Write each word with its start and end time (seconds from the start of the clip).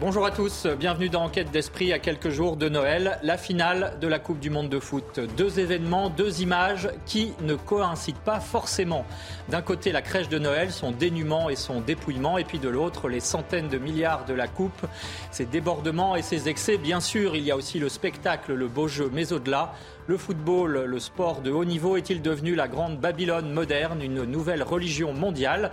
Bonjour 0.00 0.24
à 0.24 0.30
tous, 0.30 0.68
bienvenue 0.78 1.08
dans 1.08 1.24
Enquête 1.24 1.50
d'Esprit 1.50 1.92
à 1.92 1.98
quelques 1.98 2.28
jours 2.28 2.56
de 2.56 2.68
Noël, 2.68 3.18
la 3.24 3.36
finale 3.36 3.98
de 4.00 4.06
la 4.06 4.20
Coupe 4.20 4.38
du 4.38 4.48
Monde 4.48 4.68
de 4.68 4.78
foot. 4.78 5.18
Deux 5.36 5.58
événements, 5.58 6.08
deux 6.08 6.40
images 6.40 6.88
qui 7.04 7.32
ne 7.40 7.56
coïncident 7.56 8.20
pas 8.24 8.38
forcément. 8.38 9.04
D'un 9.48 9.60
côté, 9.60 9.90
la 9.90 10.00
crèche 10.00 10.28
de 10.28 10.38
Noël, 10.38 10.70
son 10.70 10.92
dénuement 10.92 11.50
et 11.50 11.56
son 11.56 11.80
dépouillement, 11.80 12.38
et 12.38 12.44
puis 12.44 12.60
de 12.60 12.68
l'autre, 12.68 13.08
les 13.08 13.18
centaines 13.18 13.68
de 13.68 13.78
milliards 13.78 14.24
de 14.24 14.34
la 14.34 14.46
Coupe, 14.46 14.86
ses 15.32 15.46
débordements 15.46 16.14
et 16.14 16.22
ses 16.22 16.48
excès. 16.48 16.78
Bien 16.78 17.00
sûr, 17.00 17.34
il 17.34 17.42
y 17.42 17.50
a 17.50 17.56
aussi 17.56 17.80
le 17.80 17.88
spectacle, 17.88 18.54
le 18.54 18.68
beau 18.68 18.86
jeu, 18.86 19.10
mais 19.12 19.32
au-delà, 19.32 19.74
le 20.06 20.16
football, 20.16 20.84
le 20.84 21.00
sport 21.00 21.40
de 21.40 21.50
haut 21.50 21.64
niveau 21.64 21.96
est-il 21.96 22.22
devenu 22.22 22.54
la 22.54 22.68
grande 22.68 22.98
Babylone 23.00 23.52
moderne, 23.52 24.00
une 24.00 24.22
nouvelle 24.24 24.62
religion 24.62 25.12
mondiale? 25.12 25.72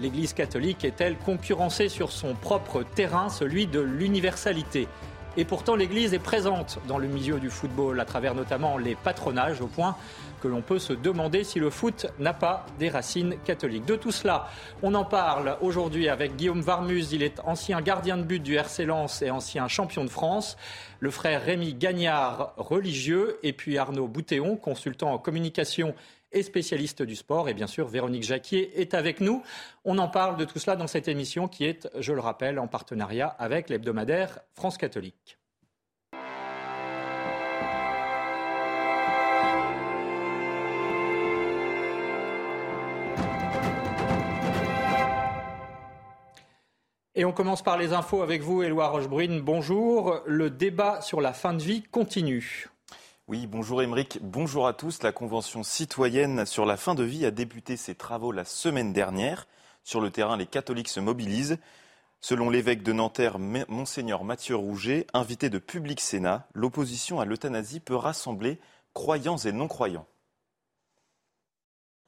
l'Église 0.00 0.32
catholique 0.32 0.84
est-elle 0.84 1.16
concurrencée 1.16 1.88
sur 1.88 2.12
son 2.12 2.34
propre 2.34 2.82
terrain, 2.82 3.28
celui 3.28 3.66
de 3.66 3.80
l'universalité? 3.80 4.88
Et 5.36 5.44
pourtant, 5.44 5.74
l'Église 5.74 6.14
est 6.14 6.20
présente 6.20 6.78
dans 6.86 6.98
le 6.98 7.08
milieu 7.08 7.40
du 7.40 7.50
football, 7.50 7.98
à 7.98 8.04
travers 8.04 8.36
notamment 8.36 8.78
les 8.78 8.94
patronages, 8.94 9.60
au 9.60 9.66
point 9.66 9.96
que 10.40 10.46
l'on 10.46 10.60
peut 10.60 10.78
se 10.78 10.92
demander 10.92 11.42
si 11.42 11.58
le 11.58 11.70
foot 11.70 12.06
n'a 12.20 12.34
pas 12.34 12.66
des 12.78 12.88
racines 12.88 13.36
catholiques. 13.44 13.86
De 13.86 13.96
tout 13.96 14.12
cela, 14.12 14.48
on 14.82 14.94
en 14.94 15.04
parle 15.04 15.56
aujourd'hui 15.60 16.08
avec 16.08 16.36
Guillaume 16.36 16.60
Varmus. 16.60 17.06
Il 17.12 17.22
est 17.22 17.40
ancien 17.44 17.80
gardien 17.80 18.16
de 18.16 18.22
but 18.22 18.40
du 18.40 18.54
RC 18.54 18.84
Lens 18.84 19.22
et 19.22 19.30
ancien 19.30 19.66
champion 19.68 20.04
de 20.04 20.10
France. 20.10 20.56
Le 21.00 21.10
frère 21.10 21.42
Rémi 21.42 21.74
Gagnard, 21.74 22.52
religieux. 22.56 23.38
Et 23.42 23.54
puis 23.54 23.78
Arnaud 23.78 24.06
Boutéon, 24.06 24.56
consultant 24.56 25.12
en 25.12 25.18
communication 25.18 25.94
et 26.34 26.42
spécialiste 26.42 27.02
du 27.02 27.16
sport. 27.16 27.48
Et 27.48 27.54
bien 27.54 27.66
sûr, 27.66 27.88
Véronique 27.88 28.24
Jacquier 28.24 28.80
est 28.80 28.92
avec 28.92 29.20
nous. 29.20 29.42
On 29.84 29.96
en 29.98 30.08
parle 30.08 30.36
de 30.36 30.44
tout 30.44 30.58
cela 30.58 30.76
dans 30.76 30.86
cette 30.86 31.08
émission 31.08 31.48
qui 31.48 31.64
est, 31.64 31.88
je 31.98 32.12
le 32.12 32.20
rappelle, 32.20 32.58
en 32.58 32.66
partenariat 32.66 33.28
avec 33.38 33.70
l'hebdomadaire 33.70 34.40
France 34.52 34.76
catholique. 34.76 35.38
Et 47.16 47.24
on 47.24 47.32
commence 47.32 47.62
par 47.62 47.78
les 47.78 47.92
infos 47.92 48.22
avec 48.22 48.42
vous, 48.42 48.64
Éloi 48.64 48.88
Rochebrune. 48.88 49.40
Bonjour. 49.40 50.20
Le 50.26 50.50
débat 50.50 51.00
sur 51.00 51.20
la 51.20 51.32
fin 51.32 51.54
de 51.54 51.62
vie 51.62 51.84
continue. 51.84 52.73
Oui, 53.26 53.46
bonjour 53.46 53.80
Émeric, 53.80 54.18
bonjour 54.20 54.66
à 54.66 54.74
tous. 54.74 55.02
La 55.02 55.10
Convention 55.10 55.62
citoyenne 55.62 56.44
sur 56.44 56.66
la 56.66 56.76
fin 56.76 56.94
de 56.94 57.04
vie 57.04 57.24
a 57.24 57.30
débuté 57.30 57.78
ses 57.78 57.94
travaux 57.94 58.32
la 58.32 58.44
semaine 58.44 58.92
dernière. 58.92 59.46
Sur 59.82 60.02
le 60.02 60.10
terrain, 60.10 60.36
les 60.36 60.44
catholiques 60.44 60.90
se 60.90 61.00
mobilisent. 61.00 61.56
Selon 62.20 62.50
l'évêque 62.50 62.82
de 62.82 62.92
Nanterre, 62.92 63.38
Monseigneur 63.38 64.24
Mathieu 64.24 64.56
Rouget, 64.56 65.06
invité 65.14 65.48
de 65.48 65.58
Public 65.58 66.02
Sénat, 66.02 66.46
l'opposition 66.52 67.18
à 67.18 67.24
l'euthanasie 67.24 67.80
peut 67.80 67.96
rassembler 67.96 68.60
croyants 68.92 69.38
et 69.38 69.52
non-croyants. 69.52 70.06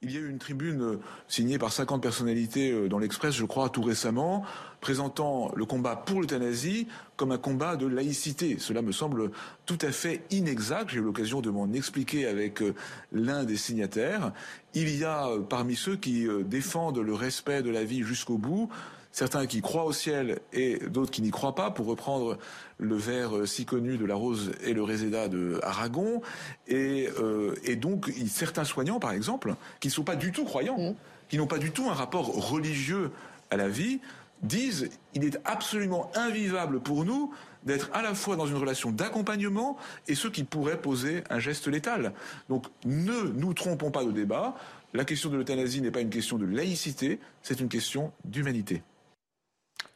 Il 0.03 0.11
y 0.11 0.17
a 0.17 0.19
eu 0.19 0.29
une 0.29 0.37
tribune 0.37 0.81
euh, 0.83 0.99
signée 1.27 1.57
par 1.57 1.71
50 1.71 2.03
personnalités 2.03 2.71
euh, 2.71 2.87
dans 2.87 2.99
l'Express, 2.99 3.33
je 3.33 3.45
crois, 3.45 3.69
tout 3.69 3.81
récemment, 3.81 4.43
présentant 4.79 5.51
le 5.55 5.65
combat 5.65 5.95
pour 5.95 6.21
l'euthanasie 6.21 6.87
comme 7.15 7.31
un 7.31 7.39
combat 7.39 7.77
de 7.77 7.87
laïcité. 7.87 8.57
Cela 8.59 8.83
me 8.83 8.91
semble 8.91 9.31
tout 9.65 9.79
à 9.81 9.91
fait 9.91 10.21
inexact. 10.29 10.91
J'ai 10.91 10.99
eu 10.99 11.01
l'occasion 11.01 11.41
de 11.41 11.49
m'en 11.49 11.73
expliquer 11.73 12.27
avec 12.27 12.61
euh, 12.61 12.75
l'un 13.11 13.43
des 13.43 13.57
signataires. 13.57 14.33
Il 14.75 14.95
y 14.95 15.03
a 15.03 15.31
parmi 15.49 15.75
ceux 15.75 15.95
qui 15.95 16.27
défendent 16.45 16.99
le 16.99 17.15
respect 17.15 17.63
de 17.63 17.71
la 17.71 17.83
vie 17.83 18.03
jusqu'au 18.03 18.37
bout 18.37 18.69
certains 19.17 19.47
qui 19.47 19.61
croient 19.61 19.85
au 19.85 19.93
ciel 19.93 20.41
et 20.53 20.77
d'autres 20.89 21.09
qui 21.09 21.23
n'y 21.23 21.31
croient 21.31 21.55
pas, 21.55 21.71
pour 21.71 21.87
reprendre 21.87 22.37
le 22.77 22.95
vers 22.95 23.35
euh, 23.35 23.45
si 23.45 23.65
connu 23.65 23.97
de 23.97 24.05
la 24.05 24.15
rose 24.15 24.51
et 24.63 24.73
le 24.73 24.83
réséda 24.83 25.27
de 25.27 25.59
Aragon. 25.63 26.21
Et, 26.67 27.09
euh, 27.19 27.55
donc, 27.75 28.11
certains 28.27 28.63
soignants, 28.63 28.99
par 28.99 29.11
exemple, 29.11 29.55
qui 29.79 29.87
ne 29.87 29.93
sont 29.93 30.03
pas 30.03 30.15
du 30.15 30.31
tout 30.31 30.45
croyants, 30.45 30.77
mmh. 30.77 30.95
qui 31.29 31.37
n'ont 31.37 31.47
pas 31.47 31.57
du 31.57 31.71
tout 31.71 31.89
un 31.89 31.93
rapport 31.93 32.27
religieux 32.49 33.11
à 33.49 33.57
la 33.57 33.69
vie, 33.69 33.99
disent 34.43 34.89
il 35.13 35.25
est 35.25 35.39
absolument 35.45 36.11
invivable 36.15 36.79
pour 36.79 37.05
nous 37.05 37.33
d'être 37.63 37.89
à 37.93 38.01
la 38.01 38.13
fois 38.13 38.35
dans 38.35 38.45
une 38.45 38.55
relation 38.55 38.91
d'accompagnement 38.91 39.77
et 40.07 40.15
ce 40.15 40.27
qui 40.27 40.43
pourrait 40.43 40.79
poser 40.79 41.23
un 41.29 41.39
geste 41.39 41.67
létal. 41.67 42.13
Donc 42.49 42.65
ne 42.85 43.23
nous 43.33 43.53
trompons 43.53 43.91
pas 43.91 44.05
de 44.05 44.11
débat. 44.11 44.55
La 44.93 45.05
question 45.05 45.29
de 45.29 45.37
l'euthanasie 45.37 45.81
n'est 45.81 45.91
pas 45.91 46.01
une 46.01 46.09
question 46.09 46.37
de 46.37 46.45
laïcité, 46.45 47.19
c'est 47.41 47.59
une 47.59 47.67
question 47.67 48.11
d'humanité. 48.25 48.83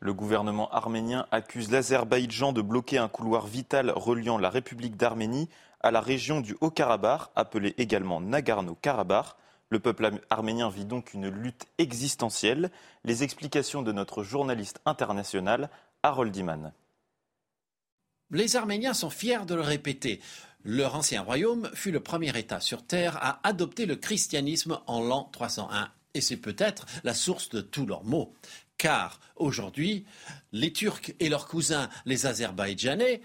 Le 0.03 0.15
gouvernement 0.15 0.67
arménien 0.71 1.27
accuse 1.29 1.69
l'Azerbaïdjan 1.69 2.53
de 2.53 2.63
bloquer 2.63 2.97
un 2.97 3.07
couloir 3.07 3.45
vital 3.45 3.91
reliant 3.91 4.39
la 4.39 4.49
République 4.49 4.97
d'Arménie 4.97 5.47
à 5.79 5.91
la 5.91 6.01
région 6.01 6.41
du 6.41 6.57
Haut-Karabakh, 6.59 7.29
appelée 7.35 7.75
également 7.77 8.19
Nagorno-Karabakh. 8.19 9.35
Le 9.69 9.79
peuple 9.79 10.19
arménien 10.31 10.71
vit 10.71 10.85
donc 10.85 11.13
une 11.13 11.29
lutte 11.29 11.67
existentielle. 11.77 12.71
Les 13.03 13.21
explications 13.21 13.83
de 13.83 13.91
notre 13.91 14.23
journaliste 14.23 14.81
international, 14.87 15.69
Harold 16.01 16.35
Iman. 16.35 16.73
Les 18.31 18.55
Arméniens 18.55 18.95
sont 18.95 19.11
fiers 19.11 19.45
de 19.45 19.53
le 19.53 19.61
répéter. 19.61 20.19
Leur 20.63 20.95
ancien 20.95 21.21
royaume 21.21 21.69
fut 21.75 21.91
le 21.91 21.99
premier 21.99 22.35
État 22.35 22.59
sur 22.59 22.83
Terre 22.83 23.17
à 23.21 23.39
adopter 23.47 23.85
le 23.85 23.97
christianisme 23.97 24.79
en 24.87 25.03
l'an 25.03 25.29
301. 25.31 25.91
Et 26.13 26.21
c'est 26.21 26.37
peut-être 26.37 26.87
la 27.03 27.13
source 27.13 27.49
de 27.49 27.61
tous 27.61 27.85
leurs 27.85 28.03
maux 28.03 28.33
car 28.81 29.19
aujourd'hui, 29.35 30.05
les 30.53 30.73
Turcs 30.73 31.13
et 31.19 31.29
leurs 31.29 31.47
cousins, 31.47 31.87
les 32.07 32.25
Azerbaïdjanais, 32.25 33.21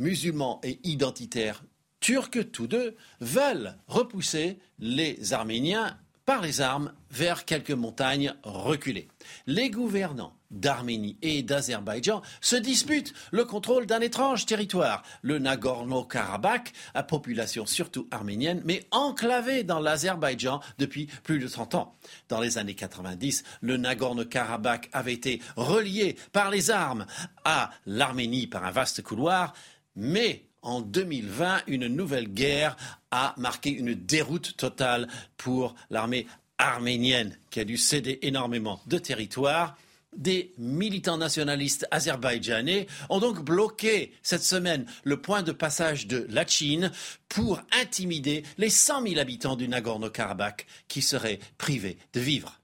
musulmans 0.00 0.60
et 0.64 0.80
identitaires 0.82 1.62
turcs 2.00 2.50
tous 2.50 2.66
deux, 2.66 2.96
veulent 3.20 3.76
repousser 3.86 4.58
les 4.80 5.32
Arméniens 5.32 5.96
par 6.26 6.40
les 6.40 6.60
armes 6.60 6.92
vers 7.08 7.44
quelques 7.44 7.70
montagnes 7.70 8.34
reculées. 8.42 9.06
Les 9.46 9.70
gouvernants 9.70 10.36
d'Arménie 10.50 11.16
et 11.22 11.42
d'Azerbaïdjan 11.42 12.22
se 12.40 12.56
disputent 12.56 13.14
le 13.30 13.44
contrôle 13.44 13.86
d'un 13.86 14.00
étrange 14.00 14.46
territoire, 14.46 15.02
le 15.22 15.38
Nagorno-Karabakh, 15.38 16.72
à 16.94 17.02
population 17.02 17.66
surtout 17.66 18.08
arménienne, 18.10 18.62
mais 18.64 18.84
enclavé 18.90 19.64
dans 19.64 19.80
l'Azerbaïdjan 19.80 20.60
depuis 20.78 21.06
plus 21.22 21.38
de 21.38 21.48
30 21.48 21.74
ans. 21.74 21.94
Dans 22.28 22.40
les 22.40 22.58
années 22.58 22.74
90, 22.74 23.44
le 23.60 23.76
Nagorno-Karabakh 23.76 24.88
avait 24.92 25.14
été 25.14 25.40
relié 25.56 26.16
par 26.32 26.50
les 26.50 26.70
armes 26.70 27.06
à 27.44 27.70
l'Arménie 27.86 28.46
par 28.46 28.64
un 28.64 28.70
vaste 28.70 29.02
couloir, 29.02 29.52
mais 29.96 30.44
en 30.62 30.80
2020, 30.82 31.62
une 31.68 31.86
nouvelle 31.86 32.28
guerre 32.28 32.76
a 33.10 33.34
marqué 33.38 33.70
une 33.70 33.94
déroute 33.94 34.56
totale 34.56 35.08
pour 35.36 35.74
l'armée 35.88 36.26
arménienne 36.58 37.36
qui 37.50 37.60
a 37.60 37.64
dû 37.64 37.78
céder 37.78 38.18
énormément 38.22 38.80
de 38.86 38.98
territoire. 38.98 39.76
Des 40.16 40.52
militants 40.58 41.18
nationalistes 41.18 41.86
azerbaïdjanais 41.92 42.88
ont 43.10 43.20
donc 43.20 43.44
bloqué 43.44 44.12
cette 44.22 44.42
semaine 44.42 44.84
le 45.04 45.20
point 45.20 45.42
de 45.42 45.52
passage 45.52 46.08
de 46.08 46.26
Lachin 46.28 46.90
pour 47.28 47.60
intimider 47.80 48.42
les 48.58 48.70
100 48.70 49.06
000 49.06 49.20
habitants 49.20 49.54
du 49.54 49.68
Nagorno-Karabakh 49.68 50.66
qui 50.88 51.00
seraient 51.00 51.38
privés 51.58 51.96
de 52.12 52.20
vivre. 52.20 52.60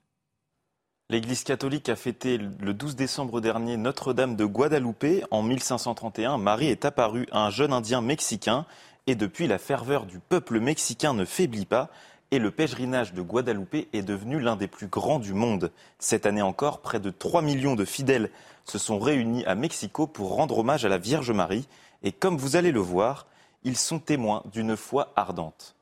L'Église 1.09 1.45
catholique 1.45 1.87
a 1.87 1.95
fêté 1.95 2.37
le 2.37 2.73
12 2.73 2.97
décembre 2.97 3.39
dernier 3.39 3.77
Notre-Dame 3.77 4.35
de 4.35 4.43
Guadalupe. 4.43 5.25
En 5.31 5.41
1531, 5.41 6.37
Marie 6.37 6.67
est 6.67 6.83
apparue 6.83 7.27
à 7.31 7.45
un 7.45 7.49
jeune 7.49 7.71
Indien 7.71 8.01
mexicain 8.01 8.65
et 9.07 9.15
depuis 9.15 9.47
la 9.47 9.57
ferveur 9.57 10.05
du 10.05 10.19
peuple 10.19 10.59
mexicain 10.59 11.13
ne 11.13 11.23
faiblit 11.23 11.65
pas 11.65 11.89
et 12.31 12.39
le 12.39 12.51
pèlerinage 12.51 13.13
de 13.13 13.21
Guadalupe 13.21 13.87
est 13.93 14.01
devenu 14.01 14.39
l'un 14.39 14.55
des 14.55 14.67
plus 14.67 14.87
grands 14.87 15.19
du 15.19 15.33
monde. 15.33 15.71
Cette 15.99 16.25
année 16.25 16.41
encore, 16.41 16.81
près 16.81 16.99
de 16.99 17.09
3 17.09 17.41
millions 17.41 17.75
de 17.75 17.85
fidèles 17.85 18.29
se 18.65 18.77
sont 18.77 18.99
réunis 18.99 19.45
à 19.45 19.55
Mexico 19.55 20.07
pour 20.07 20.35
rendre 20.35 20.57
hommage 20.57 20.85
à 20.85 20.89
la 20.89 20.97
Vierge 20.97 21.31
Marie 21.31 21.67
et 22.03 22.11
comme 22.11 22.37
vous 22.37 22.55
allez 22.55 22.71
le 22.71 22.79
voir, 22.79 23.27
ils 23.63 23.77
sont 23.77 23.99
témoins 23.99 24.43
d'une 24.51 24.75
foi 24.75 25.11
ardente. 25.15 25.75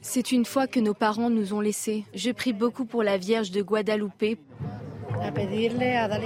C'est 0.00 0.32
une 0.32 0.44
foi 0.44 0.66
que 0.66 0.80
nos 0.80 0.94
parents 0.94 1.30
nous 1.30 1.54
ont 1.54 1.60
laissée. 1.60 2.04
Je 2.14 2.30
prie 2.30 2.52
beaucoup 2.52 2.84
pour 2.84 3.02
la 3.02 3.16
Vierge 3.16 3.50
de 3.52 3.62
Guadalupe 3.62 4.38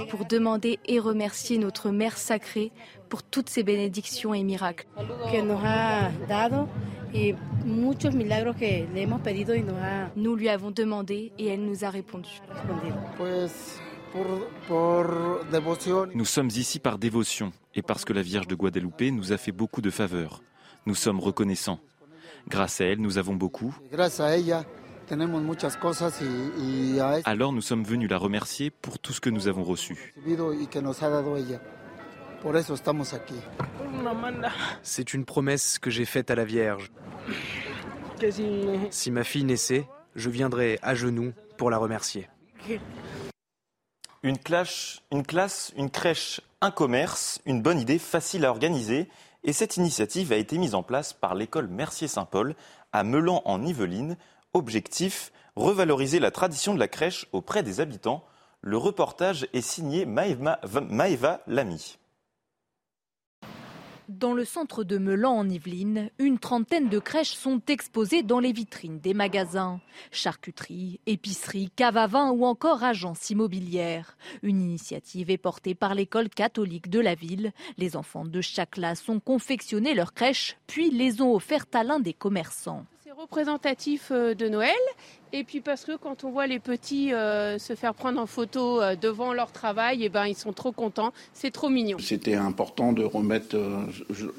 pour 0.09 0.25
demander 0.25 0.79
et 0.85 0.99
remercier 0.99 1.57
notre 1.57 1.89
Mère 1.89 2.17
sacrée 2.17 2.71
pour 3.09 3.23
toutes 3.23 3.49
ses 3.49 3.63
bénédictions 3.63 4.33
et 4.33 4.43
miracles. 4.43 4.87
Nous 10.15 10.35
lui 10.35 10.49
avons 10.49 10.71
demandé 10.71 11.31
et 11.37 11.47
elle 11.47 11.65
nous 11.65 11.83
a 11.85 11.89
répondu. 11.89 12.29
Nous 16.13 16.25
sommes 16.25 16.47
ici 16.47 16.79
par 16.79 16.97
dévotion 16.97 17.51
et 17.75 17.81
parce 17.81 18.05
que 18.05 18.13
la 18.13 18.21
Vierge 18.21 18.47
de 18.47 18.55
Guadeloupe 18.55 19.01
nous 19.01 19.33
a 19.33 19.37
fait 19.37 19.51
beaucoup 19.51 19.81
de 19.81 19.89
faveurs. 19.89 20.41
Nous 20.85 20.95
sommes 20.95 21.19
reconnaissants. 21.19 21.79
Grâce 22.47 22.81
à 22.81 22.85
elle, 22.85 22.99
nous 22.99 23.17
avons 23.17 23.35
beaucoup. 23.35 23.75
Alors 27.25 27.53
nous 27.53 27.61
sommes 27.61 27.83
venus 27.83 28.09
la 28.09 28.17
remercier 28.17 28.69
pour 28.69 28.99
tout 28.99 29.13
ce 29.13 29.21
que 29.21 29.29
nous 29.29 29.47
avons 29.47 29.63
reçu. 29.63 30.13
C'est 34.81 35.13
une 35.13 35.25
promesse 35.25 35.77
que 35.77 35.89
j'ai 35.89 36.05
faite 36.05 36.31
à 36.31 36.35
la 36.35 36.45
Vierge. 36.45 36.91
Si 38.91 39.11
ma 39.11 39.23
fille 39.23 39.43
naissait, 39.43 39.87
je 40.15 40.29
viendrai 40.29 40.79
à 40.81 40.95
genoux 40.95 41.33
pour 41.57 41.69
la 41.69 41.77
remercier. 41.77 42.29
Une, 44.23 44.37
classe, 44.37 45.01
une 45.11 45.25
classe, 45.25 45.73
une 45.75 45.89
crèche, 45.89 46.41
un 46.61 46.71
commerce, 46.71 47.41
une 47.45 47.61
bonne 47.61 47.79
idée 47.79 47.99
facile 47.99 48.45
à 48.45 48.51
organiser. 48.51 49.09
Et 49.43 49.53
cette 49.53 49.77
initiative 49.77 50.31
a 50.31 50.37
été 50.37 50.57
mise 50.57 50.75
en 50.75 50.83
place 50.83 51.13
par 51.13 51.35
l'école 51.35 51.67
Mercier-Saint-Paul 51.67 52.55
à 52.91 53.03
Melan 53.03 53.41
en 53.45 53.65
Yvelines. 53.65 54.17
Objectif 54.53 55.31
revaloriser 55.55 56.19
la 56.19 56.31
tradition 56.31 56.73
de 56.73 56.79
la 56.79 56.87
crèche 56.87 57.27
auprès 57.33 57.63
des 57.63 57.81
habitants. 57.81 58.23
Le 58.61 58.77
reportage 58.77 59.47
est 59.53 59.61
signé 59.61 60.05
Maëva, 60.05 60.59
Maëva 60.89 61.41
Lamy. 61.47 61.98
Dans 64.09 64.33
le 64.33 64.43
centre 64.43 64.83
de 64.83 64.97
Melan 64.97 65.37
en 65.37 65.47
Yvelines, 65.47 66.09
une 66.17 66.39
trentaine 66.39 66.89
de 66.89 66.97
crèches 66.97 67.35
sont 67.35 67.61
exposées 67.67 68.23
dans 68.23 68.39
les 68.39 68.51
vitrines 68.51 68.99
des 68.99 69.13
magasins. 69.13 69.81
Charcuterie, 70.11 70.99
épicerie, 71.05 71.69
cave 71.75 71.95
à 71.95 72.07
vin 72.07 72.31
ou 72.31 72.43
encore 72.43 72.83
agences 72.83 73.29
immobilières. 73.29 74.17
Une 74.41 74.63
initiative 74.63 75.29
est 75.29 75.37
portée 75.37 75.75
par 75.75 75.93
l'école 75.93 76.29
catholique 76.29 76.89
de 76.89 76.99
la 76.99 77.13
ville. 77.13 77.51
Les 77.77 77.95
enfants 77.95 78.25
de 78.25 78.41
chaque 78.41 78.71
classe 78.71 79.07
ont 79.09 79.19
confectionné 79.19 79.93
leurs 79.93 80.15
crèches, 80.15 80.57
puis 80.65 80.89
les 80.89 81.21
ont 81.21 81.35
offertes 81.35 81.75
à 81.75 81.83
l'un 81.83 81.99
des 81.99 82.13
commerçants 82.13 82.87
représentatif 83.17 84.09
euh, 84.11 84.33
de 84.33 84.47
Noël. 84.47 84.75
Et 85.31 85.43
puis 85.43 85.61
parce 85.61 85.85
que 85.85 85.95
quand 85.95 86.23
on 86.23 86.31
voit 86.31 86.47
les 86.47 86.59
petits 86.59 87.13
euh, 87.13 87.57
se 87.59 87.75
faire 87.75 87.93
prendre 87.93 88.19
en 88.19 88.25
photo 88.25 88.81
euh, 88.81 88.95
devant 88.95 89.33
leur 89.33 89.51
travail, 89.51 90.01
et 90.01 90.05
eh 90.05 90.09
ben 90.09 90.25
ils 90.25 90.35
sont 90.35 90.53
trop 90.53 90.71
contents, 90.71 91.13
c'est 91.33 91.51
trop 91.51 91.69
mignon. 91.69 91.97
C'était 91.99 92.35
important 92.35 92.93
de 92.93 93.03
remettre 93.03 93.55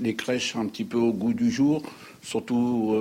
les 0.01 0.15
crèches 0.15 0.57
un 0.57 0.67
petit 0.67 0.85
peu 0.85 0.99
au 0.99 1.13
goût 1.13 1.33
du 1.33 1.51
jour, 1.51 1.83
surtout 2.23 2.97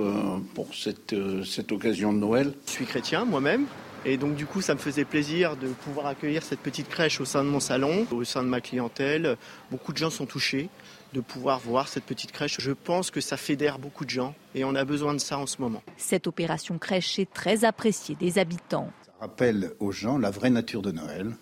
pour 0.54 0.74
cette, 0.74 1.14
cette 1.44 1.72
occasion 1.72 2.12
de 2.12 2.18
Noël. 2.18 2.52
Je 2.66 2.70
suis 2.70 2.86
chrétien 2.86 3.24
moi-même. 3.24 3.66
Et 4.04 4.16
donc 4.16 4.34
du 4.34 4.46
coup, 4.46 4.62
ça 4.62 4.74
me 4.74 4.78
faisait 4.78 5.04
plaisir 5.04 5.56
de 5.56 5.68
pouvoir 5.68 6.06
accueillir 6.06 6.42
cette 6.42 6.60
petite 6.60 6.88
crèche 6.88 7.20
au 7.20 7.24
sein 7.24 7.44
de 7.44 7.50
mon 7.50 7.60
salon, 7.60 8.06
au 8.12 8.24
sein 8.24 8.42
de 8.42 8.48
ma 8.48 8.60
clientèle. 8.60 9.36
Beaucoup 9.70 9.92
de 9.92 9.98
gens 9.98 10.10
sont 10.10 10.26
touchés 10.26 10.70
de 11.12 11.20
pouvoir 11.20 11.58
voir 11.58 11.88
cette 11.88 12.04
petite 12.04 12.32
crèche. 12.32 12.56
Je 12.60 12.72
pense 12.72 13.10
que 13.10 13.20
ça 13.20 13.36
fédère 13.36 13.78
beaucoup 13.78 14.04
de 14.04 14.10
gens 14.10 14.34
et 14.54 14.64
on 14.64 14.74
a 14.74 14.84
besoin 14.84 15.14
de 15.14 15.18
ça 15.18 15.38
en 15.38 15.46
ce 15.46 15.60
moment. 15.60 15.82
Cette 15.96 16.26
opération 16.26 16.78
crèche 16.78 17.18
est 17.18 17.32
très 17.32 17.64
appréciée 17.64 18.14
des 18.14 18.38
habitants. 18.38 18.90
Ça 19.04 19.12
rappelle 19.20 19.72
aux 19.80 19.92
gens 19.92 20.18
la 20.18 20.30
vraie 20.30 20.50
nature 20.50 20.82
de 20.82 20.92
Noël, 20.92 21.32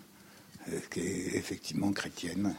euh, 0.69 0.79
qui 0.91 1.01
est 1.01 1.35
effectivement 1.35 1.91
chrétienne 1.91 2.55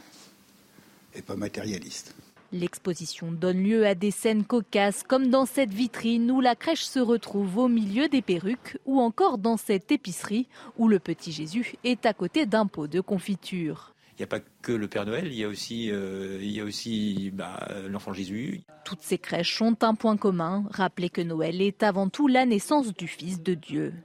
et 1.13 1.21
pas 1.21 1.35
matérialiste. 1.35 2.15
L'exposition 2.53 3.31
donne 3.31 3.63
lieu 3.63 3.85
à 3.87 3.95
des 3.95 4.11
scènes 4.11 4.43
cocasses 4.43 5.03
comme 5.03 5.29
dans 5.29 5.45
cette 5.45 5.73
vitrine 5.73 6.29
où 6.31 6.41
la 6.41 6.55
crèche 6.55 6.83
se 6.83 6.99
retrouve 6.99 7.57
au 7.57 7.67
milieu 7.69 8.09
des 8.09 8.21
perruques 8.21 8.77
ou 8.85 8.99
encore 8.99 9.37
dans 9.37 9.55
cette 9.55 9.89
épicerie 9.89 10.47
où 10.77 10.89
le 10.89 10.99
petit 10.99 11.31
Jésus 11.31 11.75
est 11.85 12.05
à 12.05 12.13
côté 12.13 12.45
d'un 12.45 12.65
pot 12.65 12.87
de 12.87 12.99
confiture. 12.99 13.93
Il 14.21 14.25
n'y 14.25 14.35
a 14.35 14.39
pas 14.39 14.45
que 14.61 14.71
le 14.71 14.87
Père 14.87 15.07
Noël, 15.07 15.25
il 15.25 15.33
y 15.33 15.43
a 15.43 15.47
aussi, 15.47 15.89
euh, 15.89 16.37
il 16.43 16.51
y 16.51 16.61
a 16.61 16.63
aussi 16.63 17.31
bah, 17.33 17.57
l'enfant 17.89 18.13
Jésus. 18.13 18.61
Toutes 18.85 19.01
ces 19.01 19.17
crèches 19.17 19.59
ont 19.63 19.75
un 19.81 19.95
point 19.95 20.15
commun, 20.15 20.65
rappeler 20.69 21.09
que 21.09 21.21
Noël 21.21 21.59
est 21.59 21.81
avant 21.81 22.07
tout 22.07 22.27
la 22.27 22.45
naissance 22.45 22.93
du 22.93 23.07
Fils 23.07 23.41
de 23.41 23.55
Dieu. 23.55 23.95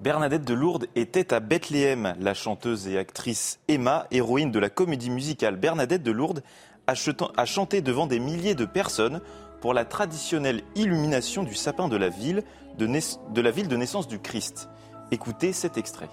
Bernadette 0.00 0.44
de 0.44 0.52
Lourdes 0.52 0.86
était 0.96 1.32
à 1.32 1.38
Bethléem. 1.38 2.16
La 2.18 2.34
chanteuse 2.34 2.88
et 2.88 2.98
actrice 2.98 3.60
Emma, 3.68 4.08
héroïne 4.10 4.50
de 4.50 4.58
la 4.58 4.68
comédie 4.68 5.10
musicale 5.10 5.54
Bernadette 5.54 6.02
de 6.02 6.10
Lourdes, 6.10 6.42
a 6.88 7.44
chanté 7.44 7.82
devant 7.82 8.08
des 8.08 8.18
milliers 8.18 8.56
de 8.56 8.64
personnes 8.64 9.20
pour 9.60 9.74
la 9.74 9.84
traditionnelle 9.84 10.64
illumination 10.74 11.44
du 11.44 11.54
sapin 11.54 11.86
de 11.86 11.96
la 11.96 12.08
ville 12.08 12.42
de, 12.78 12.88
de 13.32 13.40
la 13.40 13.52
ville 13.52 13.68
de 13.68 13.76
naissance 13.76 14.08
du 14.08 14.18
Christ. 14.18 14.68
Écoutez 15.12 15.52
cet 15.52 15.78
extrait. 15.78 16.08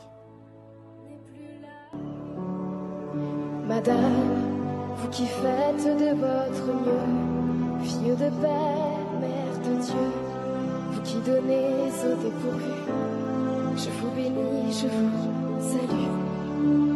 Madame, 3.67 4.43
vous 4.97 5.09
qui 5.09 5.25
faites 5.25 5.97
de 5.97 6.13
votre 6.15 6.67
mieux, 6.67 7.83
fille 7.83 8.11
de 8.11 8.29
père, 8.39 9.07
mère 9.19 9.57
de 9.65 9.81
Dieu, 9.81 10.07
vous 10.91 11.01
qui 11.01 11.17
donnez 11.25 11.89
au 12.03 12.15
dépourvu, 12.21 12.75
je 13.75 13.89
vous 13.89 14.11
bénis, 14.15 14.71
je 14.71 14.87
vous 14.87 15.59
salue. 15.59 16.94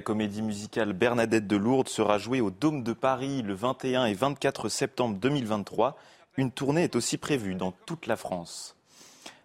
La 0.00 0.04
comédie 0.04 0.40
musicale 0.40 0.94
Bernadette 0.94 1.46
de 1.46 1.56
Lourdes 1.56 1.90
sera 1.90 2.16
jouée 2.16 2.40
au 2.40 2.50
Dôme 2.50 2.82
de 2.82 2.94
Paris 2.94 3.42
le 3.42 3.52
21 3.52 4.06
et 4.06 4.14
24 4.14 4.70
septembre 4.70 5.18
2023. 5.18 5.94
Une 6.38 6.50
tournée 6.50 6.84
est 6.84 6.96
aussi 6.96 7.18
prévue 7.18 7.54
dans 7.54 7.72
toute 7.84 8.06
la 8.06 8.16
France. 8.16 8.76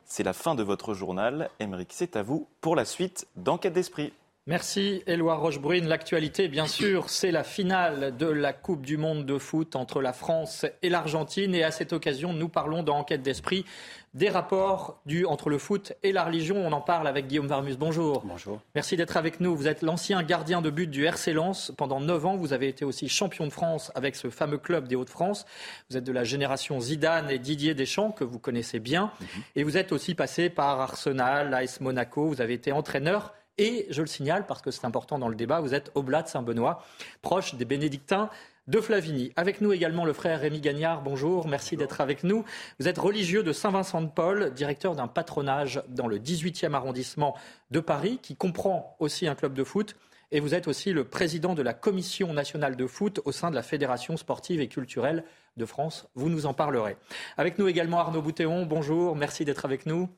C'est 0.06 0.24
la 0.24 0.32
fin 0.32 0.56
de 0.56 0.64
votre 0.64 0.94
journal. 0.94 1.50
Émeric, 1.60 1.90
c'est 1.92 2.16
à 2.16 2.24
vous 2.24 2.48
pour 2.62 2.78
la 2.78 2.86
suite 2.86 3.28
d'Enquête 3.36 3.74
d'Esprit. 3.74 4.14
Merci 4.48 5.02
Éloi 5.08 5.38
Rochebrune. 5.38 5.88
L'actualité, 5.88 6.48
bien 6.48 6.68
sûr, 6.68 7.10
c'est 7.10 7.32
la 7.32 7.44
finale 7.44 8.16
de 8.16 8.28
la 8.28 8.54
Coupe 8.54 8.86
du 8.86 8.96
Monde 8.96 9.25
de 9.25 9.40
foot 9.40 9.75
entre 9.75 10.04
la 10.04 10.14
France 10.14 10.68
et 10.84 10.90
l'Argentine. 10.90 11.56
Et 11.56 11.64
à 11.64 11.72
cette 11.72 11.94
occasion, 11.94 12.32
nous 12.32 12.48
parlons 12.48 12.84
dans 12.84 12.98
Enquête 12.98 13.24
d'Esprit 13.24 13.66
des 14.14 14.30
rapports 14.30 15.02
du, 15.08 15.25
entre 15.25 15.50
le 15.50 15.58
foot 15.58 15.94
et 16.04 16.12
la 16.12 16.24
religion. 16.24 16.58
On 16.58 16.74
en 16.74 16.82
parle 16.82 17.08
avec 17.08 17.25
Guillaume 17.25 17.48
Varmus. 17.48 17.75
Bonjour. 17.75 18.22
Bonjour. 18.24 18.62
Merci 18.75 18.96
d'être 18.96 19.18
avec 19.18 19.40
nous. 19.40 19.56
Vous 19.56 19.68
êtes 19.68 19.82
l'ancien 19.82 20.22
gardien 20.22 20.62
de 20.62 20.70
but 20.70 20.92
du 20.92 21.06
RC 21.06 21.34
Lens. 21.34 21.72
Pendant 21.75 22.00
9 22.00 22.25
ans, 22.28 22.38
vous 22.38 22.54
avez 22.54 22.68
été 22.68 22.86
aussi 22.86 23.10
champion 23.10 23.48
de 23.48 23.52
France 23.52 23.92
avec 23.96 24.16
ce 24.16 24.30
fameux 24.30 24.60
club 24.60 24.88
des 24.88 24.96
Hauts-de-France. 24.96 25.48
Vous 25.90 25.98
êtes 25.98 26.04
de 26.04 26.12
la 26.12 26.24
génération 26.24 26.80
Zidane 26.80 27.32
et 27.32 27.40
Didier 27.40 27.74
Deschamps, 27.74 28.12
que 28.12 28.24
vous 28.24 28.38
connaissez 28.38 28.80
bien. 28.80 29.12
Mhm. 29.20 29.28
Et 29.56 29.64
vous 29.64 29.75
êtes 29.75 29.92
aussi 29.92 30.14
passé 30.14 30.52
par 30.52 30.80
Arsenal, 30.82 31.52
AS 31.52 31.82
Monaco. 31.82 32.28
Vous 32.28 32.42
avez 32.42 32.54
été 32.54 32.72
entraîneur 32.72 33.34
et 33.58 33.88
je 33.90 34.02
le 34.02 34.08
signale 34.08 34.46
parce 34.46 34.62
que 34.62 34.72
c'est 34.72 34.86
important 34.86 35.20
dans 35.20 35.30
le 35.30 35.36
débat, 35.36 35.60
vous 35.60 35.74
êtes 35.74 35.92
Oblat 35.96 36.24
de 36.24 36.28
Saint-Benoît, 36.28 36.84
proche 37.22 37.56
des 37.56 37.66
bénédictins 37.66 38.30
de 38.68 38.82
Flavigny. 38.82 39.32
Avec 39.36 39.62
nous 39.62 39.74
également 39.74 40.06
le 40.06 40.14
frère 40.14 40.40
Rémi 40.40 40.60
Gagnard. 40.60 41.02
Bonjour, 41.04 41.48
merci 41.48 41.78
d'être 41.78 42.02
avec 42.02 42.24
nous. 42.24 42.44
Vous 42.80 42.88
êtes 42.88 42.98
religieux 42.98 43.44
de 43.44 43.54
Saint-Vincent-de-Paul, 43.54 44.54
directeur 44.54 44.96
d'un 44.96 45.08
patronage 45.08 45.84
dans 45.90 46.08
le 46.08 46.18
18e 46.18 46.74
arrondissement 46.74 47.36
de 47.72 47.80
Paris, 47.80 48.20
qui 48.22 48.36
comprend 48.36 48.96
aussi 49.00 49.28
un 49.28 49.36
club 49.36 49.54
de 49.54 49.64
foot. 49.64 49.96
Et 50.32 50.40
vous 50.40 50.56
êtes 50.56 50.68
aussi 50.68 50.92
le 50.92 51.04
président 51.04 51.54
de 51.54 51.62
la 51.62 51.74
Commission 51.74 52.34
nationale 52.34 52.76
de 52.76 52.88
foot 52.88 53.22
au 53.26 53.32
sein 53.32 53.52
de 53.52 53.56
la 53.56 53.62
Fédération 53.62 54.18
sportive 54.18 54.60
et 54.60 54.68
culturelle 54.68 55.24
de 55.56 55.66
France. 55.66 56.08
Vous 56.16 56.30
nous 56.30 56.48
en 56.48 56.54
parlerez. 56.54 56.98
Avec 57.38 57.60
nous 57.60 57.68
également 57.68 58.00
Arnaud 58.00 58.24
Boutéon. 58.24 58.66
Bonjour, 58.66 59.16
merci 59.16 59.46
d'être 59.46 59.66
avec 59.66 59.86
nous. 59.86 60.10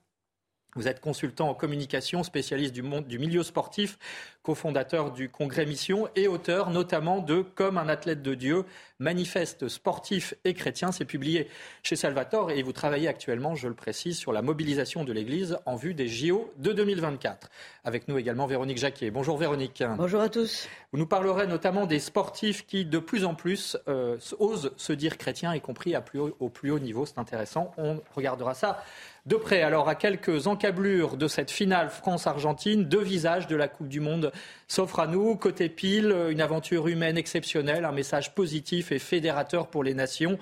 Vous 0.75 0.88
êtes 0.88 1.00
consultant 1.00 1.50
en 1.50 1.53
communication, 1.53 2.24
spécialiste 2.24 2.74
du, 2.74 2.83
monde, 2.83 3.07
du 3.07 3.17
milieu 3.17 3.41
sportif, 3.41 3.97
cofondateur 4.43 5.12
du 5.12 5.29
Congrès 5.29 5.65
Mission 5.65 6.07
et 6.15 6.27
auteur 6.27 6.69
notamment 6.69 7.19
de 7.19 7.41
Comme 7.41 7.77
un 7.77 7.89
athlète 7.89 8.21
de 8.21 8.36
Dieu, 8.36 8.63
manifeste 9.00 9.67
sportif 9.67 10.36
et 10.45 10.53
chrétien. 10.53 10.91
C'est 10.91 11.05
publié 11.05 11.50
chez 11.83 11.95
Salvatore 11.95 12.51
et 12.51 12.62
vous 12.62 12.74
travaillez 12.74 13.07
actuellement, 13.07 13.55
je 13.55 13.67
le 13.67 13.74
précise, 13.74 14.17
sur 14.17 14.31
la 14.31 14.41
mobilisation 14.41 15.03
de 15.03 15.13
l'Église 15.13 15.57
en 15.65 15.75
vue 15.75 15.93
des 15.93 16.07
JO 16.07 16.51
de 16.57 16.74
2024. 16.74 17.50
Avec 17.83 18.07
nous 18.07 18.17
également 18.17 18.45
Véronique 18.45 18.77
Jacquier. 18.77 19.09
Bonjour 19.09 19.38
Véronique. 19.38 19.83
Bonjour 19.97 20.21
à 20.21 20.29
tous. 20.29 20.67
Vous 20.91 21.00
nous 21.00 21.07
parlerez 21.07 21.47
notamment 21.47 21.86
des 21.86 22.00
sportifs 22.00 22.65
qui 22.65 22.86
de 22.86 23.00
plus 23.00 23.25
en 23.25 23.36
plus 23.36 23.77
euh, 23.88 24.17
osent 24.39 24.71
se 24.77 24.93
dire 24.93 25.17
chrétiens, 25.17 25.53
y 25.55 25.62
compris 25.62 25.95
à 25.95 26.01
plus 26.01 26.19
haut, 26.19 26.36
au 26.39 26.50
plus 26.50 26.71
haut 26.71 26.79
niveau. 26.79 27.05
C'est 27.05 27.19
intéressant. 27.19 27.74
On 27.77 28.01
regardera 28.15 28.53
ça 28.53 28.83
de 29.27 29.36
près, 29.36 29.62
alors 29.62 29.89
à 29.89 29.96
quelques 29.96 30.48
encablures 30.48 31.17
de 31.17 31.27
cette 31.27 31.51
finale 31.51 31.89
France-Argentine, 31.89 32.86
deux 32.86 33.03
visages 33.03 33.46
de 33.48 33.57
la 33.57 33.67
Coupe 33.67 33.89
du 33.89 34.00
Monde 34.00 34.31
s'offrent 34.69 35.01
à 35.01 35.07
nous. 35.07 35.36
Côté 35.36 35.67
pile, 35.67 36.15
une 36.29 36.39
aventure 36.39 36.88
humaine 36.88 37.17
exceptionnelle, 37.17 37.84
un 37.84 37.91
message 37.91 38.34
positif 38.34 38.93
et 38.93 39.00
fédérateur 39.00 39.67
pour 39.67 39.84
les 39.84 39.93
nations. 39.93 40.39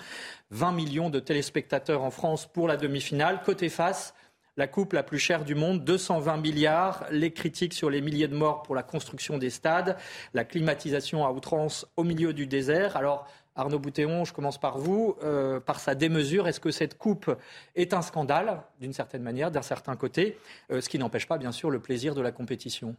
20 0.52 0.72
millions 0.74 1.10
de 1.10 1.20
téléspectateurs 1.20 2.04
en 2.04 2.12
France 2.12 2.46
pour 2.46 2.68
la 2.68 2.78
demi-finale. 2.78 3.42
Côté 3.44 3.70
face, 3.70 4.14
la 4.56 4.68
coupe 4.68 4.94
la 4.94 5.02
plus 5.02 5.18
chère 5.18 5.46
du 5.46 5.56
monde, 5.56 5.84
220 5.84 6.38
milliards, 6.38 7.08
les 7.10 7.32
critiques 7.32 7.74
sur 7.74 7.90
les 7.90 8.02
milliers 8.02 8.28
de 8.28 8.36
morts 8.36 8.62
pour 8.62 8.76
la 8.76 8.84
construction 8.84 9.40
des 9.40 9.50
stades, 9.50 9.98
la 10.36 10.44
climatisation 10.46 11.26
à 11.26 11.32
outrance 11.32 11.88
au 11.98 12.04
milieu 12.04 12.34
du 12.34 12.46
désert. 12.46 12.98
Alors, 12.98 13.28
Arnaud 13.56 13.80
Boutéon, 13.80 14.26
je 14.26 14.34
commence 14.34 14.60
par 14.60 14.78
vous. 14.78 15.16
Euh, 15.24 15.60
par 15.60 15.80
sa 15.80 15.96
démesure, 15.96 16.48
est-ce 16.48 16.60
que 16.60 16.72
cette 16.72 16.98
coupe 16.98 17.34
est 17.76 17.94
un 17.94 18.02
scandale, 18.02 18.62
d'une 18.82 18.94
certaine 18.94 19.24
manière, 19.24 19.50
d'un 19.50 19.62
certain 19.62 19.96
côté, 19.96 20.38
euh, 20.72 20.82
ce 20.82 20.90
qui 20.90 21.00
n'empêche 21.00 21.28
pas, 21.28 21.38
bien 21.38 21.54
sûr, 21.54 21.70
le 21.70 21.80
plaisir 21.80 22.16
de 22.16 22.22
la 22.22 22.32
compétition? 22.32 22.96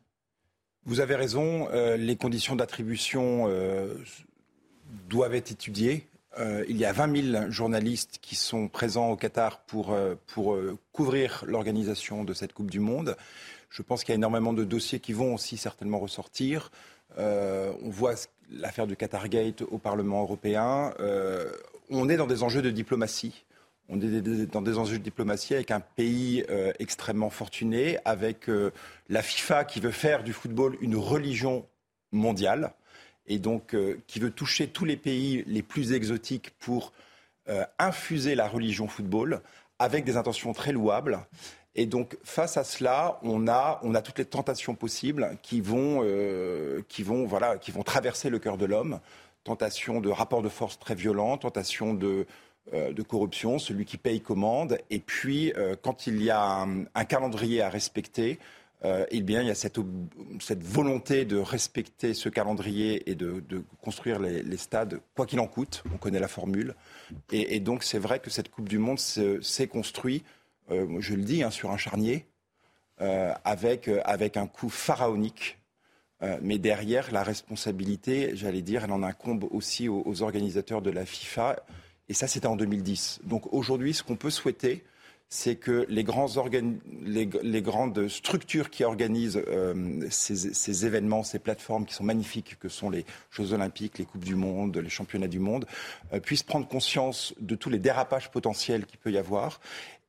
Vous 0.84 1.00
avez 1.00 1.14
raison, 1.14 1.68
euh, 1.72 1.96
les 1.96 2.16
conditions 2.16 2.56
d'attribution 2.56 3.48
doivent 5.08 5.34
être 5.34 5.50
étudiées. 5.50 6.06
il 6.68 6.76
y 6.76 6.84
a 6.84 6.92
20 6.92 7.32
000 7.32 7.50
journalistes 7.50 8.18
qui 8.22 8.36
sont 8.36 8.68
présents 8.68 9.10
au 9.10 9.16
Qatar 9.16 9.60
pour, 9.60 9.96
pour 10.26 10.56
couvrir 10.92 11.44
l'organisation 11.46 12.24
de 12.24 12.32
cette 12.34 12.52
Coupe 12.52 12.70
du 12.70 12.78
Monde. 12.78 13.16
Je 13.68 13.82
pense 13.82 14.04
qu'il 14.04 14.10
y 14.10 14.12
a 14.12 14.16
énormément 14.16 14.52
de 14.52 14.64
dossiers 14.64 15.00
qui 15.00 15.12
vont 15.12 15.34
aussi 15.34 15.56
certainement 15.56 15.98
ressortir. 15.98 16.70
On 17.16 17.90
voit 17.90 18.14
l'affaire 18.50 18.86
du 18.86 18.96
Qatargate 18.96 19.62
au 19.62 19.78
Parlement 19.78 20.22
européen. 20.22 20.94
Euh, 21.00 21.50
on 21.90 22.08
est 22.08 22.16
dans 22.16 22.26
des 22.26 22.42
enjeux 22.42 22.62
de 22.62 22.70
diplomatie. 22.70 23.44
On 23.88 24.00
est 24.00 24.46
dans 24.50 24.62
des 24.62 24.78
enjeux 24.78 24.98
de 24.98 25.04
diplomatie 25.04 25.54
avec 25.54 25.70
un 25.70 25.80
pays 25.80 26.44
euh, 26.50 26.72
extrêmement 26.80 27.30
fortuné, 27.30 27.98
avec 28.04 28.48
euh, 28.48 28.72
la 29.08 29.22
FIFA 29.22 29.64
qui 29.64 29.78
veut 29.78 29.92
faire 29.92 30.24
du 30.24 30.32
football 30.32 30.76
une 30.80 30.96
religion 30.96 31.66
mondiale 32.10 32.72
et 33.28 33.38
donc 33.38 33.74
qui 34.06 34.20
veut 34.20 34.30
toucher 34.30 34.68
tous 34.68 34.84
les 34.84 34.96
pays 34.96 35.42
les 35.48 35.62
plus 35.62 35.92
exotiques 35.92 36.52
pour 36.60 36.92
infuser 37.80 38.36
la 38.36 38.46
religion 38.46 38.86
football 38.86 39.42
avec 39.80 40.04
des 40.04 40.16
intentions 40.16 40.52
très 40.52 40.70
louables. 40.70 41.18
Et 41.78 41.84
donc, 41.84 42.16
face 42.24 42.56
à 42.56 42.64
cela, 42.64 43.20
on 43.22 43.46
a, 43.46 43.80
toutes 44.02 44.18
les 44.18 44.24
tentations 44.24 44.74
possibles 44.74 45.36
qui 45.42 45.60
vont, 45.60 46.00
euh, 46.02 46.80
qui 46.88 47.02
vont, 47.02 47.26
voilà, 47.26 47.58
qui 47.58 47.70
vont 47.70 47.82
traverser 47.82 48.30
le 48.30 48.38
cœur 48.38 48.56
de 48.56 48.64
l'homme. 48.64 48.98
Tentation 49.44 50.00
de 50.00 50.08
rapport 50.08 50.42
de 50.42 50.48
force 50.48 50.78
très 50.78 50.94
violent, 50.94 51.36
tentation 51.36 51.92
de, 51.92 52.26
euh, 52.72 52.94
corruption, 53.06 53.58
celui 53.58 53.84
qui 53.84 53.98
paye 53.98 54.22
commande. 54.22 54.78
Et 54.88 55.00
puis, 55.00 55.52
euh, 55.58 55.76
quand 55.80 56.06
il 56.06 56.22
y 56.22 56.30
a 56.30 56.66
un, 56.94 57.04
calendrier 57.04 57.60
à 57.60 57.68
respecter, 57.68 58.38
eh 59.10 59.20
bien, 59.20 59.42
il 59.42 59.48
y 59.48 59.50
a 59.50 59.56
cette, 59.56 59.80
volonté 60.62 61.24
de 61.24 61.36
respecter 61.38 62.14
ce 62.14 62.28
calendrier 62.28 63.10
et 63.10 63.16
de, 63.16 63.42
construire 63.82 64.20
les, 64.20 64.56
stades, 64.56 65.00
quoi 65.16 65.26
qu'il 65.26 65.40
en 65.40 65.48
coûte. 65.48 65.82
On 65.92 65.98
connaît 65.98 66.20
la 66.20 66.28
formule. 66.28 66.74
Et, 67.32 67.58
donc, 67.58 67.82
c'est 67.82 67.98
vrai 67.98 68.20
que 68.20 68.30
cette 68.30 68.48
Coupe 68.48 68.68
du 68.68 68.78
Monde 68.78 69.00
s'est 69.00 69.66
construite 69.66 70.24
je 70.68 71.14
le 71.14 71.22
dis, 71.22 71.42
hein, 71.42 71.50
sur 71.50 71.70
un 71.70 71.76
charnier, 71.76 72.26
euh, 73.02 73.34
avec, 73.44 73.88
euh, 73.88 74.00
avec 74.06 74.38
un 74.38 74.46
coût 74.46 74.70
pharaonique. 74.70 75.58
mais 76.40 76.56
derrière, 76.56 77.12
la 77.12 77.22
responsabilité, 77.22 78.34
j'allais 78.34 78.62
dire, 78.62 78.84
elle 78.84 78.90
en 78.90 79.02
incombe 79.02 79.46
aussi 79.50 79.86
aux, 79.86 80.22
organisateurs 80.22 80.80
de 80.80 80.90
la 80.90 81.04
FIFA. 81.04 81.56
Et 82.08 82.14
ça, 82.14 82.26
c'était 82.26 82.46
en 82.46 82.56
2010. 82.56 83.20
Donc 83.24 83.52
aujourd'hui, 83.52 83.92
ce 83.92 84.02
qu'on 84.02 84.16
peut 84.16 84.30
souhaiter, 84.30 84.82
c'est 85.28 85.56
que 85.56 85.84
les, 85.90 86.04
grands 86.04 86.28
les, 87.02 87.62
grandes 87.62 88.08
structures 88.08 88.70
qui 88.70 88.82
organisent 88.82 89.42
ces, 90.08 90.86
événements, 90.86 91.22
ces 91.22 91.38
plateformes 91.38 91.84
qui 91.84 91.92
sont 91.92 92.04
magnifiques, 92.04 92.58
que 92.58 92.70
sont 92.70 92.88
les 92.88 93.04
Jeux 93.30 93.52
olympiques, 93.52 93.98
les 93.98 94.06
Coupes 94.06 94.24
du 94.24 94.36
Monde, 94.36 94.78
les 94.78 94.88
championnats 94.88 95.28
du 95.28 95.40
monde, 95.40 95.66
puissent 96.22 96.44
prendre 96.44 96.66
conscience 96.66 97.34
de 97.40 97.56
tous 97.56 97.68
les 97.68 97.78
dérapages 97.78 98.30
potentiels 98.30 98.86
qu'il 98.86 98.98
peut 98.98 99.12
y 99.12 99.18
avoir 99.18 99.60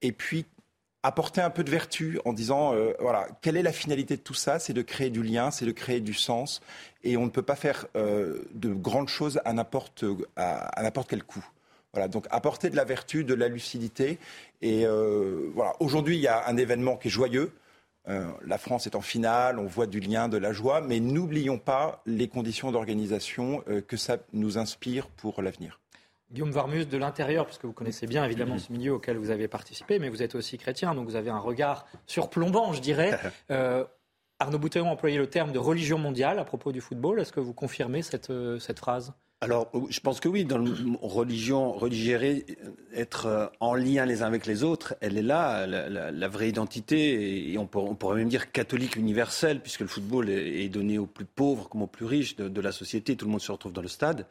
et 0.02 0.12
puis 0.12 0.46
apporter 1.04 1.42
un 1.42 1.50
peu 1.50 1.64
de 1.64 1.72
vertu 1.72 2.20
en 2.26 2.34
disant 2.34 2.74
euh, 2.74 2.94
voilà 3.00 3.28
quelle 3.42 3.58
est 3.58 3.64
la 3.64 3.72
finalité 3.72 4.18
de 4.18 4.22
tout 4.22 4.34
ça? 4.34 4.60
C'est 4.60 4.74
de 4.74 4.82
créer 4.82 5.10
du 5.10 5.24
lien 5.24 5.52
c'est 5.52 5.66
de 5.66 5.72
créer 5.72 6.02
du 6.02 6.14
sens 6.14 6.62
et 7.04 7.18
on 7.18 7.26
ne 7.26 7.30
peut 7.30 7.44
pas 7.44 7.56
faire 7.56 7.86
euh, 7.96 8.42
de 8.54 8.74
grandes 8.74 9.10
choses 9.10 9.40
à 9.46 9.54
n'importe 9.54 10.04
à, 10.36 10.82
n'importe 10.82 11.10
quel 11.10 11.24
coût. 11.24 11.46
Voilà 11.94 12.08
donc 12.08 12.26
apporter 12.30 12.70
de 12.70 12.76
la 12.76 12.84
vertu 12.84 13.24
de 13.24 13.34
la 13.34 13.48
lucidité 13.48 14.20
et 14.62 14.86
euh, 14.86 15.50
voilà. 15.54 15.74
Aujourd'hui 15.80 16.18
il 16.18 16.22
y 16.22 16.28
a 16.28 16.48
un 16.48 16.58
événement 16.58 16.98
qui 16.98 17.08
est 17.08 17.12
joyeux. 17.12 17.54
La 18.46 18.58
France 18.58 18.88
est 18.88 18.96
en 18.96 19.02
finale, 19.02 19.60
on 19.60 19.66
voit 19.66 19.86
du 19.86 20.00
lien, 20.00 20.30
de 20.30 20.38
la 20.38 20.54
joie, 20.54 20.80
mais 20.80 21.02
n'oublions 21.02 21.58
pas 21.58 22.02
les 22.06 22.30
conditions 22.30 22.72
d'organisation 22.72 23.66
que 23.86 23.98
ça 23.98 24.16
nous 24.32 24.58
inspire 24.58 25.08
pour 25.08 25.42
l'avenir. 25.42 25.82
Guillaume 26.32 26.52
Varmus, 26.52 26.86
de 26.86 26.98
l'intérieur, 26.98 27.46
puisque 27.46 27.66
vous 27.66 27.72
connaissez 27.72 28.06
bien 28.06 28.26
évidemment 28.26 28.58
ce 28.58 28.72
milieu 28.72 28.94
auquel 28.94 29.18
vous 29.18 29.30
avez 29.30 29.48
participé, 29.48 29.98
mais 29.98 30.10
vous 30.10 30.22
êtes 30.22 30.36
aussi 30.36 30.58
chrétien, 30.58 30.94
donc 30.94 31.08
vous 31.08 31.16
avez 31.16 31.30
un 31.30 31.40
regard 31.40 31.86
surplombant, 32.06 32.74
je 32.74 32.82
dirais. 32.82 33.18
Euh, 33.50 33.86
Arnaud 34.40 34.60
Boutéon 34.60 34.88
a 34.88 34.92
employé 34.92 35.18
le 35.18 35.28
terme 35.28 35.52
de 35.52 35.60
religion 35.60 35.98
mondiale 35.98 36.38
à 36.40 36.44
propos 36.44 36.72
du 36.72 36.82
football. 36.82 37.20
Est-ce 37.20 37.32
que 37.32 37.40
vous 37.40 37.54
confirmez 37.54 38.02
cette, 38.02 38.30
euh, 38.30 38.60
cette 38.60 38.80
phrase? 38.80 39.14
Alors, 39.42 39.72
je 39.90 40.00
pense 40.00 40.20
que 40.20 40.28
oui, 40.28 40.46
dans 40.46 40.58
la 40.58 40.72
religion, 41.02 41.72
religérer, 41.72 42.46
être 42.94 43.28
euh, 43.28 43.48
en 43.60 43.76
lien 43.76 44.06
les 44.06 44.24
uns 44.24 44.28
avec 44.28 44.46
les 44.46 44.64
autres, 44.64 44.96
elle 45.00 45.18
est 45.18 45.24
là, 45.24 45.66
la, 45.68 46.28
vraie 46.28 46.50
identité, 46.50 47.52
et 47.52 47.58
on, 47.58 47.68
pourrait 47.68 48.18
même 48.18 48.30
dire 48.30 48.52
catholique 48.52 48.96
universelle, 48.96 49.62
puisque 49.62 49.82
le 49.82 49.88
football 49.88 50.30
est, 50.30 50.70
donné 50.70 50.98
aux 50.98 51.06
plus 51.06 51.26
pauvres 51.26 51.70
comme 51.70 51.84
aux 51.84 51.88
plus 51.88 52.06
riches 52.06 52.36
de, 52.36 52.50
de 52.50 52.62
la 52.62 52.72
société, 52.72 53.16
tout 53.16 53.26
le 53.26 53.32
monde 53.32 53.42
se 53.42 53.52
retrouve 53.52 53.74
dans 53.74 53.84
le 53.84 53.88
stade. 53.88 54.26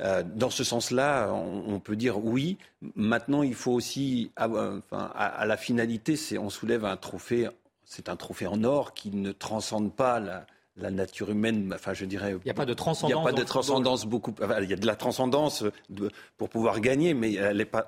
Euh, 0.00 0.22
dans 0.22 0.50
ce 0.50 0.64
sens-là, 0.64 1.32
on, 1.32 1.80
peut 1.80 1.96
dire 1.96 2.24
oui. 2.24 2.56
Maintenant, 2.94 3.42
il 3.42 3.54
faut 3.54 3.72
aussi, 3.72 4.30
enfin, 4.36 5.10
à, 5.14 5.44
la 5.46 5.56
finalité, 5.56 6.16
on 6.38 6.50
soulève 6.50 6.84
un 6.84 6.96
trophée. 6.96 7.48
C'est 7.84 8.08
un 8.08 8.16
trophée 8.16 8.46
en 8.46 8.62
or 8.64 8.94
qui 8.94 9.10
ne 9.10 9.32
transcende 9.32 9.92
pas 9.94 10.20
la, 10.20 10.90
nature 10.90 11.30
humaine, 11.30 11.72
enfin 11.74 11.92
je 11.92 12.04
dirais. 12.04 12.36
Il 12.36 12.44
n'y 12.44 12.50
a 12.52 12.54
pas 12.54 12.64
de 12.64 12.74
transcendance. 12.74 13.10
Il 13.10 13.20
n'y 13.20 13.28
a 13.28 13.32
pas 13.32 13.36
de 13.36 13.44
transcendance 13.44 14.06
beaucoup. 14.06 14.32
il 14.62 14.70
y 14.70 14.72
a 14.72 14.76
de 14.76 14.86
la 14.86 14.94
transcendance 14.94 15.64
pour 16.36 16.48
pouvoir 16.48 16.80
gagner, 16.80 17.14
mais 17.14 17.36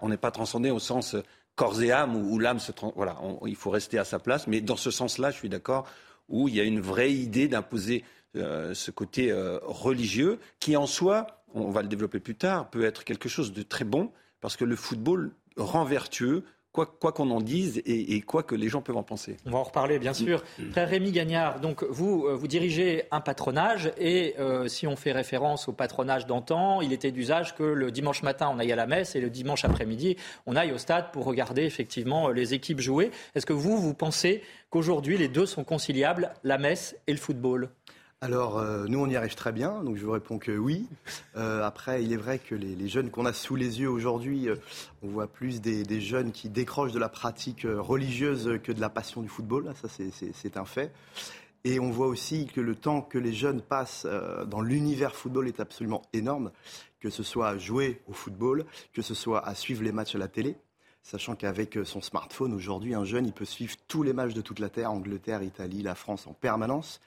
on 0.02 0.08
n'est 0.08 0.16
pas 0.16 0.30
transcendé 0.32 0.70
au 0.70 0.80
sens 0.80 1.14
corps 1.54 1.80
et 1.82 1.92
âme 1.92 2.16
où, 2.16 2.38
l'âme 2.40 2.58
se. 2.58 2.72
Voilà, 2.96 3.16
il 3.46 3.54
faut 3.54 3.70
rester 3.70 3.98
à 3.98 4.04
sa 4.04 4.18
place. 4.18 4.48
Mais 4.48 4.60
dans 4.60 4.76
ce 4.76 4.90
sens-là, 4.90 5.30
je 5.30 5.36
suis 5.36 5.48
d'accord, 5.48 5.86
où 6.28 6.48
il 6.48 6.56
y 6.56 6.60
a 6.60 6.64
une 6.64 6.80
vraie 6.80 7.12
idée 7.12 7.46
d'imposer 7.46 8.02
euh, 8.36 8.74
ce 8.74 8.92
côté 8.92 9.32
euh, 9.32 9.58
religieux 9.64 10.38
qui 10.60 10.76
en 10.76 10.86
soi 10.86 11.39
on 11.54 11.70
va 11.70 11.82
le 11.82 11.88
développer 11.88 12.20
plus 12.20 12.34
tard, 12.34 12.70
peut 12.70 12.84
être 12.84 13.04
quelque 13.04 13.28
chose 13.28 13.52
de 13.52 13.62
très 13.62 13.84
bon, 13.84 14.10
parce 14.40 14.56
que 14.56 14.64
le 14.64 14.76
football 14.76 15.32
rend 15.56 15.84
vertueux 15.84 16.44
quoi 16.72 17.12
qu'on 17.12 17.30
en 17.30 17.40
dise 17.40 17.82
et, 17.84 18.20
quoi 18.20 18.42
que 18.42 18.54
les 18.54 18.68
gens 18.68 18.80
peuvent 18.80 18.96
en 18.96 19.02
penser. 19.02 19.36
On 19.44 19.50
va 19.50 19.58
en 19.58 19.64
reparler, 19.64 19.98
bien 19.98 20.14
sûr. 20.14 20.42
Frère 20.70 20.88
Rémi 20.88 21.10
Gagnard, 21.10 21.60
donc 21.60 21.82
vous, 21.84 22.26
euh, 22.26 22.34
vous 22.34 22.46
dirigez 22.46 23.04
un 23.10 23.20
patronage 23.20 23.92
et 23.98 24.34
euh, 24.38 24.68
si 24.68 24.86
on 24.86 24.96
fait 24.96 25.12
référence 25.12 25.68
au 25.68 25.72
patronage 25.72 26.26
d'antan, 26.26 26.80
il 26.80 26.92
était 26.92 27.10
d'usage 27.10 27.56
que 27.56 27.64
le 27.64 27.90
dimanche 27.90 28.22
matin, 28.22 28.50
on 28.54 28.58
aille 28.58 28.72
à 28.72 28.76
la 28.76 28.86
messe 28.86 29.16
et 29.16 29.20
le 29.20 29.30
dimanche 29.30 29.64
après-midi, 29.64 30.16
on 30.46 30.54
aille 30.54 30.72
au 30.72 30.78
stade 30.78 31.10
pour 31.12 31.24
regarder 31.24 31.62
effectivement 31.62 32.28
les 32.28 32.54
équipes 32.54 32.80
jouer. 32.80 33.10
Est-ce 33.34 33.46
que 33.46 33.52
vous, 33.52 33.76
vous 33.76 33.94
pensez 33.94 34.42
qu'aujourd'hui, 34.70 35.18
les 35.18 35.28
deux 35.28 35.46
sont 35.46 35.64
conciliables, 35.64 36.32
la 36.44 36.58
messe 36.58 36.96
et 37.06 37.12
le 37.12 37.18
football? 37.18 37.70
Alors, 38.22 38.58
euh, 38.58 38.84
nous, 38.86 38.98
on 38.98 39.08
y 39.08 39.16
arrive 39.16 39.34
très 39.34 39.50
bien, 39.50 39.82
donc 39.82 39.96
je 39.96 40.04
vous 40.04 40.12
réponds 40.12 40.38
que 40.38 40.52
oui. 40.52 40.86
Euh, 41.36 41.64
après, 41.64 42.04
il 42.04 42.12
est 42.12 42.18
vrai 42.18 42.38
que 42.38 42.54
les, 42.54 42.86
jeunes 42.86 43.10
qu'on 43.10 43.24
a 43.24 43.32
sous 43.32 43.56
les 43.56 43.80
yeux 43.80 43.88
aujourd'hui, 43.88 44.50
euh, 44.50 44.56
on 45.02 45.08
voit 45.08 45.26
plus 45.26 45.62
des, 45.62 46.00
jeunes 46.02 46.30
qui 46.30 46.50
décrochent 46.50 46.92
de 46.92 46.98
la 46.98 47.08
pratique 47.08 47.66
religieuse 47.66 48.60
que 48.62 48.72
de 48.72 48.80
la 48.80 48.90
passion 48.90 49.22
du 49.22 49.28
football, 49.30 49.72
ça 49.80 49.88
c'est 49.88 50.56
un 50.58 50.66
fait. 50.66 50.92
Et 51.64 51.80
on 51.80 51.90
voit 51.90 52.08
aussi 52.08 52.46
que 52.46 52.60
le 52.60 52.74
temps 52.74 53.00
que 53.00 53.16
les 53.16 53.32
jeunes 53.32 53.62
passent 53.62 54.06
dans 54.46 54.60
l'univers 54.60 55.14
football 55.14 55.48
est 55.48 55.60
absolument 55.60 56.02
énorme, 56.12 56.52
que 57.00 57.08
ce 57.08 57.22
soit 57.22 57.48
à 57.48 57.56
jouer 57.56 58.02
au 58.06 58.12
football, 58.12 58.66
que 58.92 59.00
ce 59.00 59.14
soit 59.14 59.46
à 59.46 59.54
suivre 59.54 59.82
les 59.82 59.92
matchs 59.92 60.14
à 60.14 60.18
la 60.18 60.28
télé. 60.28 60.56
Sachant 61.02 61.34
qu'avec 61.34 61.78
son 61.84 62.00
smartphone 62.00 62.52
aujourd'hui, 62.52 62.94
un 62.94 63.04
jeune, 63.04 63.26
il 63.26 63.32
peut 63.32 63.44
suivre 63.44 63.74
tous 63.88 64.02
les 64.02 64.12
matchs 64.12 64.34
de 64.34 64.40
toute 64.40 64.58
la 64.58 64.68
Terre, 64.68 64.92
Angleterre, 64.92 65.42
Italie, 65.42 65.82
la 65.82 65.94
France 65.94 66.26
en 66.26 66.32
permanence. 66.32 67.00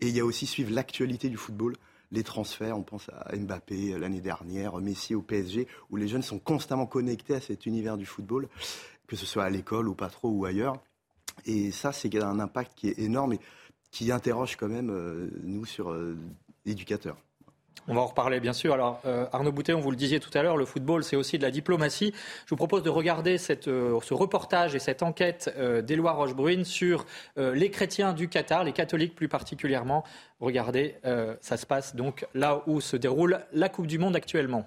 Et 0.00 0.08
il 0.08 0.16
y 0.16 0.20
a 0.20 0.24
aussi 0.24 0.46
suivre 0.46 0.72
l'actualité 0.72 1.28
du 1.28 1.36
football 1.36 1.76
les 2.14 2.22
transferts, 2.22 2.78
on 2.78 2.82
pense 2.82 3.10
à 3.12 3.36
Mbappé 3.36 3.98
l'année 3.98 4.20
dernière, 4.20 4.76
Messi 4.78 5.14
au 5.14 5.22
PSG, 5.22 5.66
où 5.90 5.96
les 5.96 6.08
jeunes 6.08 6.22
sont 6.22 6.38
constamment 6.38 6.86
connectés 6.86 7.34
à 7.34 7.40
cet 7.40 7.66
univers 7.66 7.96
du 7.96 8.06
football, 8.06 8.48
que 9.06 9.16
ce 9.16 9.26
soit 9.26 9.44
à 9.44 9.50
l'école 9.50 9.88
ou 9.88 9.94
pas 9.94 10.08
trop 10.08 10.28
ou 10.28 10.44
ailleurs. 10.44 10.76
Et 11.44 11.72
ça, 11.72 11.92
c'est 11.92 12.14
un 12.22 12.38
impact 12.38 12.72
qui 12.76 12.88
est 12.88 12.98
énorme 13.00 13.34
et 13.34 13.40
qui 13.90 14.12
interroge 14.12 14.56
quand 14.56 14.68
même 14.68 14.90
euh, 14.90 15.28
nous 15.42 15.64
sur 15.64 15.90
euh, 15.90 16.16
l'éducateur. 16.64 17.16
On 17.86 17.94
va 17.94 18.00
en 18.00 18.06
reparler, 18.06 18.40
bien 18.40 18.54
sûr. 18.54 18.72
Alors, 18.72 19.00
euh, 19.04 19.26
Arnaud 19.32 19.52
Boutet, 19.52 19.74
on 19.74 19.80
vous 19.80 19.90
le 19.90 19.96
disait 19.96 20.18
tout 20.18 20.30
à 20.32 20.42
l'heure, 20.42 20.56
le 20.56 20.64
football, 20.64 21.04
c'est 21.04 21.16
aussi 21.16 21.36
de 21.36 21.42
la 21.42 21.50
diplomatie. 21.50 22.14
Je 22.46 22.50
vous 22.50 22.56
propose 22.56 22.82
de 22.82 22.90
regarder 22.90 23.36
cette, 23.36 23.64
ce 23.64 24.14
reportage 24.14 24.74
et 24.74 24.78
cette 24.78 25.02
enquête 25.02 25.54
d'Éloi 25.84 26.12
Rochebrune 26.12 26.64
sur 26.64 27.04
les 27.36 27.70
chrétiens 27.70 28.14
du 28.14 28.28
Qatar, 28.28 28.64
les 28.64 28.72
catholiques 28.72 29.14
plus 29.14 29.28
particulièrement. 29.28 30.02
Regardez, 30.40 30.96
ça 31.40 31.56
se 31.58 31.66
passe 31.66 31.94
donc 31.94 32.26
là 32.32 32.62
où 32.66 32.80
se 32.80 32.96
déroule 32.96 33.40
la 33.52 33.68
Coupe 33.68 33.86
du 33.86 33.98
Monde 33.98 34.16
actuellement. 34.16 34.66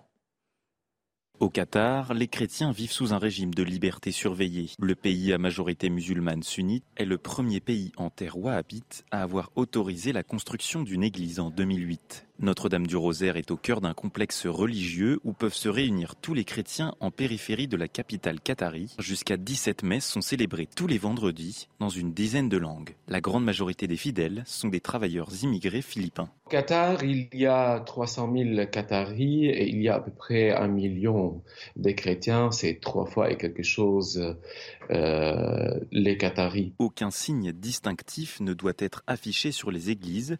Au 1.40 1.50
Qatar, 1.52 2.16
les 2.16 2.28
chrétiens 2.28 2.72
vivent 2.72 2.92
sous 2.92 3.14
un 3.14 3.20
régime 3.20 3.54
de 3.54 3.62
liberté 3.62 4.12
surveillée. 4.12 4.72
Le 4.80 4.96
pays 4.96 5.32
à 5.34 5.38
majorité 5.38 5.92
musulmane 5.92 6.42
sunnite 6.42 6.84
est 6.96 7.06
le 7.06 7.20
premier 7.20 7.60
pays 7.60 7.92
en 7.98 8.10
terre 8.10 8.40
wahhabite 8.40 9.06
à 9.12 9.22
avoir 9.22 9.52
autorisé 9.56 10.14
la 10.14 10.24
construction 10.24 10.82
d'une 10.82 11.04
église 11.04 11.40
en 11.40 11.52
2008. 11.52 12.27
Notre-Dame 12.40 12.86
du 12.86 12.96
Rosaire 12.96 13.36
est 13.36 13.50
au 13.50 13.58
cœur 13.58 13.82
d'un 13.82 13.96
complexe 13.96 14.46
religieux 14.46 15.20
où 15.24 15.34
peuvent 15.34 15.56
se 15.56 15.70
réunir 15.70 16.16
tous 16.16 16.36
les 16.36 16.44
chrétiens 16.44 16.94
en 17.00 17.10
périphérie 17.10 17.68
de 17.68 17.78
la 17.78 17.88
capitale 17.88 18.40
qatari. 18.40 18.96
Jusqu'à 19.00 19.38
17 19.38 19.82
messes 19.82 20.06
sont 20.06 20.22
célébrées 20.22 20.68
tous 20.68 20.86
les 20.86 21.00
vendredis 21.00 21.68
dans 21.80 21.90
une 21.90 22.14
dizaine 22.14 22.48
de 22.48 22.58
langues. 22.58 22.96
La 23.08 23.22
grande 23.22 23.44
majorité 23.44 23.88
des 23.88 23.98
fidèles 23.98 24.44
sont 24.46 24.68
des 24.68 24.82
travailleurs 24.82 25.30
immigrés 25.44 25.82
philippins. 25.82 26.30
Au 26.46 26.50
Qatar, 26.50 27.04
il 27.04 27.28
y 27.34 27.48
a 27.48 27.80
300 27.80 28.32
000 28.32 28.68
Qataris 28.68 29.48
et 29.48 29.68
il 29.68 29.82
y 29.82 29.90
a 29.90 29.96
à 29.96 30.00
peu 30.00 30.12
près 30.12 30.52
un 30.52 30.68
million 30.68 31.42
de 31.76 31.90
chrétiens. 31.92 32.52
C'est 32.52 32.80
trois 32.80 33.08
fois 33.08 33.32
et 33.32 33.38
quelque 33.38 33.64
chose 33.64 34.38
euh, 34.92 35.80
les 35.92 36.18
Qataris. 36.18 36.74
Aucun 36.78 37.10
signe 37.10 37.52
distinctif 37.52 38.40
ne 38.42 38.54
doit 38.54 38.74
être 38.78 39.04
affiché 39.08 39.52
sur 39.52 39.72
les 39.72 39.90
églises 39.90 40.38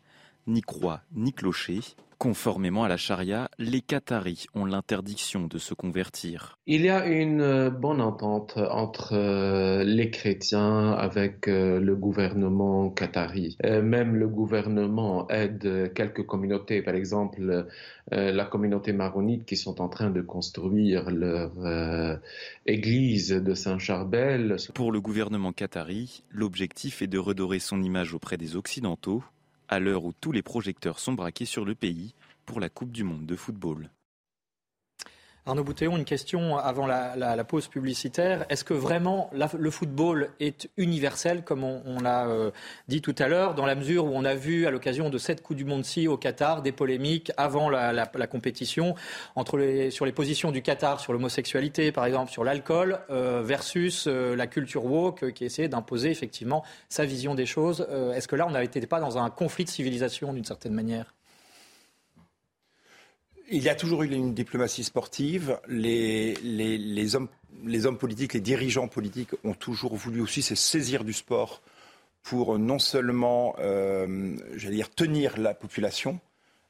ni 0.48 0.62
croix, 0.62 1.02
ni 1.14 1.34
clocher. 1.34 1.82
Conformément 2.18 2.84
à 2.84 2.88
la 2.88 2.98
charia, 2.98 3.48
les 3.60 3.82
Qataris 3.82 4.48
ont 4.56 4.66
l'interdiction 4.66 5.46
de 5.46 5.60
se 5.60 5.76
convertir. 5.76 6.58
Il 6.66 6.82
y 6.82 6.90
a 6.90 7.06
une 7.06 7.42
euh, 7.42 7.70
bonne 7.70 8.02
entente 8.02 8.58
entre 8.58 9.14
euh, 9.14 9.84
les 9.84 10.10
chrétiens 10.10 10.94
avec 10.94 11.48
euh, 11.48 11.80
le 11.80 11.96
gouvernement 11.96 12.90
qatari. 12.90 13.56
Même 13.64 14.16
le 14.16 14.28
gouvernement 14.28 15.28
aide 15.30 15.94
quelques 15.94 16.26
communautés, 16.26 16.82
par 16.82 16.96
exemple 16.96 17.68
la 18.10 18.46
communauté 18.46 18.94
maronite 18.94 19.46
qui 19.46 19.58
sont 19.58 19.82
en 19.82 19.90
train 19.90 20.10
de 20.10 20.22
construire 20.22 21.10
leur 21.12 21.52
église 22.66 23.30
de 23.30 23.54
Saint-Charbel. 23.54 24.56
Pour 24.74 24.92
le 24.92 25.02
gouvernement 25.02 25.52
qatari, 25.52 26.24
l'objectif 26.32 27.02
est 27.02 27.08
de 27.08 27.18
redorer 27.18 27.60
son 27.60 27.82
image 27.82 28.14
auprès 28.14 28.38
des 28.38 28.56
Occidentaux 28.56 29.24
à 29.68 29.80
l'heure 29.80 30.06
où 30.06 30.14
tous 30.14 30.32
les 30.32 30.42
projecteurs 30.42 31.00
sont 31.00 31.14
braqués 31.14 31.46
sur 31.46 31.66
le 31.66 31.76
pays 31.76 32.14
pour 32.46 32.60
la 32.60 32.70
Coupe 32.70 32.92
du 32.92 33.04
Monde 33.04 33.26
de 33.26 33.36
football. 33.36 33.90
Arnaud 35.48 35.64
Boutéon, 35.64 35.96
une 35.96 36.04
question 36.04 36.58
avant 36.58 36.86
la, 36.88 37.44
pause 37.46 37.68
publicitaire. 37.68 38.46
Est-ce 38.50 38.66
que 38.66 38.74
vraiment 38.74 39.30
le 39.32 39.72
football 39.72 40.30
est 40.42 40.70
universel, 40.76 41.44
comme 41.44 41.64
on, 41.64 42.00
l'a 42.02 42.28
euh, 42.28 42.52
dit 42.90 43.02
tout 43.02 43.16
à 43.18 43.30
l'heure, 43.30 43.56
dans 43.56 43.66
la 43.66 43.76
mesure 43.76 44.06
où 44.06 44.12
on 44.14 44.26
a 44.26 44.36
vu 44.36 44.68
à 44.68 44.72
l'occasion 44.72 45.10
de 45.10 45.18
cette 45.18 45.42
Coupe 45.42 45.56
du 45.56 45.64
Monde-ci 45.64 46.10
au 46.10 46.18
Qatar 46.18 46.62
des 46.62 46.74
polémiques 46.74 47.32
avant 47.38 47.70
la, 47.70 48.06
compétition 48.30 48.96
sur 49.90 50.06
les 50.06 50.12
positions 50.12 50.52
du 50.52 50.62
Qatar 50.62 51.00
sur 51.00 51.14
l'homosexualité, 51.14 51.94
par 51.94 52.06
exemple, 52.06 52.30
sur 52.30 52.44
l'alcool, 52.44 53.00
euh, 53.10 53.42
versus 53.42 54.06
euh, 54.08 54.36
la 54.36 54.48
culture 54.48 54.84
woke 54.84 55.32
qui 55.32 55.46
essayait 55.46 55.70
d'imposer 55.70 56.12
effectivement 56.12 56.64
sa 56.90 57.06
vision 57.06 57.36
des 57.36 57.46
choses. 57.46 57.88
Est-ce 58.14 58.28
que 58.28 58.36
là, 58.36 58.48
on 58.48 58.52
n'était 58.52 58.86
pas 58.86 59.00
dans 59.00 59.18
un 59.18 59.30
conflit 59.30 59.64
de 59.64 59.70
civilisation 59.70 60.34
d'une 60.34 60.46
certaine 60.46 60.74
manière? 60.74 61.17
Il 63.50 63.64
y 63.64 63.70
a 63.70 63.76
toujours 63.76 64.04
eu 64.04 64.10
une 64.10 64.34
diplomatie 64.34 64.84
sportive. 64.84 65.60
Les, 65.68 66.36
les, 66.36 67.16
hommes, 67.16 67.30
les 67.66 67.86
hommes 67.86 67.98
politiques, 67.98 68.34
les 68.34 68.42
dirigeants 68.42 68.88
politiques 68.88 69.32
ont 69.44 69.54
toujours 69.54 69.96
voulu 69.96 70.22
aussi 70.22 70.42
se 70.42 70.56
saisir 70.56 71.04
du 71.04 71.14
sport 71.14 71.62
pour 72.24 72.60
non 72.60 72.80
seulement, 72.80 73.56
euh, 73.60 74.36
j'allais 74.56 74.76
dire, 74.76 74.94
tenir 74.94 75.38
la 75.38 75.54
population, 75.54 76.20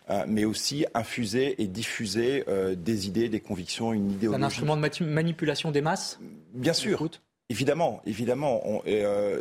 euh, 0.10 0.24
mais 0.28 0.46
aussi 0.46 0.86
infuser 0.94 1.62
et 1.62 1.68
diffuser 1.68 2.44
euh, 2.48 2.76
des 2.76 3.08
idées, 3.08 3.28
des 3.28 3.40
convictions, 3.40 3.92
une 3.92 4.12
idéologie. 4.12 4.42
Un 4.42 4.46
instrument 4.46 4.78
de 4.78 5.04
manipulation 5.04 5.72
des 5.72 5.82
masses 5.82 6.20
Bien 6.54 6.74
sûr. 6.74 7.10
Évidemment, 7.50 8.02
évidemment, 8.06 8.84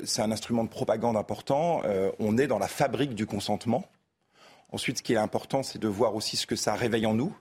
c'est 0.05 0.23
un 0.23 0.31
instrument 0.31 0.63
de 0.63 0.69
propagande 0.69 1.17
important. 1.17 1.83
on 2.21 2.39
est 2.39 2.47
dans 2.47 2.61
la 2.61 2.69
fabrique 2.69 3.17
du 3.17 3.27
consentement. 3.27 3.85
Ensuite, 4.71 4.99
ce 4.99 5.03
qui 5.03 5.13
est 5.13 5.19
important, 5.19 5.63
c'est 5.63 5.79
de 5.79 5.89
voir 5.89 6.15
aussi 6.15 6.37
ce 6.37 6.47
que 6.47 6.57
ça 6.57 6.75
réveille 6.75 7.07
en 7.07 7.15
nous. 7.15 7.37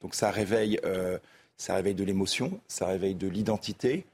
Donc 0.00 0.14
ça 0.14 0.30
réveille, 0.30 0.80
euh, 0.84 1.18
ça 1.56 1.74
réveille 1.74 1.94
de 1.94 2.04
l'émotion, 2.04 2.60
ça 2.68 2.86
réveille 2.86 3.14
de 3.14 3.28
l'identité. 3.28 4.06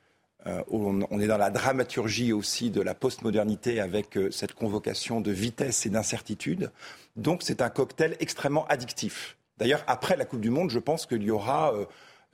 Euh, 0.46 0.62
on, 0.70 1.20
est 1.20 1.26
dans 1.26 1.38
la 1.38 1.50
dramaturgie 1.50 2.32
aussi 2.32 2.70
de 2.70 2.80
la 2.80 2.94
postmodernité 2.94 3.80
avec 3.80 4.16
euh, 4.16 4.30
cette 4.30 4.52
convocation 4.52 5.20
de 5.20 5.32
vitesse 5.32 5.86
et 5.86 5.90
d'incertitude. 5.90 6.70
Donc 7.16 7.42
c'est 7.42 7.62
un 7.62 7.68
cocktail 7.68 8.16
extrêmement 8.20 8.66
addictif. 8.66 9.36
D'ailleurs, 9.58 9.84
après 9.86 10.16
la 10.16 10.24
Coupe 10.24 10.40
du 10.40 10.50
Monde, 10.50 10.70
je 10.70 10.78
pense 10.78 11.06
qu'il 11.06 11.22
y 11.22 11.30
aura, 11.30 11.72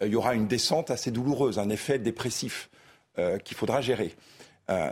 y 0.05 0.17
aura 0.17 0.35
une 0.35 0.49
descente 0.49 0.91
assez 0.91 1.13
douloureuse, 1.13 1.61
un 1.61 1.69
effet 1.69 2.01
dépressif 2.01 2.69
qu'il 3.45 3.57
faudra 3.57 3.81
gérer. 3.81 4.17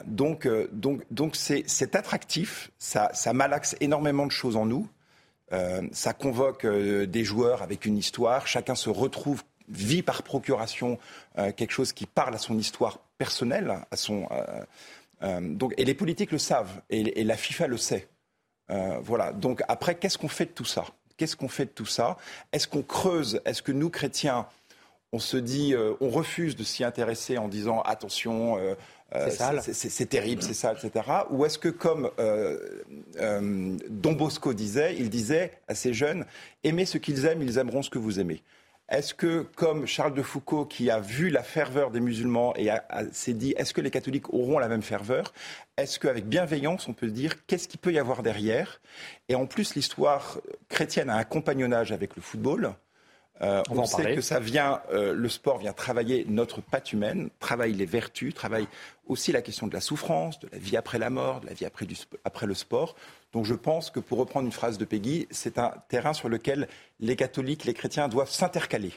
donc, 0.07 0.47
donc, 0.71 1.03
donc 1.11 1.35
c'est 1.35 1.97
attractif, 1.97 2.71
ça 2.79 3.33
malaxe 3.33 3.75
énormément 3.81 4.27
de 4.27 4.31
choses 4.31 4.55
en 4.55 4.65
nous. 4.65 4.87
Euh, 5.53 5.83
ça 5.93 6.13
convoque 6.13 6.65
euh, 6.65 7.07
des 7.07 7.25
joueurs 7.25 7.63
avec 7.63 7.85
une 7.85 7.99
histoire. 7.99 8.47
Chacun 8.47 8.75
se 8.75 8.91
retrouve, 8.91 9.43
vit 9.69 10.03
par 10.03 10.23
procuration 10.23 10.99
euh, 11.39 11.53
quelque 11.53 11.73
chose 11.73 11.93
qui 11.93 12.07
parle 12.07 12.35
à 12.35 12.39
son 12.39 12.59
histoire 12.59 12.99
personnelle, 13.19 13.75
et 15.77 15.85
les 15.85 15.95
politiques 15.95 16.33
le 16.33 16.39
savent, 16.39 16.81
et, 16.89 17.23
la 17.25 17.37
FIFA 17.37 17.67
le 17.67 17.77
sait. 17.77 18.09
voilà. 19.03 19.33
Donc 19.33 19.63
après, 19.69 19.97
qu'est-ce 19.97 20.17
qu'on 20.17 20.29
fait 20.29 20.47
de 20.47 20.53
tout 20.53 20.65
ça? 20.65 20.87
Qu'est-ce 21.19 21.37
qu'on 21.37 21.49
fait 21.49 21.67
de 21.67 21.71
tout 21.71 21.85
ça? 21.85 22.17
Est-ce 22.53 22.67
qu'on 22.67 22.83
creuse? 22.83 23.43
Est-ce 23.45 23.61
que 23.61 23.73
nous, 23.73 23.91
chrétiens, 23.91 24.47
on 25.13 25.19
se 25.19 25.37
dit, 25.37 25.75
on 26.01 26.09
refuse 26.09 26.57
de 26.57 26.65
s'y 26.65 26.83
intéresser 26.83 27.37
en 27.37 27.49
disant 27.49 27.83
attention, 27.83 28.57
c'est 29.73 30.09
terrible, 30.09 30.43
c'est 30.43 30.55
ça, 30.55 30.73
etc. 30.73 31.05
Ou 31.31 31.45
est-ce 31.45 31.59
que, 31.59 31.69
comme 31.69 32.11
euh, 32.19 32.59
euh, 33.21 33.77
Don 33.89 34.13
Bosco 34.13 34.55
disait, 34.55 34.97
il 34.99 35.11
disait 35.11 35.53
à 35.69 35.75
ces 35.75 35.93
jeunes, 35.93 36.25
aimez 36.65 36.87
ce 36.87 36.99
qu'ils 36.99 37.27
aiment, 37.27 37.43
ils 37.43 37.59
aimeront 37.59 37.83
ce 37.83 37.91
que 37.91 37.99
vous 37.99 38.21
aimez 38.21 38.43
est-ce 38.91 39.15
que, 39.15 39.43
comme 39.55 39.87
Charles 39.87 40.15
de 40.15 40.23
Foucault, 40.23 40.65
qui 40.65 40.91
a 40.91 40.99
vu 40.99 41.31
la 41.31 41.45
ferveur 41.45 41.93
des 41.93 42.01
musulmans 42.01 42.55
et 42.57 42.71
s'est 43.13 43.35
dit, 43.35 43.55
est-ce 43.57 43.73
que 43.73 43.81
les 43.81 43.91
catholiques 43.91 44.35
auront 44.35 44.59
la 44.59 44.67
même 44.67 44.83
ferveur 44.83 45.33
Est-ce 45.77 46.01
qu'avec 46.01 46.27
bienveillance, 46.27 46.89
on 46.89 46.93
peut 46.93 47.11
dire, 47.11 47.47
qu'est-ce 47.47 47.69
qu'il 47.69 47.79
peut 47.79 47.93
y 47.93 48.01
avoir 48.01 48.25
derrière? 48.25 48.81
Et 49.29 49.37
en 49.37 49.47
plus, 49.47 49.77
l'histoire 49.77 50.41
chrétienne 50.69 51.09
a 51.09 51.17
un 51.17 51.25
compagnonnage 51.25 51.93
avec 51.93 52.17
le 52.17 52.23
football. 52.23 52.75
Euh, 53.43 53.63
on, 53.71 53.85
sait 53.87 54.15
que 54.15 54.21
ça 54.21 54.39
vient, 54.39 54.83
euh, 54.93 55.15
le 55.15 55.29
sport 55.31 55.59
vient 55.59 55.73
travailler 55.73 56.27
notre 56.29 56.61
patte 56.61 56.93
humaine, 56.93 57.31
travaille 57.39 57.73
les 57.73 57.87
vertus, 57.87 58.35
travaille 58.35 58.67
aussi 59.07 59.33
la 59.33 59.41
question 59.41 59.67
de 59.67 59.73
la 59.73 59.81
souffrance, 59.81 60.39
de 60.41 60.49
la 60.53 60.59
vie 60.59 60.77
après 60.77 60.99
la 60.99 61.09
mort, 61.09 61.41
de 61.41 61.47
la 61.47 61.55
vie 61.55 61.65
après, 61.65 61.87
après 62.25 62.47
le 62.47 62.55
sport. 62.55 62.97
Donc 63.33 63.47
je 63.47 63.55
pense 63.55 63.91
que 63.91 63.99
pour 63.99 64.19
reprendre 64.19 64.45
une 64.45 64.53
phrase 64.53 64.77
de 64.77 64.85
Peggy, 64.85 65.27
c'est 65.31 65.59
un 65.59 65.73
terrain 65.89 66.13
sur 66.13 66.29
lequel 66.29 66.69
les 66.99 67.17
catholiques, 67.17 67.65
les 67.65 67.75
chrétiens 67.75 68.09
doivent 68.09 68.31
s'intercaler. 68.31 68.93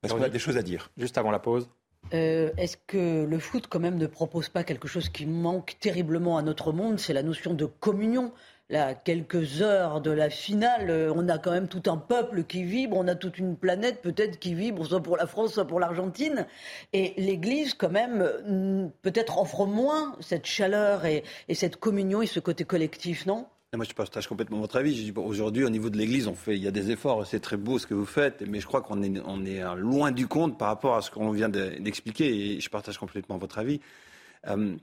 Parce 0.00 0.14
qu'on 0.14 0.22
a 0.22 0.28
des 0.28 0.38
choses 0.38 0.56
à 0.56 0.62
dire. 0.62 0.90
Juste 0.96 1.18
avant 1.18 1.30
la 1.30 1.38
pause. 1.38 1.68
Euh, 2.12 2.50
est-ce 2.56 2.76
que 2.86 3.24
le 3.24 3.38
foot, 3.38 3.66
quand 3.68 3.80
même, 3.80 3.96
ne 3.96 4.06
propose 4.06 4.48
pas 4.48 4.64
quelque 4.64 4.88
chose 4.88 5.08
qui 5.08 5.26
manque 5.26 5.76
terriblement 5.80 6.36
à 6.36 6.42
notre 6.42 6.72
monde? 6.72 6.98
C'est 6.98 7.12
la 7.12 7.22
notion 7.22 7.54
de 7.54 7.64
communion. 7.64 8.32
Là, 8.70 8.94
quelques 8.94 9.60
heures 9.60 10.00
de 10.00 10.10
la 10.10 10.30
finale, 10.30 10.88
euh, 10.88 11.12
on 11.14 11.28
a 11.28 11.38
quand 11.38 11.50
même 11.50 11.68
tout 11.68 11.82
un 11.90 11.98
peuple 11.98 12.44
qui 12.44 12.62
vibre, 12.62 12.96
on 12.96 13.08
a 13.08 13.14
toute 13.14 13.38
une 13.38 13.56
planète 13.56 14.00
peut-être 14.00 14.38
qui 14.38 14.54
vibre, 14.54 14.86
soit 14.86 15.02
pour 15.02 15.16
la 15.18 15.26
France, 15.26 15.52
soit 15.52 15.66
pour 15.66 15.80
l'Argentine. 15.80 16.46
Et 16.92 17.12
l'Église, 17.18 17.74
quand 17.74 17.90
même, 17.90 18.90
peut-être 19.02 19.38
offre 19.38 19.66
moins 19.66 20.16
cette 20.20 20.46
chaleur 20.46 21.04
et, 21.04 21.24
cette 21.52 21.76
communion 21.76 22.22
et 22.22 22.26
ce 22.26 22.40
côté 22.40 22.64
collectif, 22.64 23.26
non? 23.26 23.46
Moi, 23.76 23.86
je 23.88 23.94
partage 23.94 24.26
complètement 24.26 24.60
votre 24.60 24.76
avis. 24.76 25.12
Aujourd'hui, 25.16 25.64
au 25.64 25.70
niveau 25.70 25.90
de 25.90 25.96
l'Église, 25.96 26.26
on 26.26 26.34
fait, 26.34 26.56
il 26.56 26.62
y 26.62 26.68
a 26.68 26.70
des 26.70 26.90
efforts. 26.90 27.26
C'est 27.26 27.40
très 27.40 27.56
beau 27.56 27.78
ce 27.78 27.86
que 27.86 27.94
vous 27.94 28.06
faites, 28.06 28.42
mais 28.46 28.60
je 28.60 28.66
crois 28.66 28.82
qu'on 28.82 29.02
est, 29.02 29.20
on 29.26 29.44
est 29.44 29.62
loin 29.76 30.12
du 30.12 30.26
compte 30.26 30.58
par 30.58 30.68
rapport 30.68 30.96
à 30.96 31.02
ce 31.02 31.10
qu'on 31.10 31.30
vient 31.30 31.48
d'expliquer. 31.48 32.56
Et 32.56 32.60
je 32.60 32.70
partage 32.70 32.98
complètement 32.98 33.38
votre 33.38 33.58
avis. 33.58 33.80
Euh, 34.46 34.76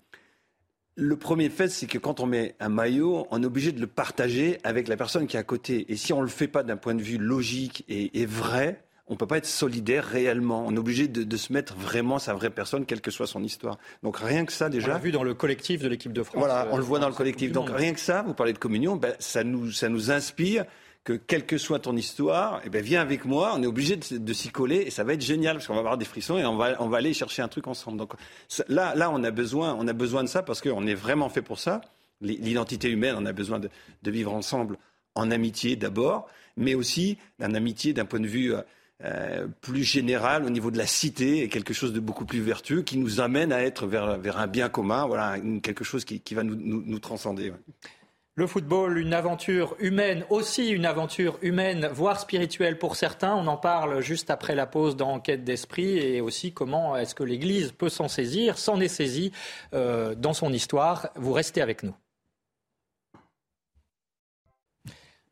le 0.96 1.16
premier 1.16 1.50
fait, 1.50 1.70
c'est 1.70 1.88
que 1.88 1.98
quand 1.98 2.20
on 2.20 2.26
met 2.26 2.56
un 2.60 2.70
maillot, 2.70 3.26
on 3.32 3.42
est 3.42 3.46
obligé 3.46 3.72
de 3.72 3.80
le 3.80 3.88
partager 3.88 4.60
avec 4.64 4.88
la 4.88 4.98
personne 4.98 5.26
qui 5.26 5.38
est 5.38 5.40
à 5.40 5.44
côté. 5.44 5.92
Et 5.92 5.96
si 5.96 6.12
on 6.14 6.18
ne 6.18 6.24
le 6.24 6.30
fait 6.30 6.48
pas 6.48 6.64
d'un 6.64 6.78
point 6.78 6.96
de 6.96 7.02
vue 7.02 7.18
logique 7.18 7.86
et, 7.88 8.26
vrai, 8.26 8.84
on 9.08 9.14
ne 9.14 9.18
peut 9.18 9.28
pas 9.28 9.38
être 9.38 9.46
solidaire 9.46 10.06
réellement. 10.06 10.66
On 10.66 10.74
est 10.74 10.80
obligé 10.80 11.08
de, 11.08 11.38
se 11.38 11.52
mettre 11.52 11.76
vraiment 11.76 12.20
sa 12.20 12.34
vraie 12.34 12.50
personne, 12.50 12.86
quelle 12.86 13.02
que 13.02 13.12
soit 13.12 13.28
son 13.28 13.44
histoire. 13.44 13.78
Donc 14.04 14.18
rien 14.18 14.46
que 14.46 14.54
ça 14.54 14.70
déjà. 14.70 14.88
On 14.88 14.94
l'a 14.94 15.00
vu 15.00 15.12
dans 15.12 15.24
le 15.24 15.34
collectif 15.34 15.82
de 15.82 15.88
l'équipe 15.88 16.14
de 16.14 16.24
France. 16.24 16.40
Voilà, 16.40 16.68
on 16.72 16.78
le 16.78 16.84
voit 16.84 17.00
dans 17.00 17.10
le 17.10 17.16
collectif. 17.16 17.52
Donc 17.52 17.70
rien 17.70 17.94
que 17.94 18.00
ça, 18.00 18.22
vous 18.22 18.34
parlez 18.34 18.54
de 18.54 18.58
communion, 18.58 18.96
ben, 18.96 19.14
ça, 19.20 19.44
nous, 19.44 19.72
ça 19.72 19.90
nous 19.90 20.12
inspire 20.12 20.66
que 21.04 21.14
quelle 21.14 21.46
que 21.46 21.58
soit 21.58 21.80
ton 21.80 21.98
histoire, 21.98 22.62
eh 22.64 22.70
ben, 22.70 22.82
viens 22.84 23.02
avec 23.02 23.26
moi, 23.26 23.54
on 23.56 23.64
est 23.64 23.68
obligé 23.68 23.98
de, 23.98 24.34
s'y 24.34 24.50
coller 24.50 24.84
et 24.86 24.92
ça 24.92 25.04
va 25.04 25.14
être 25.14 25.22
génial 25.22 25.56
parce 25.56 25.68
qu'on 25.68 25.74
va 25.74 25.80
avoir 25.80 25.98
des 25.98 26.06
frissons 26.06 26.38
et 26.38 26.46
on 26.46 26.56
va, 26.56 26.76
on 26.80 26.90
va 26.90 26.98
aller 26.98 27.14
chercher 27.14 27.42
un 27.42 27.48
truc 27.48 27.68
ensemble. 27.68 27.98
Donc 27.98 28.14
là, 28.68 28.94
là 28.96 29.10
on, 29.10 29.24
a 29.24 29.32
besoin, 29.32 29.76
on 29.80 29.88
a 29.88 29.94
besoin 29.94 30.24
de 30.24 30.30
ça 30.30 30.44
parce 30.44 30.62
qu'on 30.62 30.86
est 30.86 30.94
vraiment 30.94 31.30
fait 31.30 31.42
pour 31.42 31.60
ça. 31.60 31.82
L'identité 32.22 32.88
humaine, 32.90 33.16
on 33.18 33.26
a 33.26 33.34
besoin 33.34 33.58
de, 33.58 33.70
de 34.04 34.12
vivre 34.12 34.32
ensemble 34.32 34.78
en 35.16 35.32
amitié 35.32 35.76
d'abord, 35.76 36.28
mais 36.56 36.76
aussi 36.76 37.18
d'un 37.40 37.56
amitié 37.56 37.94
d'un 37.94 38.06
point 38.06 38.20
de 38.20 38.28
vue 38.28 38.54
euh, 39.04 39.48
plus 39.62 39.84
général 39.84 40.46
au 40.46 40.50
niveau 40.50 40.70
de 40.70 40.78
la 40.78 40.86
cité 40.86 41.42
et 41.42 41.50
quelque 41.50 41.74
chose 41.74 41.94
de 41.94 42.00
beaucoup 42.00 42.26
plus 42.26 42.42
vertueux 42.42 42.84
qui 42.84 42.98
nous 42.98 43.20
amène 43.20 43.52
à 43.52 43.62
être 43.64 43.88
vers, 43.88 44.20
vers 44.20 44.38
un 44.38 44.48
bien 44.48 44.70
commun, 44.70 45.08
voilà, 45.08 45.38
quelque 45.64 45.84
chose 45.84 46.06
qui, 46.06 46.20
qui 46.20 46.36
va 46.36 46.44
nous, 46.44 46.56
nous, 46.56 47.00
transcender. 47.00 47.52
Le 48.36 48.48
football, 48.48 48.98
une 48.98 49.14
aventure 49.14 49.76
humaine, 49.80 50.24
aussi 50.30 50.70
une 50.70 50.86
aventure 50.86 51.38
humaine, 51.42 51.90
voire 51.94 52.20
spirituelle 52.20 52.78
pour 52.78 52.96
certains. 52.96 53.36
On 53.36 53.48
en 53.48 53.58
parle 53.58 54.02
juste 54.02 54.30
après 54.30 54.56
la 54.56 54.68
pause 54.68 54.96
dans 54.96 55.14
Enquête 55.14 55.44
d'esprit 55.44 55.98
et 55.98 56.22
aussi 56.22 56.54
comment 56.54 56.96
est-ce 56.96 57.16
que 57.16 57.24
l'Église 57.24 57.72
peut 57.72 57.90
s'en 57.90 58.08
saisir, 58.08 58.58
s'en 58.58 58.80
est 58.80 58.88
saisie 58.88 59.32
euh, 59.74 60.16
dans 60.16 60.34
son 60.34 60.54
histoire. 60.54 61.10
Vous 61.16 61.34
restez 61.34 61.62
avec 61.62 61.84
nous. 61.84 61.94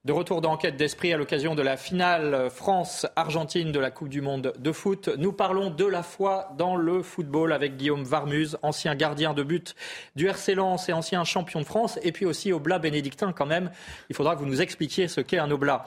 De 0.05 0.13
retour 0.13 0.39
d'enquête 0.39 0.77
d'esprit 0.77 1.11
à 1.11 1.17
l'occasion 1.17 1.55
de 1.55 1.61
la 1.61 1.75
finale 1.75 2.49
France-Argentine 2.49 3.73
de 3.73 3.79
la 3.79 3.91
Coupe 3.91 4.07
du 4.07 4.21
Monde 4.21 4.53
de 4.57 4.71
foot, 4.71 5.09
nous 5.17 5.33
parlons 5.33 5.71
de 5.71 5.83
la 5.83 6.03
foi 6.03 6.53
dans 6.57 6.77
le 6.77 7.03
football 7.03 7.51
avec 7.51 7.75
Guillaume 7.75 8.05
Varmuse, 8.05 8.57
ancien 8.61 8.95
gardien 8.95 9.33
de 9.33 9.43
but 9.43 9.75
du 10.15 10.27
RC 10.27 10.55
Lens 10.55 10.87
et 10.87 10.93
ancien 10.93 11.25
champion 11.25 11.59
de 11.59 11.65
France, 11.65 11.99
et 12.01 12.13
puis 12.13 12.25
aussi 12.25 12.53
Oblat 12.53 12.79
bénédictin 12.79 13.33
quand 13.33 13.45
même. 13.45 13.71
Il 14.09 14.15
faudra 14.15 14.35
que 14.35 14.39
vous 14.39 14.45
nous 14.45 14.61
expliquiez 14.61 15.09
ce 15.09 15.19
qu'est 15.19 15.37
un 15.37 15.51
Oblat. 15.51 15.83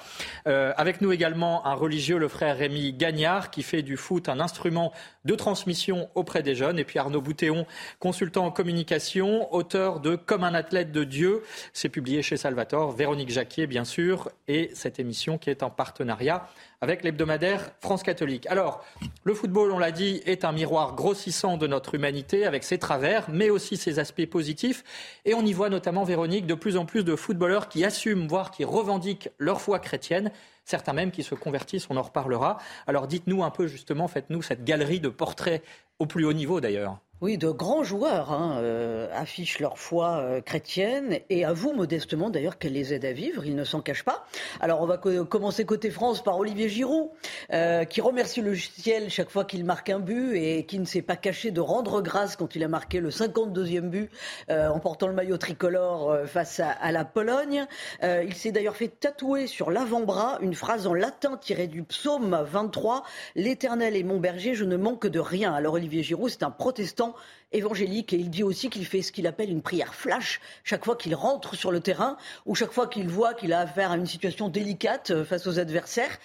Euh, 0.47 0.75
avec 0.77 1.01
nous 1.01 1.11
également 1.11 1.67
un 1.67 1.73
religieux, 1.73 2.19
le 2.19 2.29
frère 2.29 2.59
Rémi 2.59 2.93
Gagnard, 2.93 3.51
qui 3.51 3.63
fait 3.63 3.81
du 3.81 3.97
foot 3.97 4.29
un 4.29 4.41
instrument 4.41 4.93
de 5.25 5.35
transmission 5.37 6.11
auprès 6.15 6.43
des 6.43 6.55
jeunes, 6.55 6.79
et 6.79 6.85
puis 6.85 6.99
Arnaud 6.99 7.23
Boutéon, 7.23 7.67
consultant 7.99 8.45
en 8.45 8.51
communication, 8.51 9.51
auteur 9.55 10.01
de 10.01 10.17
Comme 10.17 10.45
un 10.45 10.53
athlète 10.53 10.93
de 10.93 11.05
Dieu, 11.05 11.43
c'est 11.73 11.89
publié 11.89 12.21
chez 12.21 12.37
Salvatore, 12.37 12.93
Véronique 12.93 13.31
Jacquier 13.31 13.67
bien 13.67 13.85
sûr 13.85 14.02
et 14.49 14.71
cette 14.75 14.99
émission 14.99 15.39
qui 15.39 15.51
est 15.51 15.63
en 15.63 15.71
partenariat 15.71 16.49
avec 16.81 17.05
l'hebdomadaire 17.05 17.73
France 17.81 18.03
catholique. 18.03 18.47
Alors, 18.47 18.85
le 19.25 19.35
football, 19.35 19.71
on 19.73 19.79
l'a 19.79 19.93
dit, 19.93 20.21
est 20.27 20.45
un 20.45 20.53
miroir 20.53 20.95
grossissant 20.95 21.57
de 21.57 21.67
notre 21.67 21.95
humanité 21.95 22.45
avec 22.45 22.65
ses 22.65 22.79
travers, 22.79 23.31
mais 23.31 23.51
aussi 23.51 23.77
ses 23.77 23.99
aspects 23.99 24.27
positifs. 24.27 24.83
Et 25.25 25.35
on 25.35 25.43
y 25.43 25.53
voit 25.53 25.71
notamment, 25.71 26.05
Véronique, 26.05 26.47
de 26.47 26.55
plus 26.55 26.77
en 26.77 26.85
plus 26.85 27.05
de 27.05 27.15
footballeurs 27.15 27.69
qui 27.69 27.85
assument, 27.85 28.27
voire 28.27 28.51
qui 28.51 28.65
revendiquent 28.65 29.31
leur 29.39 29.61
foi 29.61 29.79
chrétienne 29.79 30.31
certains 30.65 30.93
même 30.93 31.11
qui 31.11 31.23
se 31.23 31.35
convertissent, 31.35 31.89
on 31.91 31.97
en 31.97 32.03
reparlera. 32.03 32.59
Alors 32.87 33.09
dites-nous 33.09 33.43
un 33.43 33.51
peu 33.51 33.67
justement, 33.67 34.09
faites-nous 34.09 34.43
cette 34.43 34.65
galerie 34.65 35.01
de 35.01 35.09
portraits 35.09 35.63
au 35.99 36.07
plus 36.07 36.25
haut 36.25 36.33
niveau 36.33 36.61
d'ailleurs. 36.61 36.99
Oui, 37.23 37.39
de 37.39 37.51
grands 37.51 37.85
joueurs 37.85 38.33
hein, 38.33 38.59
euh, 38.63 39.07
affichent 39.15 39.61
leur 39.61 39.79
foi 39.79 40.17
euh, 40.17 40.41
chrétienne 40.41 41.21
et 41.31 41.45
avouent 41.45 41.73
modestement 41.73 42.31
d'ailleurs 42.31 42.59
qu'elle 42.59 42.73
les 42.73 42.95
aide 42.95 43.05
à 43.05 43.13
vivre, 43.13 43.47
ils 43.47 43.55
ne 43.55 43.63
s'en 43.63 43.81
cachent 43.81 44.03
pas. 44.03 44.27
Alors 44.61 44.83
on 44.83 44.87
va 44.87 44.99
commencer 44.99 45.65
côté 45.65 45.93
France 45.93 46.21
par 46.21 46.37
Olivier 46.37 46.69
Giroud, 46.69 47.11
euh, 47.53 47.85
qui 47.85 48.01
remercie 48.01 48.41
le 48.41 48.57
ciel 48.57 49.09
chaque 49.09 49.31
fois 49.31 49.45
qu'il 49.45 49.65
marque 49.65 49.89
un 49.89 50.01
but 50.01 50.35
et 50.35 50.67
qui 50.67 50.81
ne 50.81 50.85
s'est 50.85 51.01
pas 51.01 51.15
caché 51.15 51.53
de 51.53 51.61
rendre 51.61 52.03
grâce 52.03 52.35
quand 52.35 52.57
il 52.57 52.65
a 52.65 52.69
marqué 52.69 52.99
le 52.99 53.11
52e 53.11 53.83
but 53.83 54.11
en 54.51 54.81
portant 54.81 55.07
le 55.07 55.15
maillot 55.15 55.37
tricolore 55.37 56.27
face 56.27 56.59
à, 56.59 56.71
à, 56.71 56.91
la 56.91 57.05
Pologne. 57.05 57.67
il 58.03 58.35
s'est 58.35 58.51
d'ailleurs 58.51 58.75
fait 58.75 58.89
tatouer 58.89 59.47
sur 59.47 59.71
l'avant-bras 59.71 60.39
une 60.41 60.55
phrase 60.55 60.89
en 60.89 60.95
latin 60.95 61.37
tirée 61.37 61.69
du 61.69 61.85
psaume 61.85 62.37
23, 62.51 63.05
L'Éternel 63.37 63.95
est 63.95 64.03
mon 64.03 64.19
berger, 64.19 64.55
je 64.55 64.65
ne 64.65 64.77
manque 64.77 65.07
de 65.07 65.21
rien. 65.21 65.55
Alors 65.55 65.75
Olivier 65.75 66.03
Giroud, 66.03 66.29
c'est 66.29 66.43
un 66.43 66.51
protestant 66.51 67.12
évangélique. 67.53 68.13
Et 68.13 68.17
il 68.17 68.31
dit 68.31 68.43
aussi 68.43 68.71
qu'il 68.71 68.87
fait 68.87 69.03
ce 69.03 69.13
qu'il 69.13 69.27
appelle 69.27 69.51
une 69.51 69.63
prière 69.63 69.95
flash. 69.95 70.41
Chaque 70.65 70.85
fois 70.85 70.97
qu'il 70.97 71.15
rentre 71.15 71.55
sur 71.55 71.73
le 71.73 71.81
terrain 71.81 72.17
ou 72.47 72.55
chaque 72.55 72.73
fois 72.73 72.87
qu'il 72.87 73.09
voit 73.09 73.35
qu'il 73.35 73.53
a 73.53 73.61
affaire 73.61 73.91
à 73.91 73.97
une 73.97 74.07
situation 74.07 74.49
délicate 74.49 75.11
euh, 75.11 75.25
face 75.25 75.47
aux 75.47 75.59
adversaires 75.59 76.19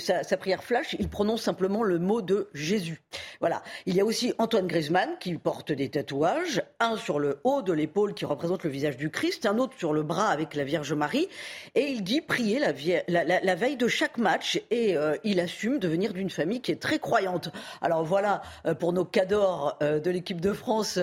sa, 0.00 0.36
prière 0.36 0.64
flash, 0.64 0.96
il 0.98 1.08
prononce 1.08 1.42
simplement 1.42 1.84
le 1.84 2.00
mot 2.00 2.20
de 2.20 2.48
Jésus. 2.52 3.00
Voilà. 3.38 3.62
Il 3.86 3.94
y 3.94 4.00
a 4.00 4.04
aussi 4.04 4.34
Antoine 4.38 4.66
Griezmann 4.66 5.10
qui 5.20 5.34
porte 5.34 5.70
des 5.70 5.88
tatouages, 5.88 6.62
un 6.80 6.96
sur 6.96 7.20
le 7.20 7.38
haut 7.44 7.62
de 7.62 7.72
l'épaule 7.72 8.12
qui 8.12 8.24
représente 8.24 8.64
le 8.64 8.70
visage 8.70 8.96
du 8.96 9.10
Christ, 9.10 9.46
un 9.46 9.58
autre 9.58 9.74
sur 9.78 9.92
le 9.92 10.02
bras 10.02 10.30
avec 10.30 10.56
la 10.56 10.64
Vierge 10.64 10.92
Marie, 10.94 11.28
et 11.76 11.86
il 11.86 12.02
dit 12.02 12.20
prier 12.20 12.58
la, 12.58 13.54
veille 13.54 13.76
de 13.76 13.86
chaque 13.86 14.18
match, 14.18 14.60
et 14.72 14.96
euh, 14.96 15.16
il 15.22 15.38
assume 15.38 15.78
de 15.78 15.86
venir 15.86 16.12
d'une 16.12 16.30
famille 16.30 16.60
qui 16.60 16.72
est 16.72 16.82
très 16.82 16.98
croyante. 16.98 17.50
Alors 17.80 18.04
voilà 18.04 18.42
euh, 18.66 18.74
pour 18.74 18.92
nos 18.92 19.04
cadors 19.04 19.78
euh, 19.82 20.00
de 20.00 20.10
l'équipe 20.10 20.40
de 20.40 20.52
France 20.52 20.98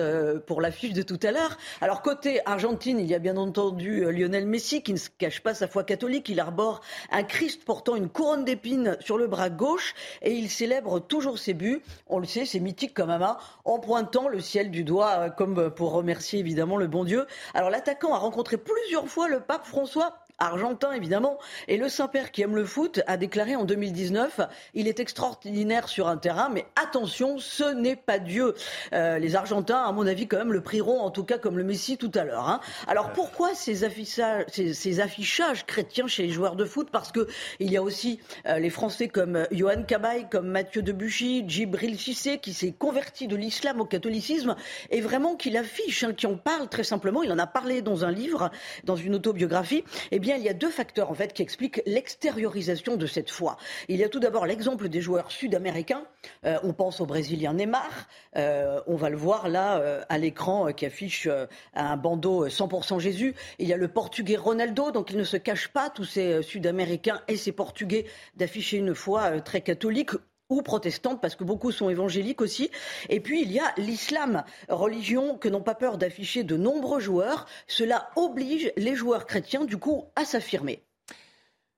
pour 0.46 0.60
l'affiche 0.60 0.92
de 0.92 1.02
tout 1.02 1.20
à 1.22 1.30
l'heure. 1.30 1.56
Alors 1.80 2.02
côté 2.02 2.40
Argentine, 2.44 2.98
il 2.98 3.06
y 3.06 3.14
a 3.14 3.18
bien 3.18 3.38
entendu 3.38 4.04
Lionel 4.12 4.46
Messi 4.46 4.82
qui 4.82 4.92
ne 4.92 4.98
se 4.98 5.08
cache 5.16 5.40
pas 5.42 5.54
sa 5.54 5.66
foi 5.66 5.82
catholique, 5.82 6.28
il 6.28 6.40
arbore 6.40 6.82
un 7.10 7.22
Christ 7.22 7.64
portant 7.64 7.96
une 7.96 8.10
couronne 8.10 8.44
d'épines 8.44 8.65
sur 9.00 9.18
le 9.18 9.26
bras 9.26 9.50
gauche 9.50 9.94
et 10.22 10.32
il 10.32 10.48
célèbre 10.50 11.00
toujours 11.00 11.38
ses 11.38 11.54
buts. 11.54 11.82
On 12.08 12.18
le 12.18 12.26
sait, 12.26 12.44
c'est 12.44 12.60
mythique 12.60 12.94
comme 12.94 13.10
un 13.10 13.16
en 13.64 13.78
pointant 13.78 14.28
le 14.28 14.40
ciel 14.40 14.70
du 14.70 14.84
doigt, 14.84 15.18
euh, 15.18 15.30
comme 15.30 15.70
pour 15.70 15.92
remercier 15.92 16.38
évidemment 16.38 16.76
le 16.76 16.86
bon 16.86 17.04
Dieu. 17.04 17.26
Alors 17.54 17.70
l'attaquant 17.70 18.14
a 18.14 18.18
rencontré 18.18 18.56
plusieurs 18.56 19.08
fois 19.08 19.28
le 19.28 19.40
pape 19.40 19.64
François 19.64 20.25
argentin 20.38 20.92
évidemment. 20.92 21.38
Et 21.68 21.76
le 21.76 21.88
Saint-Père 21.88 22.30
qui 22.30 22.42
aime 22.42 22.56
le 22.56 22.64
foot 22.64 23.00
a 23.06 23.16
déclaré 23.16 23.56
en 23.56 23.64
2019, 23.64 24.40
il 24.74 24.88
est 24.88 25.00
extraordinaire 25.00 25.88
sur 25.88 26.08
un 26.08 26.16
terrain, 26.16 26.48
mais 26.48 26.66
attention, 26.76 27.38
ce 27.38 27.74
n'est 27.74 27.96
pas 27.96 28.18
Dieu. 28.18 28.54
Euh, 28.92 29.18
les 29.18 29.36
Argentins, 29.36 29.82
à 29.82 29.92
mon 29.92 30.06
avis, 30.06 30.26
quand 30.26 30.38
même 30.38 30.52
le 30.52 30.60
prieront, 30.60 31.00
en 31.00 31.10
tout 31.10 31.24
cas 31.24 31.38
comme 31.38 31.56
le 31.56 31.64
Messie 31.64 31.96
tout 31.96 32.10
à 32.14 32.24
l'heure. 32.24 32.48
Hein. 32.48 32.60
Alors 32.86 33.12
pourquoi 33.12 33.54
ces 33.54 33.84
affichages, 33.84 35.66
chrétiens 35.66 36.06
chez 36.06 36.24
les 36.24 36.30
joueurs 36.30 36.56
de 36.56 36.64
foot? 36.64 36.88
Parce 36.90 37.12
que 37.12 37.26
il 37.60 37.70
y 37.70 37.76
a 37.76 37.82
aussi 37.82 38.20
euh, 38.46 38.58
les 38.58 38.70
Français 38.70 39.08
comme 39.08 39.36
euh, 39.36 39.44
Johan 39.52 39.82
Cabaye, 39.82 40.26
comme 40.30 40.48
Mathieu 40.48 40.82
Debuchy, 40.82 41.44
Djibril 41.48 41.98
Cissé, 41.98 42.38
qui 42.38 42.52
s'est 42.52 42.72
converti 42.72 43.26
de 43.26 43.36
l'islam 43.36 43.80
au 43.80 43.84
catholicisme, 43.84 44.56
et 44.90 45.00
vraiment 45.00 45.36
qui 45.36 45.50
l'affiche, 45.50 46.04
hein, 46.04 46.12
qui 46.12 46.26
en 46.26 46.36
parle 46.36 46.68
très 46.68 46.84
simplement. 46.84 47.22
Il 47.22 47.32
en 47.32 47.38
a 47.38 47.46
parlé 47.46 47.82
dans 47.82 48.04
un 48.04 48.10
livre, 48.10 48.50
dans 48.84 48.96
une 48.96 49.14
autobiographie. 49.14 49.84
Et 50.10 50.18
il 50.34 50.42
y 50.42 50.48
a 50.48 50.54
deux 50.54 50.70
facteurs 50.70 51.10
en 51.10 51.14
fait 51.14 51.32
qui 51.32 51.42
expliquent 51.42 51.82
l'extériorisation 51.86 52.96
de 52.96 53.06
cette 53.06 53.30
foi. 53.30 53.56
Il 53.88 53.96
y 53.96 54.04
a 54.04 54.08
tout 54.08 54.18
d'abord 54.18 54.46
l'exemple 54.46 54.88
des 54.88 55.00
joueurs 55.00 55.30
sud-américains. 55.30 56.04
Euh, 56.44 56.58
on 56.64 56.72
pense 56.72 57.00
au 57.00 57.06
Brésilien 57.06 57.54
Neymar. 57.54 58.08
Euh, 58.36 58.80
on 58.86 58.96
va 58.96 59.10
le 59.10 59.16
voir 59.16 59.48
là 59.48 59.78
euh, 59.78 60.02
à 60.08 60.18
l'écran 60.18 60.72
qui 60.72 60.86
affiche 60.86 61.28
un 61.74 61.96
bandeau 61.96 62.48
100% 62.48 62.98
Jésus. 62.98 63.34
Il 63.58 63.68
y 63.68 63.72
a 63.72 63.76
le 63.76 63.88
Portugais 63.88 64.36
Ronaldo, 64.36 64.90
donc 64.90 65.10
il 65.10 65.16
ne 65.16 65.24
se 65.24 65.36
cache 65.36 65.68
pas 65.68 65.90
tous 65.90 66.04
ces 66.04 66.42
Sud-Américains 66.42 67.20
et 67.28 67.36
ces 67.36 67.52
Portugais 67.52 68.06
d'afficher 68.36 68.78
une 68.78 68.94
foi 68.94 69.40
très 69.40 69.60
catholique 69.60 70.10
ou 70.48 70.62
protestantes, 70.62 71.20
parce 71.20 71.36
que 71.36 71.44
beaucoup 71.44 71.72
sont 71.72 71.90
évangéliques 71.90 72.40
aussi. 72.40 72.70
Et 73.08 73.20
puis 73.20 73.42
il 73.42 73.52
y 73.52 73.58
a 73.58 73.72
l'islam, 73.76 74.44
religion 74.68 75.36
que 75.36 75.48
n'ont 75.48 75.62
pas 75.62 75.74
peur 75.74 75.98
d'afficher 75.98 76.44
de 76.44 76.56
nombreux 76.56 77.00
joueurs. 77.00 77.46
Cela 77.66 78.10
oblige 78.16 78.72
les 78.76 78.94
joueurs 78.94 79.26
chrétiens, 79.26 79.64
du 79.64 79.76
coup, 79.76 80.04
à 80.16 80.24
s'affirmer. 80.24 80.82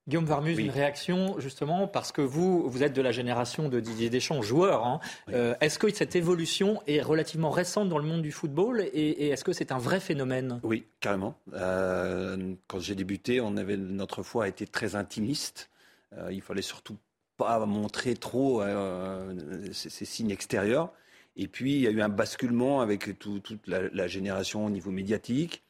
Guillaume 0.09 0.25
Varmus, 0.25 0.57
une 0.57 0.71
réaction 0.71 1.39
justement 1.39 1.87
parce 1.87 2.13
que 2.13 2.23
vous, 2.23 2.67
vous 2.67 2.83
êtes 2.83 2.95
de 2.95 3.03
la 3.03 3.13
génération 3.13 3.69
de 3.69 3.79
Didier 3.79 4.09
Deschamps, 4.09 4.41
joueur. 4.41 4.87
Hein. 4.87 5.01
Euh, 5.29 5.55
est-ce 5.61 5.79
que 5.79 5.93
cette 5.93 6.17
évolution 6.17 6.81
est 6.87 7.03
relativement 7.03 7.51
récente 7.51 7.91
dans 7.91 7.99
le 7.99 8.05
monde 8.05 8.23
du 8.23 8.33
football 8.33 8.81
et, 8.81 9.29
est-ce 9.29 9.45
que 9.45 9.53
c'est 9.53 9.71
un 9.71 9.77
vrai 9.77 10.01
phénomène? 10.01 10.61
Oui, 10.63 10.87
carrément. 11.01 11.35
Euh, 11.53 12.55
quand 12.69 12.81
j'ai 12.81 12.95
débuté, 12.95 13.43
on 13.43 13.59
avait 13.59 13.77
notre 13.77 14.23
foi 14.23 14.45
a 14.45 14.49
été 14.49 14.67
très 14.67 14.97
intimiste. 14.97 15.69
Euh, 16.17 16.33
il 16.33 16.41
fallait 16.41 16.63
surtout 16.63 16.97
pas 17.39 17.65
montrer 17.65 18.15
trop 18.15 18.61
euh, 18.61 19.33
ces, 19.73 20.05
signes 20.05 20.31
extérieurs. 20.31 20.93
Et 21.37 21.49
puis, 21.49 21.77
il 21.77 21.81
y 21.81 21.87
a 21.87 21.91
eu 21.91 22.03
un 22.03 22.11
basculement 22.11 22.83
avec 22.83 23.19
toute 23.19 23.57
la, 23.67 24.09
génération 24.09 24.67
au 24.67 24.71
niveau 24.71 24.91
médiatique. 24.91 25.63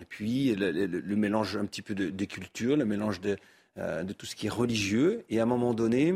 Et 0.00 0.04
puis 0.04 0.54
le, 0.54 1.16
mélange 1.16 1.56
un 1.56 1.64
petit 1.64 1.82
peu 1.82 1.94
des 1.94 2.26
cultures, 2.28 2.76
le 2.76 2.84
mélange 2.84 3.20
de, 3.20 3.36
de, 3.76 4.12
tout 4.12 4.26
ce 4.26 4.36
qui 4.36 4.46
est 4.46 4.50
religieux. 4.50 5.24
Et 5.28 5.40
à 5.40 5.42
un 5.42 5.46
moment 5.46 5.74
donné, 5.74 6.14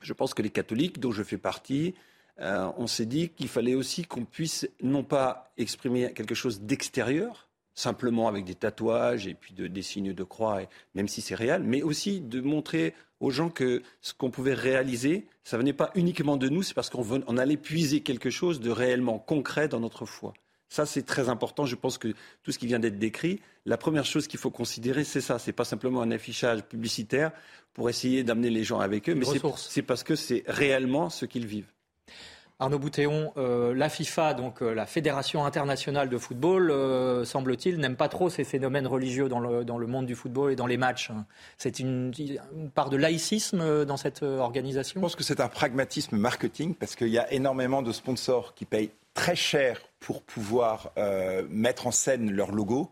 je 0.00 0.12
pense 0.14 0.34
que 0.34 0.42
les 0.42 0.50
catholiques, 0.50 0.98
dont 0.98 1.12
je 1.12 1.22
fais 1.22 1.38
partie, 1.38 1.94
on 2.38 2.88
s'est 2.88 3.06
dit 3.06 3.28
qu'il 3.28 3.46
fallait 3.46 3.74
aussi 3.74 4.04
qu'on 4.04 4.24
puisse 4.24 4.68
non 4.82 5.04
pas 5.04 5.52
exprimer 5.58 6.12
quelque 6.12 6.34
chose 6.34 6.62
d'extérieur, 6.62 7.48
simplement 7.78 8.26
avec 8.26 8.44
des 8.44 8.56
tatouages 8.56 9.28
et 9.28 9.34
puis 9.34 9.54
des 9.54 9.82
signes 9.82 10.12
de 10.12 10.24
croix, 10.24 10.62
même 10.94 11.06
si 11.06 11.20
c'est 11.20 11.36
réel, 11.36 11.62
mais 11.62 11.82
aussi 11.82 12.20
de 12.20 12.40
montrer 12.40 12.94
aux 13.20 13.30
gens 13.30 13.50
que 13.50 13.82
ce 14.00 14.12
qu'on 14.14 14.30
pouvait 14.30 14.54
réaliser, 14.54 15.26
ça 15.44 15.58
venait 15.58 15.72
pas 15.72 15.90
uniquement 15.94 16.36
de 16.36 16.48
nous, 16.48 16.62
c'est 16.62 16.74
parce 16.74 16.90
qu'on 16.90 17.36
allait 17.38 17.56
puiser 17.56 18.00
quelque 18.00 18.30
chose 18.30 18.60
de 18.60 18.70
réellement 18.70 19.18
concret 19.18 19.68
dans 19.68 19.80
notre 19.80 20.06
foi. 20.06 20.34
Ça, 20.68 20.84
c'est 20.84 21.02
très 21.02 21.28
important. 21.30 21.64
Je 21.64 21.76
pense 21.76 21.96
que 21.96 22.08
tout 22.42 22.52
ce 22.52 22.58
qui 22.58 22.66
vient 22.66 22.78
d'être 22.78 22.98
décrit, 22.98 23.40
la 23.64 23.78
première 23.78 24.04
chose 24.04 24.28
qu'il 24.28 24.38
faut 24.38 24.50
considérer, 24.50 25.02
c'est 25.02 25.22
ça. 25.22 25.38
C'est 25.38 25.52
pas 25.52 25.64
simplement 25.64 26.02
un 26.02 26.10
affichage 26.10 26.62
publicitaire 26.62 27.32
pour 27.72 27.88
essayer 27.88 28.22
d'amener 28.22 28.50
les 28.50 28.64
gens 28.64 28.78
avec 28.78 29.08
eux, 29.08 29.14
mais 29.14 29.24
c'est 29.56 29.82
parce 29.82 30.02
que 30.02 30.14
c'est 30.14 30.44
réellement 30.46 31.10
ce 31.10 31.24
qu'ils 31.24 31.46
vivent. 31.46 31.72
Arnaud 32.60 32.80
Boutéon, 32.80 33.32
euh, 33.36 33.72
la 33.72 33.88
FIFA, 33.88 34.34
donc 34.34 34.62
euh, 34.62 34.74
la 34.74 34.84
Fédération 34.84 35.44
internationale 35.44 36.08
de 36.08 36.18
football, 36.18 36.72
euh, 36.72 37.24
semble-t-il, 37.24 37.78
n'aime 37.78 37.94
pas 37.94 38.08
trop 38.08 38.30
ces 38.30 38.42
phénomènes 38.42 38.88
religieux 38.88 39.28
dans 39.28 39.38
le, 39.38 39.64
dans 39.64 39.78
le, 39.78 39.86
monde 39.86 40.06
du 40.06 40.16
football 40.16 40.50
et 40.50 40.56
dans 40.56 40.66
les 40.66 40.76
matchs. 40.76 41.12
C'est 41.56 41.78
une, 41.78 42.12
part 42.74 42.90
de 42.90 42.96
laïcisme 42.96 43.84
dans 43.84 43.96
cette 43.96 44.24
organisation? 44.24 45.00
Je 45.00 45.02
pense 45.02 45.14
que 45.14 45.22
c'est 45.22 45.40
un 45.40 45.46
pragmatisme 45.46 46.16
marketing 46.16 46.74
parce 46.74 46.96
qu'il 46.96 47.08
y 47.08 47.18
a 47.18 47.32
énormément 47.32 47.80
de 47.80 47.92
sponsors 47.92 48.54
qui 48.54 48.64
payent 48.64 48.90
très 49.14 49.36
cher 49.36 49.80
pour 50.00 50.22
pouvoir 50.22 50.92
mettre 51.48 51.86
en 51.86 51.92
scène 51.92 52.30
leur 52.32 52.50
logo. 52.50 52.90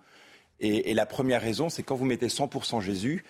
Et, 0.60 0.94
la 0.94 1.04
première 1.04 1.42
raison, 1.42 1.68
c'est 1.68 1.82
quand 1.82 1.96
vous 1.96 2.06
mettez 2.06 2.28
100% 2.28 2.80
Jésus, 2.80 3.24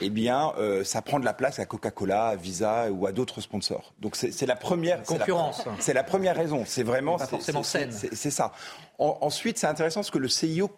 eh 0.00 0.10
bien, 0.10 0.52
euh, 0.58 0.82
ça 0.82 1.00
prend 1.00 1.20
de 1.20 1.24
la 1.24 1.32
place 1.32 1.60
à 1.60 1.66
Coca-Cola, 1.66 2.28
à 2.28 2.36
Visa 2.36 2.90
ou 2.90 3.06
à 3.06 3.12
d'autres 3.12 3.40
sponsors. 3.40 3.94
Donc 4.00 4.16
c'est 4.16 4.46
la 4.46 4.56
première 4.56 5.02
concurrence. 5.02 5.64
C'est 5.78 5.94
la, 5.94 6.02
première 6.02 6.36
raison. 6.36 6.64
C'est 6.66 6.82
vraiment 6.82 7.18
pas 7.18 7.26
forcément 7.26 7.62
saine. 7.62 7.92
C'est 7.92 8.30
ça. 8.30 8.52
ensuite, 8.98 9.58
c'est 9.58 9.68
intéressant 9.68 10.00
parce 10.00 10.10
que 10.10 10.18
le 10.18 10.28
CIO 10.28 10.70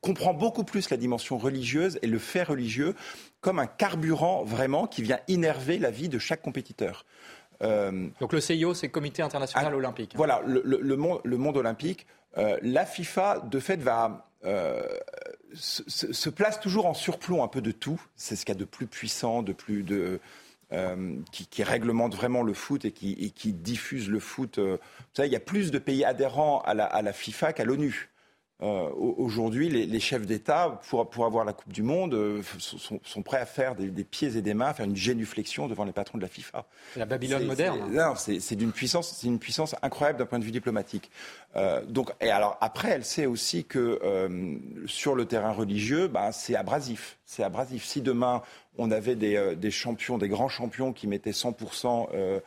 comprend 0.00 0.34
beaucoup 0.34 0.64
plus 0.64 0.90
la 0.90 0.96
dimension 0.96 1.38
religieuse 1.38 1.98
et 2.02 2.06
le 2.06 2.18
fait 2.18 2.42
religieux 2.42 2.94
comme 3.40 3.58
un 3.58 3.66
carburant 3.66 4.44
vraiment 4.44 4.86
qui 4.86 5.02
vient 5.02 5.20
innerver 5.28 5.78
la 5.78 5.90
vie 5.90 6.08
de 6.08 6.18
chaque 6.18 6.42
compétiteur. 6.42 7.04
Euh, 7.62 8.08
Donc 8.20 8.32
le 8.32 8.40
CIO, 8.40 8.74
c'est 8.74 8.88
Comité 8.88 9.22
international 9.22 9.74
olympique. 9.74 10.12
Voilà, 10.14 10.42
le, 10.46 10.96
monde, 10.96 11.20
le 11.24 11.36
monde 11.36 11.56
olympique. 11.56 12.06
Euh, 12.36 12.58
la 12.62 12.86
FIFA, 12.86 13.40
de 13.40 13.58
fait, 13.58 13.76
va 13.76 14.27
se, 15.54 16.28
place 16.30 16.60
toujours 16.60 16.86
en 16.86 16.94
surplomb 16.94 17.42
un 17.42 17.48
peu 17.48 17.60
de 17.60 17.72
tout. 17.72 18.00
C'est 18.16 18.36
ce 18.36 18.44
qu'il 18.44 18.54
y 18.54 18.58
a 18.58 18.60
de 18.60 18.64
plus 18.64 18.86
puissant, 18.86 19.42
de 19.42 19.52
plus 19.52 19.82
de 19.82 20.20
euh, 20.72 21.16
qui, 21.32 21.62
réglemente 21.62 22.14
vraiment 22.14 22.42
le 22.42 22.52
foot 22.52 22.84
et 22.84 22.92
qui, 22.92 23.32
qui 23.32 23.52
diffuse 23.54 24.10
le 24.10 24.20
foot. 24.20 24.58
Euh. 24.58 24.76
Vous 24.76 25.14
savez, 25.14 25.28
il 25.28 25.32
y 25.32 25.36
a 25.36 25.40
plus 25.40 25.70
de 25.70 25.78
pays 25.78 26.04
adhérents 26.04 26.60
à 26.60 26.74
la, 26.74 26.84
à 26.84 27.00
la 27.00 27.14
FIFA 27.14 27.54
qu'à 27.54 27.64
l'ONU. 27.64 28.10
Euh, 28.60 28.90
aujourd'hui, 28.98 29.68
les, 29.68 30.00
chefs 30.00 30.26
d'État, 30.26 30.80
pour, 30.88 31.08
pour, 31.08 31.24
avoir 31.24 31.44
la 31.44 31.52
Coupe 31.52 31.72
du 31.72 31.84
Monde, 31.84 32.14
euh, 32.14 32.42
sont, 32.58 33.22
prêts 33.22 33.38
à 33.38 33.46
faire 33.46 33.76
des, 33.76 34.04
pieds 34.04 34.36
et 34.36 34.42
des 34.42 34.52
mains, 34.52 34.66
à 34.66 34.74
faire 34.74 34.86
une 34.86 34.96
génuflexion 34.96 35.68
devant 35.68 35.84
les 35.84 35.92
patrons 35.92 36.18
de 36.18 36.22
la 36.22 36.28
FIFA. 36.28 36.66
La 36.96 37.06
Babylone 37.06 37.44
moderne. 37.44 37.92
Non, 37.92 38.14
c'est 38.16 38.56
d'une 38.56 38.72
puissance, 38.72 39.16
c'est 39.16 39.28
une 39.28 39.38
puissance 39.38 39.76
incroyable 39.82 40.18
d'un 40.18 40.26
point 40.26 40.40
de 40.40 40.44
vue 40.44 40.50
diplomatique. 40.50 41.08
Euh, 41.54 41.84
donc, 41.84 42.10
et 42.20 42.30
alors 42.30 42.58
après, 42.60 42.90
elle 42.90 43.04
sait 43.04 43.26
aussi 43.26 43.64
que 43.64 44.00
sur 44.86 45.14
le 45.14 45.26
terrain 45.26 45.52
religieux, 45.52 46.08
ben, 46.08 46.32
c'est 46.32 46.56
abrasif. 46.56 47.18
C'est 47.24 47.44
abrasif. 47.44 47.84
Si 47.84 48.00
demain 48.00 48.42
on 48.76 48.90
avait 48.90 49.14
des, 49.14 49.54
des, 49.56 49.70
champions, 49.70 50.18
des 50.18 50.28
grands 50.28 50.48
champions 50.48 50.92
qui 50.92 51.06
mettaient 51.06 51.30
100% 51.30 52.40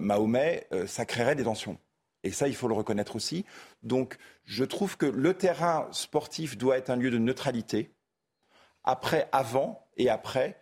Mahomet, 0.00 0.66
ça 0.86 1.04
créerait 1.04 1.34
des 1.34 1.44
tensions. 1.44 1.76
Et 2.26 2.32
ça, 2.32 2.48
il 2.48 2.56
faut 2.56 2.66
le 2.66 2.74
reconnaître 2.74 3.14
aussi. 3.14 3.44
Donc, 3.84 4.16
je 4.44 4.64
trouve 4.64 4.96
que 4.96 5.06
le 5.06 5.32
terrain 5.32 5.86
sportif 5.92 6.58
doit 6.58 6.76
être 6.76 6.90
un 6.90 6.96
lieu 6.96 7.12
de 7.12 7.18
neutralité. 7.18 7.92
Après, 8.82 9.28
avant 9.30 9.86
et 9.96 10.10
après, 10.10 10.60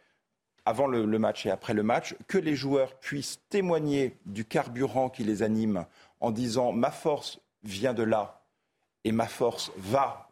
avant 0.67 0.87
le, 0.87 1.07
match 1.19 1.47
et 1.47 1.51
après 1.51 1.73
le 1.73 1.83
match, 1.83 2.17
que 2.29 2.37
les 2.37 2.55
joueurs 2.55 2.99
puissent 2.99 3.41
témoigner 3.49 4.19
du 4.27 4.45
carburant 4.45 5.09
qui 5.09 5.25
les 5.25 5.43
anime 5.43 5.87
en 6.21 6.31
disant 6.31 6.73
ma 6.73 6.91
force 6.91 7.41
vient 7.63 7.95
de 7.95 8.03
là 8.03 8.43
et 9.05 9.13
ma 9.13 9.27
force 9.27 9.73
va, 9.79 10.29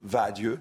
va 0.00 0.24
à 0.24 0.32
Dieu. 0.32 0.60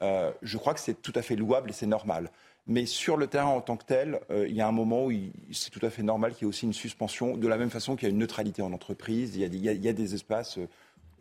Euh, 0.00 0.32
je 0.40 0.56
crois 0.56 0.72
que 0.72 0.80
c'est 0.80 1.02
tout 1.02 1.12
à 1.14 1.20
fait 1.20 1.36
louable 1.36 1.68
et 1.68 1.74
c'est 1.74 1.84
normal. 1.84 2.30
Mais 2.70 2.86
sur 2.86 3.16
le 3.16 3.26
terrain 3.26 3.48
en 3.48 3.60
tant 3.60 3.76
que 3.76 3.84
tel, 3.84 4.20
euh, 4.30 4.46
il 4.48 4.54
y 4.54 4.60
a 4.60 4.68
un 4.68 4.72
moment 4.72 5.06
où 5.06 5.12
c'est 5.50 5.70
tout 5.70 5.84
à 5.84 5.90
fait 5.90 6.04
normal 6.04 6.34
qu'il 6.34 6.42
y 6.42 6.44
ait 6.44 6.48
aussi 6.48 6.66
une 6.66 6.72
suspension, 6.72 7.36
de 7.36 7.48
la 7.48 7.58
même 7.58 7.68
façon 7.68 7.96
qu'il 7.96 8.06
y 8.06 8.10
a 8.10 8.12
une 8.12 8.18
neutralité 8.18 8.62
en 8.62 8.72
entreprise, 8.72 9.34
il 9.34 9.42
y 9.42 9.88
a, 9.88 9.92
des 9.92 10.14
espaces 10.14 10.58
euh, 10.58 10.68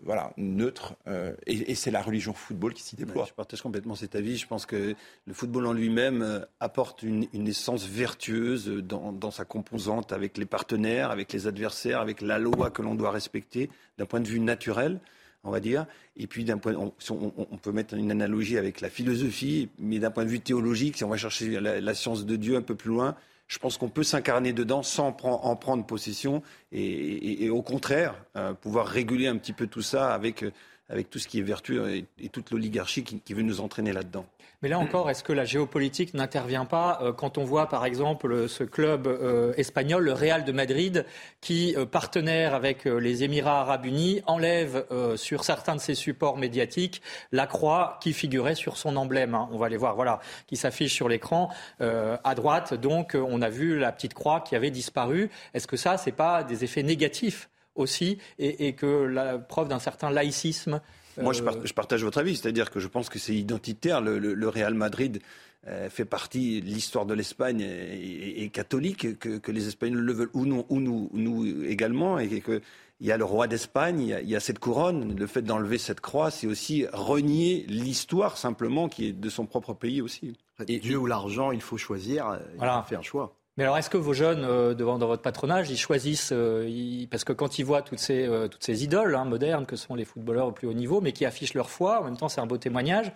voilà, 0.03 0.31
neutres, 0.37 0.93
euh, 1.07 1.33
et, 1.47 1.73
c'est 1.73 1.89
la 1.89 2.03
religion 2.03 2.33
football 2.33 2.75
qui 2.75 2.83
s'y 2.83 2.95
déploie. 2.95 3.25
je 3.27 3.33
partage 3.33 3.63
complètement 3.63 3.95
cet 3.95 4.15
avis. 4.15 4.37
Je 4.37 4.45
pense 4.45 4.67
que 4.67 4.93
le 5.25 5.33
football 5.33 5.65
en 5.65 5.73
lui-même 5.73 6.45
apporte 6.59 7.01
une, 7.01 7.25
essence 7.33 7.87
vertueuse 7.87 8.67
dans, 8.67 9.11
dans, 9.11 9.31
sa 9.31 9.43
composante 9.43 10.13
avec 10.13 10.37
les 10.37 10.45
partenaires, 10.45 11.09
avec 11.09 11.33
les 11.33 11.47
adversaires, 11.47 11.99
avec 11.99 12.21
la 12.21 12.37
loi 12.37 12.69
que 12.69 12.83
l'on 12.83 12.93
doit 12.93 13.09
respecter 13.09 13.71
d'un 13.97 14.05
point 14.05 14.19
de 14.19 14.27
vue 14.27 14.39
naturel 14.39 14.99
on 15.43 15.51
va 15.51 15.59
dire. 15.59 15.85
Et 16.17 16.27
puis, 16.27 16.43
d'un 16.43 16.57
point, 16.57 16.73
on, 16.75 17.57
peut 17.57 17.71
mettre 17.71 17.93
une 17.93 18.11
analogie 18.11 18.57
avec 18.57 18.81
la 18.81 18.89
philosophie, 18.89 19.69
mais 19.77 19.99
d'un 19.99 20.11
point 20.11 20.25
de 20.25 20.29
vue 20.29 20.39
théologique, 20.39 20.97
si 20.97 21.03
on 21.03 21.09
va 21.09 21.17
chercher 21.17 21.59
la, 21.59 21.93
science 21.93 22.25
de 22.25 22.35
Dieu 22.35 22.55
un 22.55 22.61
peu 22.61 22.75
plus 22.75 22.89
loin, 22.89 23.15
je 23.47 23.57
pense 23.57 23.77
qu'on 23.77 23.89
peut 23.89 24.03
s'incarner 24.03 24.53
dedans 24.53 24.83
sans 24.83 25.07
en 25.23 25.55
prendre 25.55 25.85
possession 25.85 26.43
et, 26.71 27.49
au 27.49 27.61
contraire, 27.61 28.15
euh, 28.35 28.53
pouvoir 28.53 28.87
réguler 28.87 29.27
un 29.27 29.37
petit 29.37 29.53
peu 29.53 29.65
tout 29.65 29.81
ça 29.81 30.13
avec, 30.13 30.45
avec 30.87 31.09
tout 31.09 31.19
ce 31.19 31.27
qui 31.27 31.39
est 31.39 31.43
vertu 31.43 31.79
et, 32.19 32.29
toute 32.29 32.51
l'oligarchie 32.51 33.03
qui 33.03 33.33
veut 33.33 33.41
nous 33.41 33.59
entraîner 33.59 33.91
là-dedans. 33.91 34.25
Mais 34.61 34.69
là 34.69 34.79
encore, 34.79 35.09
est-ce 35.09 35.23
que 35.23 35.33
la 35.33 35.45
géopolitique 35.45 36.13
n'intervient 36.13 36.65
pas 36.65 36.99
euh, 37.01 37.13
quand 37.13 37.37
on 37.37 37.43
voit 37.43 37.67
par 37.67 37.85
exemple 37.85 38.47
ce 38.47 38.63
club 38.63 39.07
euh, 39.07 39.53
espagnol, 39.57 40.03
le 40.03 40.13
Real 40.13 40.43
de 40.43 40.51
Madrid, 40.51 41.05
qui, 41.41 41.75
euh, 41.77 41.85
partenaire 41.85 42.53
avec 42.53 42.85
les 42.85 43.23
Émirats 43.23 43.61
arabes 43.61 43.85
unis, 43.85 44.21
enlève 44.25 44.85
sur 45.15 45.43
certains 45.43 45.75
de 45.75 45.81
ses 45.81 45.95
supports 45.95 46.37
médiatiques 46.37 47.01
la 47.31 47.47
croix 47.47 47.97
qui 48.01 48.13
figurait 48.13 48.55
sur 48.55 48.77
son 48.77 48.95
emblème. 48.95 49.35
Hein. 49.35 49.49
On 49.51 49.57
va 49.57 49.69
les 49.69 49.77
voir, 49.77 49.95
voilà, 49.95 50.19
qui 50.47 50.57
s'affiche 50.57 50.93
sur 50.93 51.09
l'écran. 51.09 51.49
à 51.79 52.35
droite, 52.35 52.73
donc, 52.73 53.15
on 53.15 53.41
a 53.41 53.49
vu 53.49 53.79
la 53.79 53.91
petite 53.91 54.13
croix 54.13 54.41
qui 54.41 54.55
avait 54.55 54.71
disparu. 54.71 55.29
Est-ce 55.53 55.67
que 55.67 55.77
ça, 55.77 55.97
c'est 55.97 56.11
pas 56.11 56.43
des 56.43 56.63
effets 56.63 56.83
négatifs 56.83 57.49
aussi 57.75 58.19
et, 58.37 58.67
et 58.67 58.73
que 58.73 58.85
la 58.85 59.37
preuve 59.37 59.67
d'un 59.67 59.79
certain 59.79 60.09
laïcisme 60.09 60.81
moi, 61.21 61.33
je, 61.33 61.73
partage 61.73 62.03
votre 62.03 62.17
avis, 62.17 62.35
c'est-à-dire 62.37 62.69
que 62.71 62.79
je 62.79 62.87
pense 62.87 63.09
que 63.09 63.19
c'est 63.19 63.35
identitaire. 63.35 64.01
Le, 64.01 64.49
Real 64.49 64.73
Madrid 64.73 65.21
euh, 65.67 65.89
fait 65.89 66.05
partie 66.05 66.61
de 66.61 66.65
l'histoire 66.65 67.05
de 67.05 67.13
l'Espagne 67.13 67.61
et, 67.61 68.49
catholique, 68.49 69.19
que, 69.19 69.51
les 69.51 69.67
Espagnols 69.67 70.01
le 70.01 70.13
veulent 70.13 70.29
ou, 70.33 70.45
non, 70.45 70.65
ou 70.69 70.79
nous, 70.79 71.09
nous 71.13 71.63
également, 71.63 72.19
et 72.19 72.41
qu'il 72.41 72.61
y 73.01 73.11
a 73.11 73.17
le 73.17 73.25
roi 73.25 73.47
d'Espagne, 73.47 74.17
il, 74.21 74.29
y 74.29 74.35
a 74.35 74.39
cette 74.39 74.59
couronne. 74.59 75.15
Le 75.15 75.27
fait 75.27 75.41
d'enlever 75.41 75.77
cette 75.77 76.01
croix, 76.01 76.31
c'est 76.31 76.47
aussi 76.47 76.85
renier 76.91 77.65
l'histoire 77.67 78.37
simplement 78.37 78.89
qui 78.89 79.07
est 79.07 79.13
de 79.13 79.29
son 79.29 79.45
propre 79.45 79.73
pays 79.73 80.01
aussi. 80.01 80.37
Et, 80.67 80.79
Dieu 80.79 80.97
ou 80.97 81.05
l'argent, 81.05 81.51
il 81.51 81.61
faut 81.61 81.77
choisir, 81.77 82.39
il 82.55 82.59
faut 82.59 82.83
faire 82.87 82.99
un 82.99 83.03
choix. 83.03 83.38
Mais 83.59 83.65
alors, 83.65 83.77
est-ce 83.77 83.89
que 83.89 83.97
vos 83.97 84.13
jeunes, 84.13 84.45
euh, 84.45 84.73
devant 84.73 84.97
dans 84.97 85.07
votre 85.07 85.21
patronage, 85.21 85.69
ils 85.69 85.77
choisissent, 85.77 86.31
euh, 86.31 87.05
parce 87.11 87.25
que 87.25 87.33
quand 87.33 87.59
ils 87.59 87.65
voient 87.65 87.81
toutes 87.81 87.99
ces, 87.99 88.25
euh, 88.25 88.47
toutes 88.47 88.63
ces 88.63 88.85
idoles 88.85 89.13
hein, 89.15 89.25
modernes 89.25 89.65
que 89.65 89.75
sont 89.75 89.95
les 89.95 90.05
footballeurs 90.05 90.47
au 90.47 90.51
plus 90.53 90.65
haut 90.65 90.73
niveau, 90.73 91.01
mais 91.01 91.11
qui 91.11 91.25
affichent 91.25 91.55
leur 91.55 91.69
foi, 91.69 91.99
en 91.99 92.05
même 92.05 92.15
temps 92.15 92.29
c'est 92.29 92.39
un 92.39 92.45
beau 92.45 92.57
témoignage, 92.57 93.11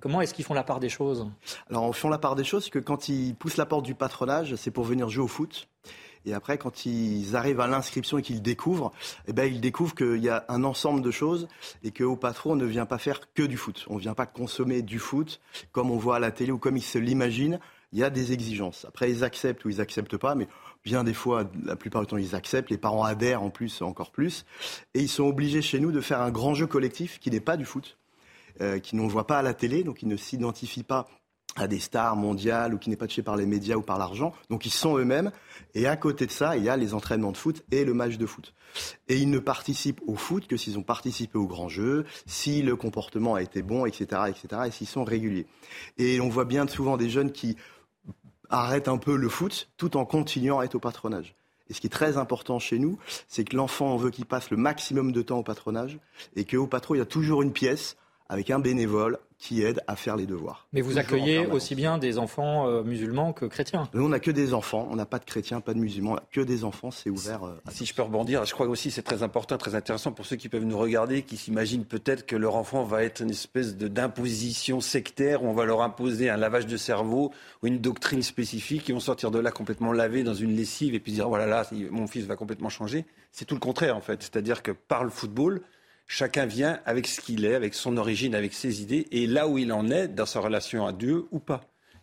comment 0.00 0.20
est-ce 0.20 0.34
qu'ils 0.34 0.44
font 0.44 0.52
la 0.52 0.64
part 0.64 0.80
des 0.80 0.90
choses? 0.90 1.26
Alors, 1.70 1.88
ils 1.88 1.94
font 1.94 2.10
la 2.10 2.18
part 2.18 2.34
des 2.34 2.44
choses, 2.44 2.64
c'est 2.64 2.70
que 2.70 2.78
quand 2.78 3.08
ils 3.08 3.34
poussent 3.34 3.56
la 3.56 3.64
porte 3.64 3.86
du 3.86 3.94
patronage, 3.94 4.54
c'est 4.56 4.70
pour 4.70 4.84
venir 4.84 5.08
jouer 5.08 5.24
au 5.24 5.28
foot. 5.28 5.66
Et 6.26 6.34
après, 6.34 6.58
quand 6.58 6.84
ils 6.84 7.34
arrivent 7.34 7.60
à 7.60 7.66
l'inscription 7.66 8.18
et 8.18 8.22
qu'ils 8.22 8.42
découvrent, 8.42 8.92
eh 9.28 9.32
ben, 9.32 9.50
ils 9.50 9.62
découvrent 9.62 9.94
qu'il 9.94 10.22
y 10.22 10.28
a 10.28 10.44
un 10.50 10.62
ensemble 10.64 11.00
de 11.00 11.10
choses 11.10 11.48
et 11.82 11.90
qu'au 11.90 12.16
patron, 12.16 12.52
on 12.52 12.56
ne 12.56 12.66
vient 12.66 12.84
pas 12.84 12.98
faire 12.98 13.32
que 13.32 13.44
du 13.44 13.56
foot. 13.56 13.86
On 13.88 13.94
ne 13.94 14.00
vient 14.00 14.12
pas 14.12 14.26
consommer 14.26 14.82
du 14.82 14.98
foot 14.98 15.40
comme 15.72 15.90
on 15.90 15.96
voit 15.96 16.16
à 16.16 16.18
la 16.18 16.32
télé 16.32 16.52
ou 16.52 16.58
comme 16.58 16.76
ils 16.76 16.82
se 16.82 16.98
l'imaginent 16.98 17.60
il 17.96 18.00
y 18.00 18.04
a 18.04 18.10
des 18.10 18.32
exigences. 18.32 18.84
Après, 18.84 19.10
ils 19.10 19.24
acceptent 19.24 19.64
ou 19.64 19.70
ils 19.70 19.80
acceptent 19.80 20.18
pas, 20.18 20.34
mais 20.34 20.48
bien 20.84 21.02
des 21.02 21.14
fois, 21.14 21.50
la 21.64 21.76
plupart 21.76 22.02
du 22.02 22.06
temps, 22.06 22.18
ils 22.18 22.34
acceptent. 22.34 22.68
Les 22.68 22.76
parents 22.76 23.04
adhèrent 23.04 23.42
en 23.42 23.48
plus, 23.48 23.80
encore 23.80 24.10
plus. 24.10 24.44
Et 24.92 25.00
ils 25.00 25.08
sont 25.08 25.24
obligés 25.24 25.62
chez 25.62 25.80
nous 25.80 25.92
de 25.92 26.02
faire 26.02 26.20
un 26.20 26.30
grand 26.30 26.52
jeu 26.52 26.66
collectif 26.66 27.18
qui 27.20 27.30
n'est 27.30 27.40
pas 27.40 27.56
du 27.56 27.64
foot, 27.64 27.96
euh, 28.60 28.80
qui 28.80 28.96
ne 28.96 29.08
voit 29.08 29.26
pas 29.26 29.38
à 29.38 29.42
la 29.42 29.54
télé, 29.54 29.82
donc 29.82 30.02
ils 30.02 30.08
ne 30.08 30.16
s'identifient 30.18 30.82
pas 30.82 31.08
à 31.56 31.66
des 31.68 31.80
stars 31.80 32.16
mondiales 32.16 32.74
ou 32.74 32.78
qui 32.78 32.90
n'est 32.90 32.96
pas 32.96 33.06
touché 33.06 33.22
par 33.22 33.36
les 33.36 33.46
médias 33.46 33.76
ou 33.76 33.82
par 33.82 33.98
l'argent. 33.98 34.34
Donc 34.50 34.66
ils 34.66 34.72
sont 34.72 34.98
eux-mêmes. 34.98 35.32
Et 35.74 35.86
à 35.86 35.96
côté 35.96 36.26
de 36.26 36.30
ça, 36.30 36.56
il 36.56 36.64
y 36.64 36.68
a 36.68 36.76
les 36.76 36.94
entraînements 36.94 37.32
de 37.32 37.36
foot 37.36 37.64
et 37.70 37.84
le 37.84 37.94
match 37.94 38.18
de 38.18 38.26
foot. 38.26 38.54
Et 39.08 39.16
ils 39.16 39.30
ne 39.30 39.38
participent 39.38 40.02
au 40.06 40.16
foot 40.16 40.46
que 40.46 40.56
s'ils 40.56 40.78
ont 40.78 40.82
participé 40.82 41.38
au 41.38 41.46
grand 41.46 41.68
jeu, 41.68 42.04
si 42.26 42.62
le 42.62 42.76
comportement 42.76 43.34
a 43.34 43.42
été 43.42 43.62
bon, 43.62 43.86
etc., 43.86 44.22
etc., 44.28 44.62
et 44.66 44.70
s'ils 44.70 44.86
sont 44.86 45.04
réguliers. 45.04 45.46
Et 45.96 46.20
on 46.20 46.28
voit 46.28 46.44
bien 46.44 46.66
souvent 46.68 46.96
des 46.96 47.08
jeunes 47.08 47.32
qui 47.32 47.56
arrêtent 48.50 48.88
un 48.88 48.98
peu 48.98 49.16
le 49.16 49.28
foot 49.28 49.68
tout 49.76 49.96
en 49.96 50.04
continuant 50.04 50.60
à 50.60 50.64
être 50.64 50.74
au 50.74 50.80
patronage. 50.80 51.34
Et 51.68 51.74
ce 51.74 51.80
qui 51.80 51.88
est 51.88 51.90
très 51.90 52.16
important 52.16 52.58
chez 52.58 52.78
nous, 52.78 52.98
c'est 53.28 53.44
que 53.44 53.56
l'enfant, 53.56 53.86
on 53.86 53.96
veut 53.96 54.10
qu'il 54.10 54.26
passe 54.26 54.50
le 54.50 54.56
maximum 54.56 55.12
de 55.12 55.22
temps 55.22 55.38
au 55.38 55.42
patronage 55.42 55.98
et 56.36 56.44
qu'au 56.44 56.66
patron, 56.66 56.94
il 56.94 56.98
y 56.98 57.02
a 57.02 57.06
toujours 57.06 57.42
une 57.42 57.52
pièce 57.52 57.96
avec 58.28 58.50
un 58.50 58.58
bénévole 58.58 59.18
qui 59.38 59.62
aide 59.62 59.82
à 59.86 59.96
faire 59.96 60.16
les 60.16 60.26
devoirs. 60.26 60.66
Mais 60.72 60.80
vous 60.80 60.98
accueillez 60.98 61.46
aussi 61.46 61.74
bien 61.74 61.98
des 61.98 62.18
enfants 62.18 62.68
euh, 62.68 62.82
musulmans 62.82 63.32
que 63.32 63.44
chrétiens 63.44 63.88
Nous, 63.92 64.04
on 64.04 64.08
n'a 64.08 64.20
que 64.20 64.30
des 64.30 64.54
enfants, 64.54 64.88
on 64.90 64.96
n'a 64.96 65.04
pas 65.04 65.18
de 65.18 65.24
chrétiens, 65.24 65.60
pas 65.60 65.74
de 65.74 65.78
musulmans, 65.78 66.12
on 66.12 66.14
n'a 66.14 66.22
que 66.32 66.40
des 66.40 66.64
enfants, 66.64 66.90
c'est 66.90 67.10
ouvert. 67.10 67.44
Euh, 67.44 67.60
si 67.70 67.84
je 67.84 67.94
peux 67.94 68.02
rebondir, 68.02 68.44
je 68.46 68.54
crois 68.54 68.66
aussi 68.66 68.90
c'est 68.90 69.02
très 69.02 69.22
important, 69.22 69.58
très 69.58 69.74
intéressant 69.74 70.12
pour 70.12 70.24
ceux 70.24 70.36
qui 70.36 70.48
peuvent 70.48 70.64
nous 70.64 70.78
regarder, 70.78 71.22
qui 71.22 71.36
s'imaginent 71.36 71.84
peut-être 71.84 72.24
que 72.24 72.36
leur 72.36 72.56
enfant 72.56 72.82
va 72.84 73.02
être 73.02 73.20
une 73.20 73.30
espèce 73.30 73.76
d'imposition 73.76 74.80
sectaire, 74.80 75.42
où 75.42 75.48
on 75.48 75.54
va 75.54 75.66
leur 75.66 75.82
imposer 75.82 76.30
un 76.30 76.36
lavage 76.36 76.66
de 76.66 76.76
cerveau 76.76 77.30
ou 77.62 77.66
une 77.66 77.78
doctrine 77.78 78.22
spécifique, 78.22 78.88
ils 78.88 78.92
vont 78.92 79.00
sortir 79.00 79.30
de 79.30 79.38
là 79.38 79.50
complètement 79.50 79.92
lavés 79.92 80.22
dans 80.22 80.34
une 80.34 80.56
lessive 80.56 80.94
et 80.94 81.00
puis 81.00 81.12
dire 81.12 81.28
voilà 81.28 81.46
là, 81.46 81.68
mon 81.90 82.06
fils 82.06 82.24
va 82.24 82.36
complètement 82.36 82.70
changer. 82.70 83.04
C'est 83.32 83.44
tout 83.44 83.54
le 83.54 83.60
contraire 83.60 83.96
en 83.96 84.00
fait, 84.00 84.22
c'est-à-dire 84.22 84.62
que 84.62 84.70
par 84.72 85.04
le 85.04 85.10
football, 85.10 85.60
Chacun 86.06 86.46
vient 86.46 86.80
avec 86.86 87.06
ce 87.06 87.20
qu'il 87.20 87.44
est, 87.44 87.54
avec 87.54 87.74
son 87.74 87.96
origine, 87.96 88.34
avec 88.34 88.54
ses 88.54 88.82
idées, 88.82 89.06
et 89.10 89.26
là 89.26 89.48
où 89.48 89.58
il 89.58 89.72
en 89.72 89.90
est 89.90 90.08
dans 90.08 90.26
sa 90.26 90.40
relation 90.40 90.86
à 90.86 90.92
Dieu 90.92 91.26
ou 91.32 91.38
pas. 91.38 91.62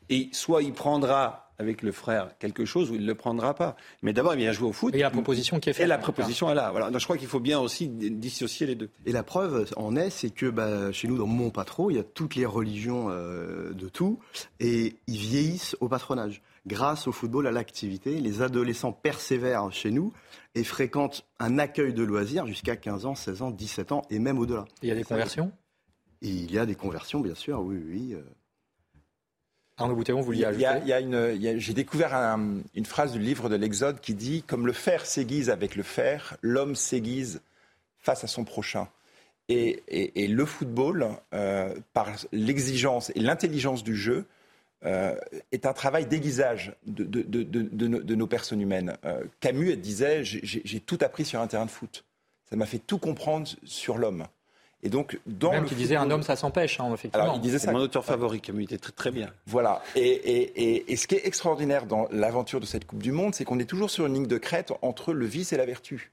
Et 0.10 0.30
soit 0.34 0.62
il 0.64 0.74
prendra 0.74 1.44
avec 1.60 1.82
le 1.82 1.92
frère 1.92 2.38
quelque 2.40 2.66
chose 2.66 2.92
ou 2.92 2.96
il 2.96 3.02
ne 3.02 3.08
le 3.08 3.16
prendra 3.16 3.54
pas. 3.54 3.76
Mais 4.02 4.14
d'abord, 4.14 4.34
il 4.34 4.40
vient 4.40 4.52
jouer 4.52 4.68
au 4.68 4.74
foot. 4.74 4.94
Et 4.94 5.00
la 5.00 5.10
proposition 5.10 5.60
qui 5.60 5.70
est 5.70 5.74
faite. 5.74 5.86
Et 5.86 5.88
la 5.88 5.98
proposition 5.98 6.50
est 6.52 6.56
là. 6.56 6.72
Voilà. 6.72 6.90
Donc 6.90 7.00
je 7.00 7.06
crois 7.06 7.18
qu'il 7.18 7.28
faut 7.28 7.40
bien 7.40 7.60
aussi 7.60 7.88
dissocier 7.88 8.68
les 8.68 8.76
deux. 8.76 8.90
Et 9.06 9.12
la 9.12 9.24
preuve 9.24 9.72
en 9.78 9.96
est, 9.96 10.10
c'est 10.10 10.30
que 10.30 10.48
bah, 10.48 10.92
chez 10.92 11.08
nous, 11.08 11.18
dans 11.18 11.28
mon 11.28 11.50
patron, 11.50 11.90
il 11.90 11.96
y 11.96 12.00
a 12.00 12.04
toutes 12.04 12.36
les 12.36 12.46
religions 12.46 13.08
euh, 13.10 13.72
de 13.74 13.88
tout, 13.88 14.20
et 14.60 14.98
ils 15.08 15.18
vieillissent 15.18 15.78
au 15.80 15.88
patronage 15.88 16.42
grâce 16.66 17.08
au 17.08 17.12
football, 17.12 17.48
à 17.48 17.52
l'activité. 17.52 18.20
Les 18.20 18.42
adolescents 18.42 18.92
persévèrent 18.92 19.72
chez 19.72 19.92
nous 19.92 20.14
et 20.56 20.64
fréquentent 20.64 21.26
un 21.40 21.60
accueil 21.60 21.94
de 21.94 22.04
loisirs 22.04 22.48
jusqu'à 22.48 22.76
15 22.76 23.06
ans, 23.06 23.16
16 23.16 23.42
ans, 23.42 23.52
17 23.52 23.92
ans 23.92 24.02
et 24.10 24.20
même 24.20 24.40
au-delà. 24.40 24.66
Il 24.82 24.90
y 24.90 24.92
a 24.92 24.96
des 24.96 25.04
conversions 25.04 25.52
Il 26.22 26.52
y 26.52 26.60
a 26.60 26.66
des 26.66 26.76
conversions, 26.76 27.20
bien 27.20 27.36
sûr, 27.36 27.62
oui, 27.62 27.82
oui. 27.86 28.14
Euh. 28.14 28.22
Arnaud 29.78 29.96
Boutéon, 29.96 30.20
vous 30.20 30.26
vouliez 30.26 30.46
ajouter 30.46 30.68
il 30.84 30.88
y 30.88 30.94
a, 30.94 31.00
une, 31.00 31.60
J'ai 31.60 31.74
découvert 31.74 32.14
une 32.14 32.86
phrase 32.86 33.14
du 33.14 33.20
livre 33.20 33.50
de 33.50 33.56
l'Exode 33.56 34.00
qui 34.00 34.14
dit 34.14 34.44
Comme 34.44 34.68
le 34.68 34.74
fer 34.74 35.06
s'aiguise 35.06 35.50
avec 35.50 35.76
le 35.76 35.84
fer, 35.84 36.38
l'homme 36.42 36.76
s'aiguise 36.76 37.42
face 37.98 38.24
à 38.24 38.28
son 38.28 38.44
prochain. 38.44 38.88
Et, 39.50 40.28
le 40.28 40.46
football, 40.46 41.10
euh, 41.34 41.76
par 41.94 42.10
l'exigence 42.32 43.12
et 43.16 43.20
l'intelligence 43.20 43.84
du 43.84 43.96
jeu, 43.96 44.26
euh, 44.86 45.16
est 45.52 45.66
un 45.66 45.74
travail 45.74 46.06
d'aiguisage 46.06 46.76
de, 46.86 47.04
de, 47.04 48.16
nos 48.16 48.28
personnes 48.28 48.62
humaines. 48.62 48.98
Euh, 49.06 49.24
Camus 49.40 49.76
disait 49.78 50.24
J'ai 50.24 50.80
tout 50.80 50.98
appris 51.02 51.26
sur 51.26 51.40
un 51.40 51.48
terrain 51.48 51.66
de 51.66 51.72
foot. 51.72 52.04
Ça 52.50 52.56
m'a 52.56 52.66
fait 52.66 52.80
tout 52.80 52.98
comprendre 52.98 53.48
sur 53.64 53.98
l'homme. 53.98 54.26
Et 54.86 54.90
donc, 54.90 55.18
dans 55.26 55.52
Même 55.52 55.66
qui 55.66 55.76
disait 55.76 55.96
un 55.96 56.12
homme, 56.12 56.24
ça 56.24 56.36
s'empêche, 56.36 56.82
hein, 56.82 56.94
effectivement. 56.94 57.24
Alors, 57.24 57.36
il 57.38 57.42
disait 57.42 57.58
ça. 57.58 57.72
mon 57.72 57.80
auteur 57.80 58.04
favori, 58.04 58.42
Camus, 58.42 58.64
était 58.64 58.78
très, 58.78 58.92
très 58.92 59.12
bien. 59.12 59.30
Voilà. 59.46 59.82
Et, 59.96 60.92
et, 60.92 60.96
ce 60.98 61.08
qui 61.08 61.16
est 61.16 61.26
extraordinaire 61.26 61.86
dans 61.86 62.10
l'aventure 62.12 62.60
de 62.60 62.66
cette 62.66 62.86
Coupe 62.86 63.02
du 63.02 63.14
Monde, 63.14 63.34
c'est 63.34 63.46
qu'on 63.46 63.60
est 63.60 63.66
toujours 63.66 63.90
sur 63.90 64.06
une 64.06 64.14
ligne 64.14 64.28
de 64.28 64.38
crête 64.38 64.74
entre 64.82 65.14
le 65.14 65.26
vice 65.26 65.54
et 65.54 65.58
la 65.58 65.66
vertu. 65.66 66.12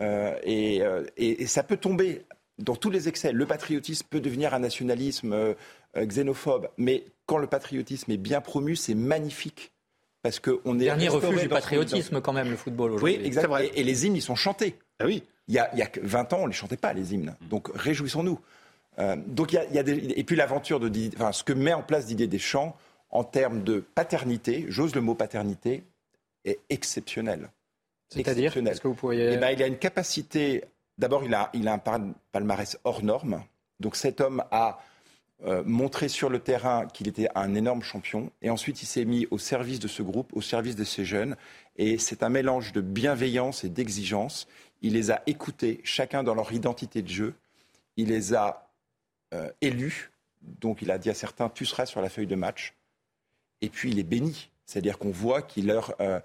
Euh, 0.00 1.04
et, 1.16 1.46
ça 1.46 1.62
peut 1.62 1.76
tomber 1.76 2.24
dans 2.58 2.76
tous 2.76 2.90
les 2.90 3.08
excès. 3.08 3.32
Le 3.32 3.46
patriotisme 3.46 4.06
peut 4.08 4.20
devenir 4.20 4.54
un 4.54 4.60
nationalisme 4.60 5.54
xénophobe, 5.96 6.68
mais 6.76 7.04
quand 7.26 7.38
le 7.38 7.46
patriotisme 7.46 8.10
est 8.12 8.16
bien 8.16 8.40
promu, 8.40 8.76
c'est 8.76 8.94
magnifique. 8.94 9.72
Parce 10.22 10.38
qu'on 10.38 10.78
est. 10.78 10.84
Dernier 10.84 11.08
refuge 11.08 11.42
du 11.42 11.48
patriotisme, 11.48 12.20
quand 12.20 12.32
même, 12.32 12.50
le 12.50 12.56
football 12.56 12.92
aujourd'hui. 12.92 13.18
Oui, 13.18 13.26
exactement. 13.26 13.58
Et, 13.58 13.82
les 13.82 14.06
hymnes, 14.06 14.16
ils 14.16 14.22
sont 14.22 14.34
chantés. 14.34 14.76
Ah 14.98 15.06
oui. 15.06 15.22
Il 15.48 15.54
y 15.54 15.58
a, 15.58 15.70
il 15.72 15.78
y 15.78 15.82
a 15.82 15.88
20 16.02 16.32
ans, 16.32 16.38
on 16.40 16.42
ne 16.44 16.48
les 16.48 16.54
chantait 16.54 16.76
pas, 16.76 16.92
les 16.92 17.14
hymnes. 17.14 17.34
Donc 17.48 17.70
réjouissons-nous. 17.74 18.38
Euh, 18.98 19.16
donc 19.26 19.52
il 19.52 19.74
y 19.74 19.78
a, 19.78 19.82
des, 19.82 19.92
et 19.94 20.24
puis 20.24 20.36
l'aventure 20.36 20.78
de. 20.78 20.90
Enfin, 21.16 21.32
ce 21.32 21.42
que 21.42 21.52
met 21.52 21.72
en 21.72 21.82
place 21.82 22.06
Didier 22.06 22.26
Deschamps 22.26 22.76
en 23.10 23.24
termes 23.24 23.62
de 23.62 23.80
paternité, 23.80 24.66
j'ose 24.68 24.94
le 24.94 25.00
mot 25.00 25.14
paternité, 25.14 25.84
est 26.44 26.60
exceptionnel. 26.68 27.50
C'est-à-dire 28.10 28.56
Est-ce 28.56 28.80
que 28.80 28.88
vous 28.88 28.94
pourriez. 28.94 29.32
Eh 29.32 29.36
ben, 29.38 29.50
il 29.50 29.62
a 29.62 29.66
une 29.66 29.78
capacité. 29.78 30.64
D'abord, 30.98 31.24
il 31.24 31.32
a, 31.32 31.50
il 31.54 31.66
a 31.66 31.72
un 31.72 32.12
palmarès 32.32 32.78
hors 32.84 33.02
norme. 33.02 33.42
Donc 33.78 33.96
cet 33.96 34.20
homme 34.20 34.44
a 34.50 34.80
euh, 35.46 35.62
montré 35.64 36.08
sur 36.08 36.28
le 36.28 36.38
terrain 36.38 36.86
qu'il 36.86 37.08
était 37.08 37.28
un 37.34 37.54
énorme 37.54 37.82
champion. 37.82 38.30
Et 38.42 38.50
ensuite, 38.50 38.82
il 38.82 38.86
s'est 38.86 39.06
mis 39.06 39.26
au 39.30 39.38
service 39.38 39.80
de 39.80 39.88
ce 39.88 40.02
groupe, 40.02 40.36
au 40.36 40.42
service 40.42 40.76
de 40.76 40.84
ces 40.84 41.06
jeunes. 41.06 41.34
Et 41.76 41.96
c'est 41.96 42.22
un 42.22 42.28
mélange 42.28 42.72
de 42.72 42.82
bienveillance 42.82 43.64
et 43.64 43.70
d'exigence. 43.70 44.46
Il 44.82 44.92
les 44.92 45.10
a 45.10 45.22
écoutés, 45.26 45.80
chacun 45.82 46.22
dans 46.22 46.34
leur 46.34 46.52
identité 46.52 47.00
de 47.00 47.08
jeu. 47.08 47.34
Il 47.96 48.08
les 48.08 48.34
a 48.34 48.70
euh, 49.32 49.50
élus. 49.62 50.10
Donc, 50.42 50.82
il 50.82 50.90
a 50.90 50.98
dit 50.98 51.08
à 51.08 51.14
certains, 51.14 51.48
tu 51.48 51.64
seras 51.64 51.86
sur 51.86 52.02
la 52.02 52.10
feuille 52.10 52.26
de 52.26 52.36
match. 52.36 52.74
Et 53.62 53.70
puis, 53.70 53.90
il 53.90 53.98
est 53.98 54.04
béni. 54.04 54.50
C'est-à-dire 54.66 54.98
qu'on 54.98 55.10
voit 55.10 55.40
qu'il 55.40 55.68
leur. 55.68 55.94
Euh, 56.00 56.20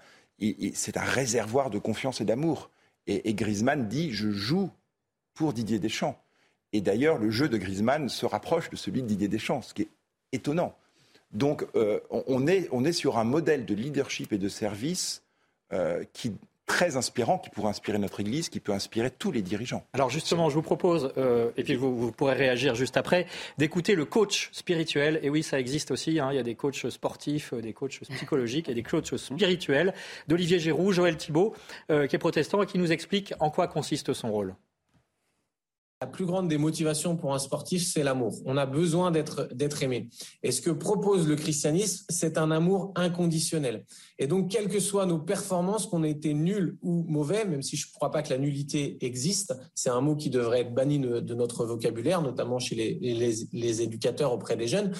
c'est 0.74 0.98
un 0.98 1.04
réservoir 1.04 1.70
de 1.70 1.78
confiance 1.78 2.20
et 2.20 2.26
d'amour. 2.26 2.70
Et, 3.06 3.30
et 3.30 3.34
Griezmann 3.34 3.88
dit, 3.88 4.12
je 4.12 4.30
joue 4.30 4.70
pour 5.32 5.54
Didier 5.54 5.78
Deschamps. 5.78 6.22
Et 6.76 6.82
d'ailleurs, 6.82 7.16
le 7.16 7.30
jeu 7.30 7.48
de 7.48 7.56
Griezmann 7.56 8.10
se 8.10 8.26
rapproche 8.26 8.68
de 8.68 8.76
celui 8.76 9.00
de 9.00 9.06
Didier 9.06 9.28
Deschamps, 9.28 9.62
ce 9.62 9.72
qui 9.72 9.82
est 9.82 9.88
étonnant. 10.32 10.76
Donc, 11.32 11.66
euh, 11.74 12.00
on, 12.10 12.46
est, 12.46 12.68
on, 12.70 12.84
est, 12.84 12.92
sur 12.92 13.16
un 13.16 13.24
modèle 13.24 13.64
de 13.64 13.74
leadership 13.74 14.30
et 14.34 14.36
de 14.36 14.50
service 14.50 15.22
euh, 15.72 16.04
qui 16.12 16.34
très 16.66 16.98
inspirant, 16.98 17.38
qui 17.38 17.48
pourrait 17.48 17.70
inspirer 17.70 17.96
notre 17.96 18.20
Église, 18.20 18.50
qui 18.50 18.60
peut 18.60 18.72
inspirer 18.72 19.10
tous 19.10 19.32
les 19.32 19.40
dirigeants. 19.40 19.86
Alors 19.94 20.10
justement, 20.10 20.50
je 20.50 20.56
vous 20.56 20.62
propose, 20.62 21.12
euh, 21.16 21.50
et 21.56 21.62
puis 21.62 21.76
vous, 21.76 22.12
pourrez 22.12 22.34
réagir 22.34 22.74
juste 22.74 22.98
après, 22.98 23.26
d'écouter 23.56 23.94
le 23.94 24.04
coach 24.04 24.50
spirituel. 24.52 25.18
Et 25.22 25.30
oui, 25.30 25.42
ça 25.42 25.58
existe 25.58 25.92
aussi. 25.92 26.20
Hein. 26.20 26.28
il 26.32 26.36
y 26.36 26.40
a 26.40 26.42
des 26.42 26.56
coachs 26.56 26.90
sportifs, 26.90 27.54
des 27.54 27.72
coachs 27.72 28.00
psychologiques 28.00 28.68
et 28.68 28.74
des 28.74 28.82
coachs 28.82 29.16
spirituels 29.16 29.94
d'Olivier 30.28 30.58
Giroud, 30.58 30.92
Joël 30.92 31.16
Thibault, 31.16 31.54
qui 31.88 31.94
est 31.94 32.18
protestant 32.18 32.62
et 32.62 32.66
qui 32.66 32.78
nous 32.78 32.92
explique 32.92 33.32
en 33.40 33.48
quoi 33.48 33.66
consiste 33.66 34.12
son 34.12 34.30
rôle. 34.30 34.54
La 36.02 36.06
plus 36.06 36.26
grande 36.26 36.48
des 36.48 36.58
motivations 36.58 37.16
pour 37.16 37.32
un 37.32 37.38
sportif, 37.38 37.82
c'est 37.82 38.02
l'amour. 38.02 38.34
On 38.44 38.58
a 38.58 38.66
besoin 38.66 39.10
d'être 39.10 39.82
aimé. 39.82 40.10
Et 40.42 40.52
ce 40.52 40.60
que 40.60 40.70
propose 40.70 41.26
le 41.26 41.36
christianisme, 41.36 42.04
c'est 42.10 42.36
un 42.36 42.50
amour 42.50 42.92
inconditionnel. 42.96 43.86
Et 44.18 44.26
donc, 44.26 44.50
quelles 44.50 44.68
que 44.68 44.78
soient 44.78 45.06
nos 45.06 45.18
performances, 45.18 45.86
qu'on 45.86 46.04
ait 46.04 46.10
été 46.10 46.34
nuls 46.34 46.76
ou 46.82 47.02
mauvais, 47.08 47.46
même 47.46 47.62
si 47.62 47.78
je 47.78 47.88
ne 47.88 47.94
crois 47.94 48.10
pas 48.10 48.22
que 48.22 48.28
la 48.28 48.36
nullité 48.36 48.98
existe, 49.00 49.56
c'est 49.74 49.88
un 49.88 50.02
mot 50.02 50.16
qui 50.16 50.28
devrait 50.28 50.60
être 50.60 50.74
banni 50.74 50.98
de 50.98 51.34
notre 51.34 51.64
vocabulaire, 51.64 52.20
notamment 52.20 52.58
chez 52.58 52.74
les, 52.74 53.46
les, 53.50 53.80
éducateurs 53.80 54.34
auprès 54.34 54.56
des 54.56 54.68
jeunes. 54.68 54.92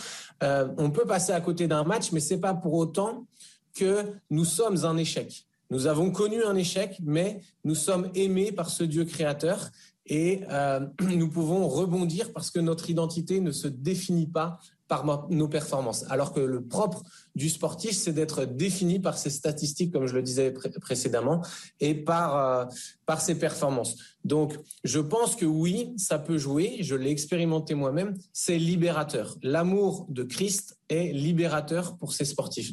Euh, 0.42 0.68
on 0.78 0.90
peut 0.90 1.04
passer 1.04 1.32
à 1.32 1.42
côté 1.42 1.68
d'un 1.68 1.84
match, 1.84 2.10
mais 2.12 2.20
c'est 2.20 2.40
pas 2.40 2.54
pour 2.54 2.72
autant 2.72 3.26
que 3.74 4.14
nous 4.30 4.46
sommes 4.46 4.86
un 4.86 4.96
échec. 4.96 5.46
Nous 5.70 5.88
avons 5.88 6.10
connu 6.10 6.42
un 6.42 6.54
échec, 6.54 6.98
mais 7.02 7.40
nous 7.64 7.74
sommes 7.74 8.08
aimés 8.14 8.52
par 8.52 8.70
ce 8.70 8.84
Dieu 8.84 9.04
créateur 9.04 9.70
et 10.06 10.42
euh, 10.50 10.80
nous 11.00 11.28
pouvons 11.28 11.68
rebondir 11.68 12.32
parce 12.32 12.50
que 12.50 12.60
notre 12.60 12.90
identité 12.90 13.40
ne 13.40 13.52
se 13.52 13.68
définit 13.68 14.26
pas 14.26 14.58
par 14.88 15.28
nos 15.30 15.48
performances. 15.48 16.04
Alors 16.10 16.32
que 16.32 16.40
le 16.40 16.64
propre 16.64 17.02
du 17.34 17.50
sportif, 17.50 17.96
c'est 17.96 18.12
d'être 18.12 18.44
défini 18.44 19.00
par 19.00 19.18
ses 19.18 19.30
statistiques, 19.30 19.92
comme 19.92 20.06
je 20.06 20.14
le 20.14 20.22
disais 20.22 20.54
précédemment, 20.80 21.44
et 21.80 21.94
par, 21.94 22.36
euh, 22.36 22.64
par 23.04 23.20
ses 23.20 23.36
performances. 23.36 23.96
Donc, 24.24 24.56
je 24.84 25.00
pense 25.00 25.34
que 25.34 25.44
oui, 25.44 25.92
ça 25.96 26.18
peut 26.18 26.38
jouer. 26.38 26.76
Je 26.80 26.94
l'ai 26.94 27.10
expérimenté 27.10 27.74
moi-même. 27.74 28.14
C'est 28.32 28.58
libérateur. 28.58 29.36
L'amour 29.42 30.06
de 30.08 30.22
Christ 30.22 30.78
est 30.88 31.12
libérateur 31.12 31.96
pour 31.98 32.12
ces 32.12 32.24
sportifs. 32.24 32.72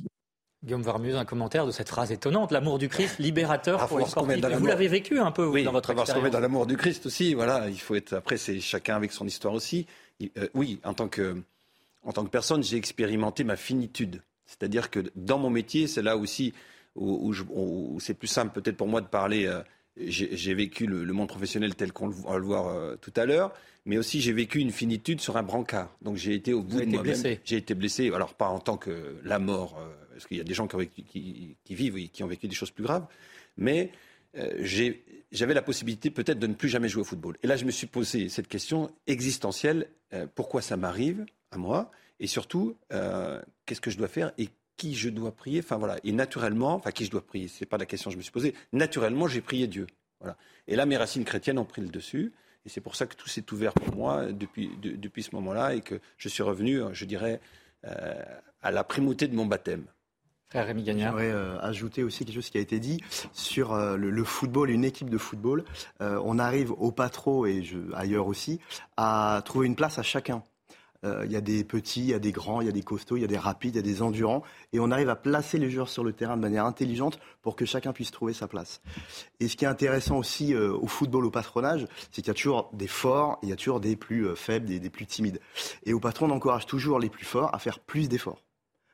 Guillaume 0.63 0.81
Varmuse, 0.81 1.15
un 1.15 1.25
commentaire 1.25 1.65
de 1.65 1.71
cette 1.71 1.89
phrase 1.89 2.11
étonnante, 2.11 2.51
l'amour 2.51 2.79
du 2.79 2.87
Christ, 2.87 3.19
libérateur 3.19 3.81
ah, 3.81 3.87
pour 3.87 3.99
les 3.99 4.05
sportifs. 4.05 4.45
Vous 4.45 4.65
l'avez 4.65 4.87
vécu 4.87 5.19
un 5.19 5.31
peu 5.31 5.45
oui, 5.45 5.63
dans 5.63 5.73
votre 5.73 5.89
expérience. 5.89 6.23
Oui, 6.23 6.31
dans 6.31 6.39
l'amour 6.39 6.65
du 6.65 6.77
Christ 6.77 7.05
aussi. 7.05 7.33
Voilà, 7.33 7.69
il 7.69 7.79
faut 7.79 7.95
être. 7.95 8.13
Après, 8.13 8.37
c'est 8.37 8.59
chacun 8.61 8.95
avec 8.95 9.11
son 9.11 9.27
histoire 9.27 9.53
aussi. 9.53 9.87
Euh, 10.37 10.47
oui, 10.53 10.79
en 10.85 10.93
tant 10.93 11.09
que 11.09 11.41
en 12.03 12.13
tant 12.13 12.23
que 12.23 12.29
personne, 12.29 12.63
j'ai 12.63 12.77
expérimenté 12.77 13.43
ma 13.43 13.55
finitude. 13.55 14.21
C'est-à-dire 14.45 14.89
que 14.89 14.99
dans 15.15 15.37
mon 15.37 15.49
métier, 15.49 15.87
c'est 15.87 16.01
là 16.01 16.17
aussi 16.17 16.53
où, 16.95 17.33
c'est 17.99 18.13
plus 18.13 18.27
simple 18.27 18.53
peut-être 18.53 18.77
pour 18.77 18.87
moi 18.87 19.01
de 19.01 19.07
parler. 19.07 19.45
Euh, 19.45 19.61
j'ai 19.97 20.53
vécu 20.53 20.87
le, 20.87 21.11
monde 21.13 21.27
professionnel 21.27 21.75
tel 21.75 21.91
qu'on 21.91 22.07
va 22.09 22.37
le 22.37 22.43
voir 22.43 22.67
euh, 22.67 22.95
tout 22.95 23.13
à 23.15 23.25
l'heure, 23.25 23.53
mais 23.85 23.97
aussi 23.97 24.21
j'ai 24.21 24.33
vécu 24.33 24.59
une 24.59 24.71
finitude 24.71 25.21
sur 25.21 25.37
un 25.37 25.43
brancard. 25.43 25.95
Donc 26.01 26.17
j'ai 26.17 26.33
été 26.33 26.51
au 26.53 26.63
bout 26.63 26.79
de 26.81 26.85
moi-même. 26.85 27.37
J'ai 27.43 27.57
été 27.57 27.75
blessé, 27.75 28.11
alors 28.13 28.33
pas 28.33 28.47
en 28.47 28.59
tant 28.59 28.77
que 28.77 29.17
la 29.23 29.37
mort, 29.37 29.77
parce 30.13 30.27
qu'il 30.27 30.37
y 30.37 30.41
a 30.41 30.43
des 30.43 30.53
gens 30.53 30.67
qui, 30.67 31.57
vivent 31.69 31.97
et 31.97 32.07
qui 32.07 32.23
ont 32.23 32.27
vécu 32.27 32.47
des 32.47 32.55
choses 32.55 32.71
plus 32.71 32.83
graves, 32.83 33.05
mais 33.57 33.91
euh, 34.37 34.65
j'avais 35.31 35.53
la 35.53 35.61
possibilité 35.61 36.09
peut-être 36.09 36.39
de 36.39 36.47
ne 36.47 36.53
plus 36.53 36.69
jamais 36.69 36.89
jouer 36.89 37.01
au 37.01 37.05
football. 37.05 37.37
Et 37.43 37.47
là, 37.47 37.55
je 37.55 37.65
me 37.65 37.71
suis 37.71 37.87
posé 37.87 38.29
cette 38.29 38.47
question 38.47 38.91
existentielle 39.07 39.89
pourquoi 40.35 40.61
ça 40.61 40.77
m'arrive 40.77 41.25
à 41.49 41.57
moi 41.57 41.91
Et 42.19 42.27
surtout, 42.27 42.77
qu'est-ce 43.65 43.81
que 43.81 43.89
je 43.89 43.97
dois 43.97 44.07
faire 44.07 44.31
et 44.37 44.47
qui 44.77 44.93
je 44.93 45.09
dois 45.09 45.31
prier? 45.31 45.59
Enfin 45.59 45.77
voilà. 45.77 45.97
Et 46.03 46.11
naturellement, 46.11 46.75
enfin 46.75 46.91
qui 46.91 47.05
je 47.05 47.09
dois 47.09 47.25
prier, 47.25 47.47
c'est 47.47 47.65
pas 47.65 47.77
la 47.77 47.87
question 47.87 48.09
que 48.09 48.13
je 48.13 48.17
me 48.17 48.21
suis 48.21 48.31
posée. 48.31 48.53
Naturellement, 48.73 49.27
j'ai 49.27 49.41
prié 49.41 49.65
Dieu. 49.65 49.87
Voilà. 50.19 50.37
Et 50.67 50.75
là, 50.75 50.85
mes 50.85 50.97
racines 50.97 51.25
chrétiennes 51.25 51.57
ont 51.57 51.65
pris 51.65 51.81
le 51.81 51.89
dessus. 51.89 52.31
Et 52.65 52.69
c'est 52.69 52.81
pour 52.81 52.95
ça 52.95 53.05
que 53.05 53.15
tout 53.15 53.27
s'est 53.27 53.51
ouvert 53.51 53.73
pour 53.73 53.95
moi 53.95 54.31
depuis, 54.31 54.69
ce 55.23 55.35
moment-là 55.35 55.75
et 55.75 55.81
que 55.81 55.99
je 56.17 56.29
suis 56.29 56.43
revenu, 56.43 56.81
je 56.93 57.05
dirais, 57.05 57.41
euh, 57.85 58.23
à 58.61 58.71
la 58.71 58.83
primauté 58.83 59.27
de 59.27 59.35
mon 59.35 59.45
baptême. 59.45 59.85
Rémi 60.53 60.83
Gagnard. 60.83 61.17
J'aimerais 61.17 61.31
euh, 61.31 61.59
ajouter 61.61 62.03
aussi 62.03 62.25
quelque 62.25 62.35
chose 62.35 62.49
qui 62.49 62.57
a 62.57 62.61
été 62.61 62.79
dit 62.79 63.01
sur 63.31 63.73
euh, 63.73 63.97
le, 63.97 64.23
football, 64.23 64.69
une 64.69 64.85
équipe 64.85 65.09
de 65.09 65.17
football. 65.17 65.63
on 65.99 66.39
arrive 66.39 66.71
au 66.71 66.91
patro 66.91 67.45
et 67.45 67.63
ailleurs 67.93 68.27
aussi 68.27 68.59
à 68.97 69.41
trouver 69.45 69.67
une 69.67 69.75
place 69.75 69.99
à 69.99 70.03
chacun. 70.03 70.43
Euh, 71.05 71.23
il 71.25 71.31
y 71.31 71.35
a 71.35 71.41
des 71.41 71.63
petits, 71.63 72.01
il 72.01 72.07
y 72.07 72.13
a 72.13 72.19
des 72.19 72.31
grands, 72.31 72.61
il 72.61 72.65
y 72.65 72.69
a 72.69 72.73
des 72.73 72.81
costauds, 72.81 73.17
il 73.17 73.21
y 73.21 73.25
a 73.25 73.27
des 73.27 73.37
rapides, 73.37 73.75
il 73.75 73.77
y 73.77 73.79
a 73.79 73.83
des 73.83 74.01
endurants. 74.01 74.43
Et 74.71 74.79
on 74.79 74.89
arrive 74.91 75.09
à 75.09 75.15
placer 75.15 75.57
les 75.57 75.69
joueurs 75.69 75.89
sur 75.89 76.03
le 76.03 76.13
terrain 76.13 76.37
de 76.37 76.41
manière 76.41 76.65
intelligente 76.65 77.19
pour 77.41 77.55
que 77.55 77.65
chacun 77.65 77.91
puisse 77.91 78.11
trouver 78.11 78.33
sa 78.33 78.47
place. 78.47 78.81
Et 79.39 79.47
ce 79.47 79.57
qui 79.57 79.65
est 79.65 79.67
intéressant 79.67 80.17
aussi 80.17 80.53
euh, 80.53 80.73
au 80.73 80.87
football, 80.87 81.25
au 81.25 81.31
patronage, 81.31 81.87
c'est 82.11 82.21
qu'il 82.21 82.27
y 82.27 82.31
a 82.31 82.35
toujours 82.35 82.69
des 82.73 82.87
forts 82.87 83.39
il 83.43 83.49
y 83.49 83.53
a 83.53 83.55
toujours 83.55 83.79
des 83.79 83.95
plus 83.95 84.27
euh, 84.27 84.35
faibles, 84.35 84.65
des, 84.65 84.79
des 84.79 84.89
plus 84.89 85.05
timides. 85.05 85.39
Et 85.85 85.93
au 85.93 85.99
patron, 85.99 86.27
on 86.27 86.31
encourage 86.31 86.65
toujours 86.65 86.99
les 86.99 87.09
plus 87.09 87.25
forts 87.25 87.53
à 87.53 87.59
faire 87.59 87.79
plus 87.79 88.07
d'efforts. 88.07 88.41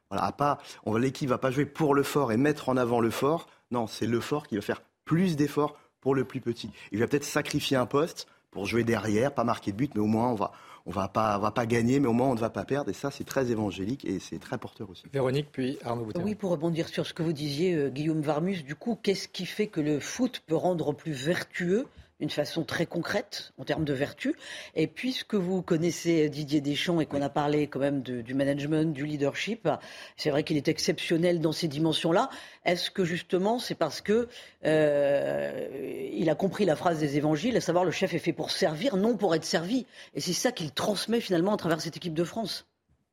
Voilà, 0.09 0.25
à 0.25 0.31
pas, 0.31 0.57
on 0.85 0.95
l'équipe 0.95 1.29
va 1.29 1.37
pas 1.37 1.51
jouer 1.51 1.65
pour 1.65 1.93
le 1.93 2.03
fort 2.03 2.31
et 2.31 2.37
mettre 2.37 2.69
en 2.69 2.77
avant 2.77 2.99
le 2.99 3.11
fort. 3.11 3.47
Non, 3.71 3.85
c'est 3.85 4.07
le 4.07 4.19
fort 4.19 4.47
qui 4.47 4.55
va 4.55 4.61
faire 4.61 4.81
plus 5.05 5.35
d'efforts 5.35 5.77
pour 6.01 6.15
le 6.15 6.23
plus 6.23 6.41
petit. 6.41 6.71
Il 6.91 6.99
va 6.99 7.07
peut-être 7.07 7.23
sacrifier 7.23 7.77
un 7.77 7.85
poste 7.85 8.27
pour 8.51 8.65
jouer 8.65 8.83
derrière, 8.83 9.33
pas 9.33 9.43
marquer 9.43 9.71
de 9.71 9.77
but, 9.77 9.93
mais 9.93 10.01
au 10.01 10.07
moins 10.07 10.29
on 10.29 10.35
va, 10.35 10.51
on 10.87 10.91
va 10.91 11.07
pas, 11.07 11.37
va 11.37 11.51
pas 11.51 11.67
gagner, 11.67 11.99
mais 11.99 12.07
au 12.07 12.13
moins 12.13 12.27
on 12.27 12.33
ne 12.33 12.39
va 12.39 12.49
pas 12.49 12.65
perdre. 12.65 12.89
Et 12.89 12.93
ça, 12.93 13.11
c'est 13.11 13.23
très 13.23 13.51
évangélique 13.51 14.05
et 14.05 14.19
c'est 14.19 14.39
très 14.39 14.57
porteur 14.57 14.89
aussi. 14.89 15.03
Véronique, 15.13 15.49
puis 15.51 15.77
Arnaud 15.83 16.05
Boutin. 16.05 16.21
Oui, 16.23 16.33
pour 16.33 16.49
rebondir 16.49 16.87
sur 16.87 17.05
ce 17.05 17.13
que 17.13 17.21
vous 17.21 17.33
disiez, 17.33 17.75
euh, 17.75 17.89
Guillaume 17.89 18.21
Varmus, 18.21 18.63
du 18.63 18.73
coup, 18.75 18.97
qu'est-ce 19.01 19.27
qui 19.27 19.45
fait 19.45 19.67
que 19.67 19.81
le 19.81 19.99
foot 19.99 20.41
peut 20.47 20.55
rendre 20.55 20.93
plus 20.93 21.11
vertueux 21.11 21.85
une 22.19 22.29
façon 22.29 22.63
très 22.63 22.85
concrète 22.85 23.53
en 23.57 23.63
termes 23.63 23.85
de 23.85 23.93
vertu. 23.93 24.35
Et 24.75 24.87
puisque 24.87 25.35
vous 25.35 25.61
connaissez 25.61 26.29
Didier 26.29 26.61
Deschamps 26.61 26.99
et 26.99 27.05
qu'on 27.05 27.21
a 27.21 27.29
parlé 27.29 27.67
quand 27.67 27.79
même 27.79 28.01
du 28.01 28.33
management, 28.33 28.93
du 28.93 29.05
leadership, 29.05 29.69
c'est 30.17 30.29
vrai 30.29 30.43
qu'il 30.43 30.57
est 30.57 30.67
exceptionnel 30.67 31.39
dans 31.39 31.51
ces 31.51 31.67
dimensions-là. 31.67 32.29
Est-ce 32.65 32.91
que 32.91 33.05
justement 33.05 33.59
c'est 33.59 33.75
parce 33.75 34.01
que 34.01 34.27
euh, 34.65 36.09
il 36.13 36.29
a 36.29 36.35
compris 36.35 36.65
la 36.65 36.75
phrase 36.75 36.99
des 36.99 37.17
évangiles, 37.17 37.55
à 37.57 37.61
savoir 37.61 37.85
le 37.85 37.91
chef 37.91 38.13
est 38.13 38.19
fait 38.19 38.33
pour 38.33 38.51
servir, 38.51 38.97
non 38.97 39.15
pour 39.15 39.33
être 39.35 39.45
servi. 39.45 39.85
Et 40.13 40.21
c'est 40.21 40.33
ça 40.33 40.51
qu'il 40.51 40.71
transmet 40.71 41.21
finalement 41.21 41.53
à 41.53 41.57
travers 41.57 41.81
cette 41.81 41.97
équipe 41.97 42.13
de 42.13 42.23
France. 42.23 42.65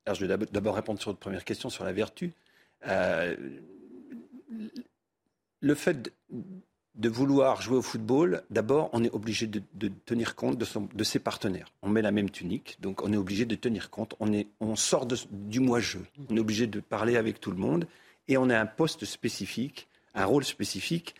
Alors 0.04 0.16
je 0.16 0.24
vais 0.24 0.36
d'abord 0.52 0.76
répondre 0.76 1.00
sur 1.00 1.10
votre 1.10 1.20
première 1.20 1.44
question 1.44 1.70
sur 1.70 1.84
la 1.84 1.92
vertu. 1.92 2.32
Euh, 2.86 3.34
le 5.60 5.74
fait 5.74 6.12
de 6.96 7.08
vouloir 7.08 7.60
jouer 7.60 7.76
au 7.76 7.82
football, 7.82 8.42
d'abord, 8.50 8.90
on 8.92 9.04
est 9.04 9.12
obligé 9.12 9.46
de, 9.46 9.62
tenir 10.04 10.34
compte 10.34 10.58
de, 10.58 11.04
ses 11.04 11.18
partenaires. 11.18 11.68
On 11.82 11.88
met 11.88 12.02
la 12.02 12.10
même 12.10 12.30
tunique, 12.30 12.78
donc 12.80 13.02
on 13.02 13.12
est 13.12 13.16
obligé 13.16 13.44
de 13.44 13.54
tenir 13.54 13.90
compte. 13.90 14.14
On, 14.18 14.32
est, 14.32 14.48
on 14.60 14.76
sort 14.76 15.06
du 15.30 15.60
moi-je. 15.60 15.98
On 16.30 16.36
est 16.36 16.40
obligé 16.40 16.66
de 16.66 16.80
parler 16.80 17.16
avec 17.16 17.40
tout 17.40 17.50
le 17.50 17.58
monde. 17.58 17.86
Et 18.28 18.36
on 18.36 18.50
a 18.50 18.58
un 18.58 18.66
poste 18.66 19.04
spécifique, 19.04 19.88
un 20.14 20.24
rôle 20.24 20.44
spécifique, 20.44 21.14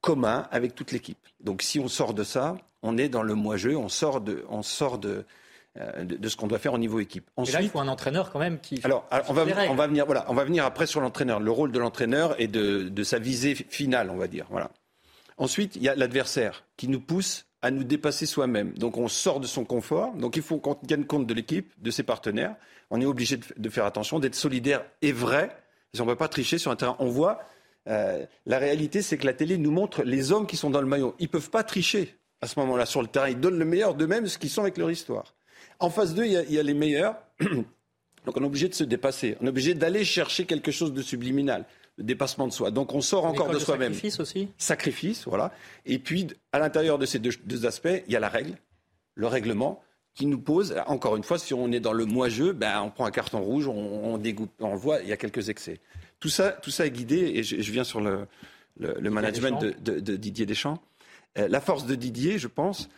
commun 0.00 0.46
avec 0.50 0.74
toute 0.74 0.92
l'équipe. 0.92 1.18
Donc 1.40 1.62
si 1.62 1.80
on 1.80 1.88
sort 1.88 2.14
de 2.14 2.24
ça, 2.24 2.56
on 2.82 2.98
est 2.98 3.08
dans 3.08 3.22
le 3.22 3.34
moi-je, 3.34 3.70
on 3.70 3.88
sort 3.88 4.20
de, 4.20 4.44
on 4.48 4.62
sort 4.62 4.98
de, 4.98 5.24
euh, 5.78 6.04
de, 6.04 6.28
ce 6.28 6.36
qu'on 6.36 6.48
doit 6.48 6.58
faire 6.58 6.74
au 6.74 6.78
niveau 6.78 7.00
équipe. 7.00 7.30
Ensuite, 7.36 7.54
là, 7.54 7.62
il 7.62 7.70
faut 7.70 7.80
un 7.80 7.88
entraîneur 7.88 8.30
quand 8.30 8.38
même 8.38 8.58
qui. 8.60 8.80
Alors, 8.84 9.06
on, 9.28 9.32
va, 9.32 9.42
on, 9.70 9.74
va, 9.74 9.86
venir, 9.86 10.04
voilà, 10.04 10.26
on 10.28 10.34
va 10.34 10.44
venir 10.44 10.66
après 10.66 10.86
sur 10.86 11.00
l'entraîneur, 11.00 11.40
le 11.40 11.50
rôle 11.50 11.72
de 11.72 11.78
l'entraîneur 11.78 12.38
et 12.38 12.46
de, 12.46 12.90
de, 12.90 13.04
sa 13.04 13.18
visée 13.18 13.54
finale, 13.54 14.10
on 14.10 14.16
va 14.16 14.28
dire. 14.28 14.46
Voilà. 14.50 14.70
Ensuite, 15.38 15.76
il 15.76 15.82
y 15.82 15.88
a 15.88 15.94
l'adversaire 15.94 16.64
qui 16.76 16.88
nous 16.88 17.00
pousse 17.00 17.46
à 17.62 17.70
nous 17.70 17.84
dépasser 17.84 18.26
soi-même. 18.26 18.72
Donc 18.74 18.98
on 18.98 19.08
sort 19.08 19.40
de 19.40 19.46
son 19.46 19.64
confort. 19.64 20.14
Donc 20.14 20.36
il 20.36 20.42
faut 20.42 20.58
qu'on 20.58 20.74
tienne 20.74 21.06
compte 21.06 21.26
de 21.26 21.34
l'équipe, 21.34 21.72
de 21.80 21.90
ses 21.90 22.02
partenaires. 22.02 22.56
On 22.90 23.00
est 23.00 23.06
obligé 23.06 23.38
de, 23.56 23.68
faire 23.70 23.86
attention, 23.86 24.18
d'être 24.18 24.34
solidaire 24.34 24.84
et 25.00 25.12
vrai. 25.12 25.56
on 25.98 26.04
ne 26.04 26.10
peut 26.10 26.16
pas 26.16 26.28
tricher 26.28 26.58
sur 26.58 26.70
un 26.70 26.76
terrain. 26.76 26.96
On 26.98 27.06
voit, 27.06 27.40
euh, 27.88 28.26
la 28.46 28.58
réalité, 28.58 29.00
c'est 29.00 29.16
que 29.16 29.26
la 29.26 29.32
télé 29.32 29.56
nous 29.58 29.70
montre 29.70 30.02
les 30.02 30.32
hommes 30.32 30.46
qui 30.46 30.56
sont 30.56 30.70
dans 30.70 30.80
le 30.80 30.88
maillot. 30.88 31.14
Ils 31.20 31.24
ne 31.24 31.28
peuvent 31.28 31.50
pas 31.50 31.62
tricher 31.62 32.16
à 32.40 32.48
ce 32.48 32.58
moment-là 32.58 32.84
sur 32.84 33.00
le 33.00 33.08
terrain. 33.08 33.28
Ils 33.28 33.40
donnent 33.40 33.58
le 33.58 33.64
meilleur 33.64 33.94
d'eux-mêmes, 33.94 34.26
ce 34.26 34.38
qu'ils 34.38 34.50
sont 34.50 34.62
avec 34.62 34.76
leur 34.76 34.90
histoire. 34.90 35.32
En 35.78 35.88
face 35.88 36.14
d'eux, 36.14 36.26
il 36.26 36.32
y, 36.32 36.58
a 36.58 36.62
les 36.62 36.74
meilleurs. 36.74 37.16
Donc 37.40 38.36
on 38.36 38.42
est 38.42 38.46
obligé 38.46 38.68
de 38.68 38.74
se 38.74 38.84
dépasser. 38.84 39.36
On 39.40 39.46
est 39.46 39.48
obligé 39.48 39.74
d'aller 39.74 40.04
chercher 40.04 40.44
quelque 40.44 40.70
chose 40.70 40.92
de 40.92 41.02
subliminal 41.02 41.64
dépassement 41.98 42.46
de 42.46 42.52
soi. 42.52 42.70
Donc 42.70 42.94
on 42.94 43.00
sort 43.00 43.24
encore 43.24 43.50
de, 43.50 43.58
soi-même. 43.58 43.92
Sacrifice 43.92 44.20
aussi. 44.20 44.48
Sacrifice, 44.58 45.24
voilà. 45.26 45.52
Et 45.86 45.98
puis 45.98 46.26
à 46.52 46.58
l'intérieur 46.58 46.98
de 46.98 47.06
ces 47.06 47.18
deux, 47.18 47.66
aspects, 47.66 48.02
il 48.06 48.12
y 48.12 48.16
a 48.16 48.20
la 48.20 48.28
règle, 48.28 48.56
le 49.14 49.26
règlement 49.26 49.82
qui 50.14 50.26
nous 50.26 50.38
pose, 50.38 50.74
encore 50.86 51.16
une 51.16 51.22
fois, 51.22 51.38
si 51.38 51.54
on 51.54 51.72
est 51.72 51.80
dans 51.80 51.94
le 51.94 52.04
moi-je, 52.04 52.52
ben, 52.52 52.82
on 52.82 52.90
prend 52.90 53.06
un 53.06 53.10
carton 53.10 53.40
rouge, 53.40 53.66
on, 53.66 54.18
dégoûte, 54.18 54.50
on 54.60 54.74
voit, 54.74 55.00
il 55.00 55.08
y 55.08 55.12
a 55.12 55.16
quelques 55.16 55.48
excès. 55.48 55.80
Tout 56.20 56.28
ça, 56.28 56.50
tout 56.50 56.70
ça 56.70 56.84
est 56.84 56.90
guidé, 56.90 57.32
et 57.34 57.42
je, 57.42 57.72
viens 57.72 57.82
sur 57.82 58.00
le, 58.02 58.26
le, 58.78 59.10
management 59.10 59.58
de, 59.58 60.00
de, 60.00 60.16
Didier 60.16 60.44
Deschamps. 60.44 60.78
Euh, 61.38 61.48
la 61.48 61.62
force 61.62 61.86
de 61.86 61.94
Didier, 61.94 62.38
je 62.38 62.48
pense, 62.48 62.90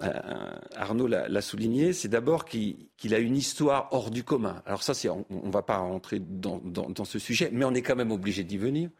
Arnaud 0.00 1.06
l'a 1.06 1.40
souligné, 1.42 1.92
c'est 1.92 2.08
d'abord 2.08 2.44
qu'il 2.44 3.14
a 3.14 3.18
une 3.18 3.36
histoire 3.36 3.88
hors 3.92 4.10
du 4.10 4.24
commun. 4.24 4.62
Alors 4.66 4.82
ça, 4.82 4.92
on 5.08 5.46
ne 5.46 5.52
va 5.52 5.62
pas 5.62 5.78
rentrer 5.78 6.18
dans, 6.20 7.04
ce 7.04 7.18
sujet, 7.18 7.50
mais 7.52 7.64
on 7.64 7.74
est 7.74 7.82
quand 7.82 7.96
même 7.96 8.10
obligé 8.10 8.44
d'y 8.44 8.58
venir. 8.58 8.90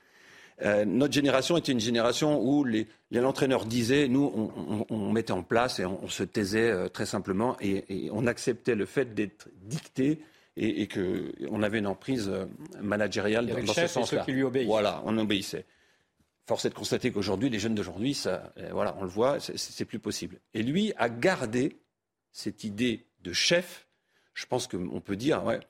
Euh, 0.60 0.84
notre 0.84 1.14
génération 1.14 1.56
était 1.56 1.72
une 1.72 1.80
génération 1.80 2.40
où 2.40 2.64
les, 2.64 2.86
entraîneurs 3.16 3.64
disaient, 3.64 4.06
nous, 4.06 4.52
on, 4.90 5.10
mettait 5.10 5.32
en 5.32 5.42
place 5.42 5.80
et 5.80 5.86
on, 5.86 6.08
se 6.08 6.22
taisait 6.22 6.70
euh, 6.70 6.88
très 6.88 7.06
simplement 7.06 7.56
et, 7.60 8.10
on 8.12 8.26
acceptait 8.26 8.76
le 8.76 8.86
fait 8.86 9.14
d'être 9.14 9.48
dicté 9.62 10.20
et, 10.56 10.86
qu'on 10.86 11.62
avait 11.62 11.78
une 11.78 11.86
emprise 11.86 12.30
managériale 12.80 13.46
dans, 13.46 13.72
ce 13.72 13.86
sens-là. 13.86 14.24
Voilà, 14.66 15.02
on 15.04 15.16
obéissait. 15.18 15.64
Force 16.46 16.64
est 16.64 16.70
de 16.70 16.74
constater 16.74 17.12
qu'aujourd'hui, 17.12 17.50
les 17.50 17.58
jeunes 17.58 17.74
d'aujourd'hui, 17.74 18.14
ça, 18.14 18.52
euh, 18.58 18.70
voilà, 18.72 18.96
on 18.98 19.02
le 19.02 19.08
voit, 19.08 19.38
c'est 19.40 19.84
plus 19.84 20.00
possible. 20.00 20.40
Et 20.54 20.62
lui 20.62 20.92
a 20.96 21.08
gardé 21.08 21.80
cette 22.32 22.64
idée 22.64 23.06
de 23.20 23.32
chef. 23.32 23.86
Je 24.34 24.46
pense 24.46 24.66
qu'on 24.66 25.00
peut 25.00 25.16
dire, 25.16 25.44
ouais, 25.44 25.60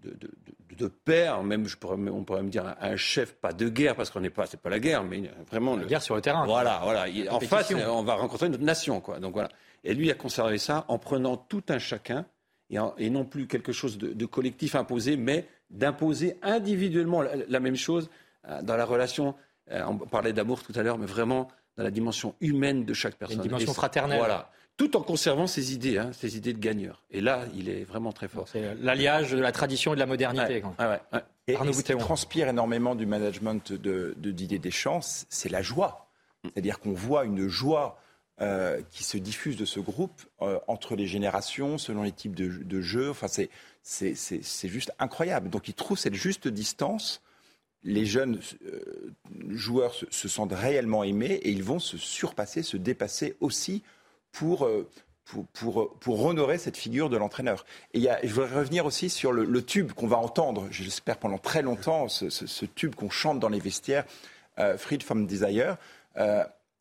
de, 0.00 0.88
père, 0.88 1.42
même 1.42 1.66
je 1.66 1.76
pourrais, 1.76 1.96
on 1.96 2.24
pourrait 2.24 2.42
me 2.42 2.50
dire 2.50 2.76
un 2.80 2.96
chef, 2.96 3.34
pas 3.34 3.52
de 3.52 3.68
guerre, 3.68 3.96
parce 3.96 4.10
qu'on 4.10 4.20
n'est 4.20 4.30
pas, 4.30 4.46
c'est 4.46 4.60
pas 4.60 4.70
la 4.70 4.78
guerre, 4.78 5.04
mais 5.04 5.30
vraiment 5.48 5.76
la 5.76 5.84
guerre 5.84 6.02
sur 6.02 6.14
le 6.14 6.20
terrain. 6.20 6.44
Voilà, 6.44 6.80
voilà. 6.82 7.06
en 7.30 7.40
face, 7.40 7.72
on 7.72 8.02
va 8.02 8.14
rencontrer 8.14 8.48
notre 8.48 8.64
nation, 8.64 9.00
quoi. 9.00 9.18
Donc 9.18 9.32
voilà. 9.32 9.48
Et 9.84 9.94
lui 9.94 10.10
a 10.10 10.14
conservé 10.14 10.58
ça 10.58 10.84
en 10.88 10.98
prenant 10.98 11.36
tout 11.36 11.62
un 11.68 11.78
chacun 11.78 12.26
et, 12.70 13.10
non 13.10 13.24
plus 13.24 13.46
quelque 13.46 13.72
chose 13.72 13.98
de, 13.98 14.26
collectif 14.26 14.74
imposé, 14.74 15.16
mais 15.16 15.46
d'imposer 15.70 16.36
individuellement 16.42 17.22
la, 17.22 17.60
même 17.60 17.76
chose 17.76 18.10
euh, 18.48 18.62
dans 18.62 18.76
la 18.76 18.84
relation 18.84 19.28
euh, 19.28 19.32
on 19.70 19.98
parlait 19.98 20.32
d'amour 20.32 20.62
tout 20.62 20.72
à 20.76 20.82
l'heure, 20.82 20.98
mais 20.98 21.06
vraiment 21.06 21.48
dans 21.76 21.84
la 21.84 21.90
dimension 21.90 22.34
humaine 22.40 22.84
de 22.84 22.94
chaque 22.94 23.16
personne. 23.16 23.38
Une 23.38 23.42
dimension 23.42 23.74
fraternelle. 23.74 24.18
Voilà. 24.18 24.50
Tout 24.76 24.94
en 24.96 25.02
conservant 25.02 25.46
ses 25.46 25.72
idées, 25.72 25.96
hein, 25.96 26.10
ses 26.12 26.36
idées 26.36 26.52
de 26.52 26.58
gagneur. 26.58 27.02
Et 27.10 27.22
là, 27.22 27.44
il 27.54 27.70
est 27.70 27.84
vraiment 27.84 28.12
très 28.12 28.28
fort. 28.28 28.46
C'est 28.46 28.74
l'alliage 28.80 29.32
de 29.32 29.38
la 29.38 29.52
tradition 29.52 29.92
et 29.92 29.96
de 29.96 30.00
la 30.00 30.06
modernité. 30.06 30.62
et, 31.46 31.54
ce 31.54 31.82
qui 31.82 31.96
transpire 31.96 32.48
énormément 32.48 32.94
du 32.94 33.06
management 33.06 33.72
de, 33.72 34.14
Didier 34.18 34.58
Deschamps, 34.58 35.00
c'est 35.30 35.48
la 35.48 35.62
joie. 35.62 36.10
C'est-à-dire 36.44 36.78
qu'on 36.78 36.92
voit 36.92 37.24
une 37.24 37.48
joie 37.48 37.98
euh, 38.42 38.82
qui 38.90 39.02
se 39.02 39.16
diffuse 39.16 39.56
de 39.56 39.64
ce 39.64 39.80
groupe 39.80 40.22
euh, 40.42 40.58
entre 40.68 40.94
les 40.94 41.06
générations, 41.06 41.78
selon 41.78 42.02
les 42.02 42.12
types 42.12 42.34
de, 42.34 42.62
de 42.62 42.80
jeux. 42.82 43.08
Enfin, 43.08 43.28
c'est 43.82 44.68
juste 44.68 44.92
incroyable. 44.98 45.48
Donc, 45.48 45.68
il 45.68 45.74
trouve 45.74 45.98
cette 45.98 46.14
juste 46.14 46.48
distance 46.48 47.22
les 47.82 48.06
jeunes 48.06 48.40
euh, 48.66 49.14
joueurs 49.48 49.94
se, 49.94 50.28
sentent 50.28 50.52
réellement 50.52 51.04
aimés 51.04 51.34
et 51.42 51.50
ils 51.50 51.62
vont 51.62 51.78
se 51.78 51.96
surpasser, 51.96 52.62
se 52.62 52.76
dépasser 52.76 53.36
aussi 53.40 53.82
pour, 54.32 54.66
euh, 54.66 54.88
pour, 55.52 55.98
pour, 55.98 56.24
honorer 56.24 56.58
cette 56.58 56.76
figure 56.76 57.08
de 57.08 57.16
l'entraîneur. 57.16 57.64
Et 57.94 58.08
je 58.22 58.32
voudrais 58.34 58.58
revenir 58.58 58.86
aussi 58.86 59.08
sur 59.08 59.32
le, 59.32 59.64
tube 59.64 59.92
qu'on 59.92 60.06
va 60.06 60.16
entendre, 60.16 60.66
j'espère 60.70 61.18
pendant 61.18 61.38
très 61.38 61.62
longtemps, 61.62 62.08
ce, 62.08 62.64
tube 62.66 62.94
qu'on 62.94 63.10
chante 63.10 63.40
dans 63.40 63.48
les 63.48 63.60
vestiaires, 63.60 64.04
euh, 64.58 64.76
Freed 64.76 65.02
from 65.02 65.26
Desire. 65.26 65.76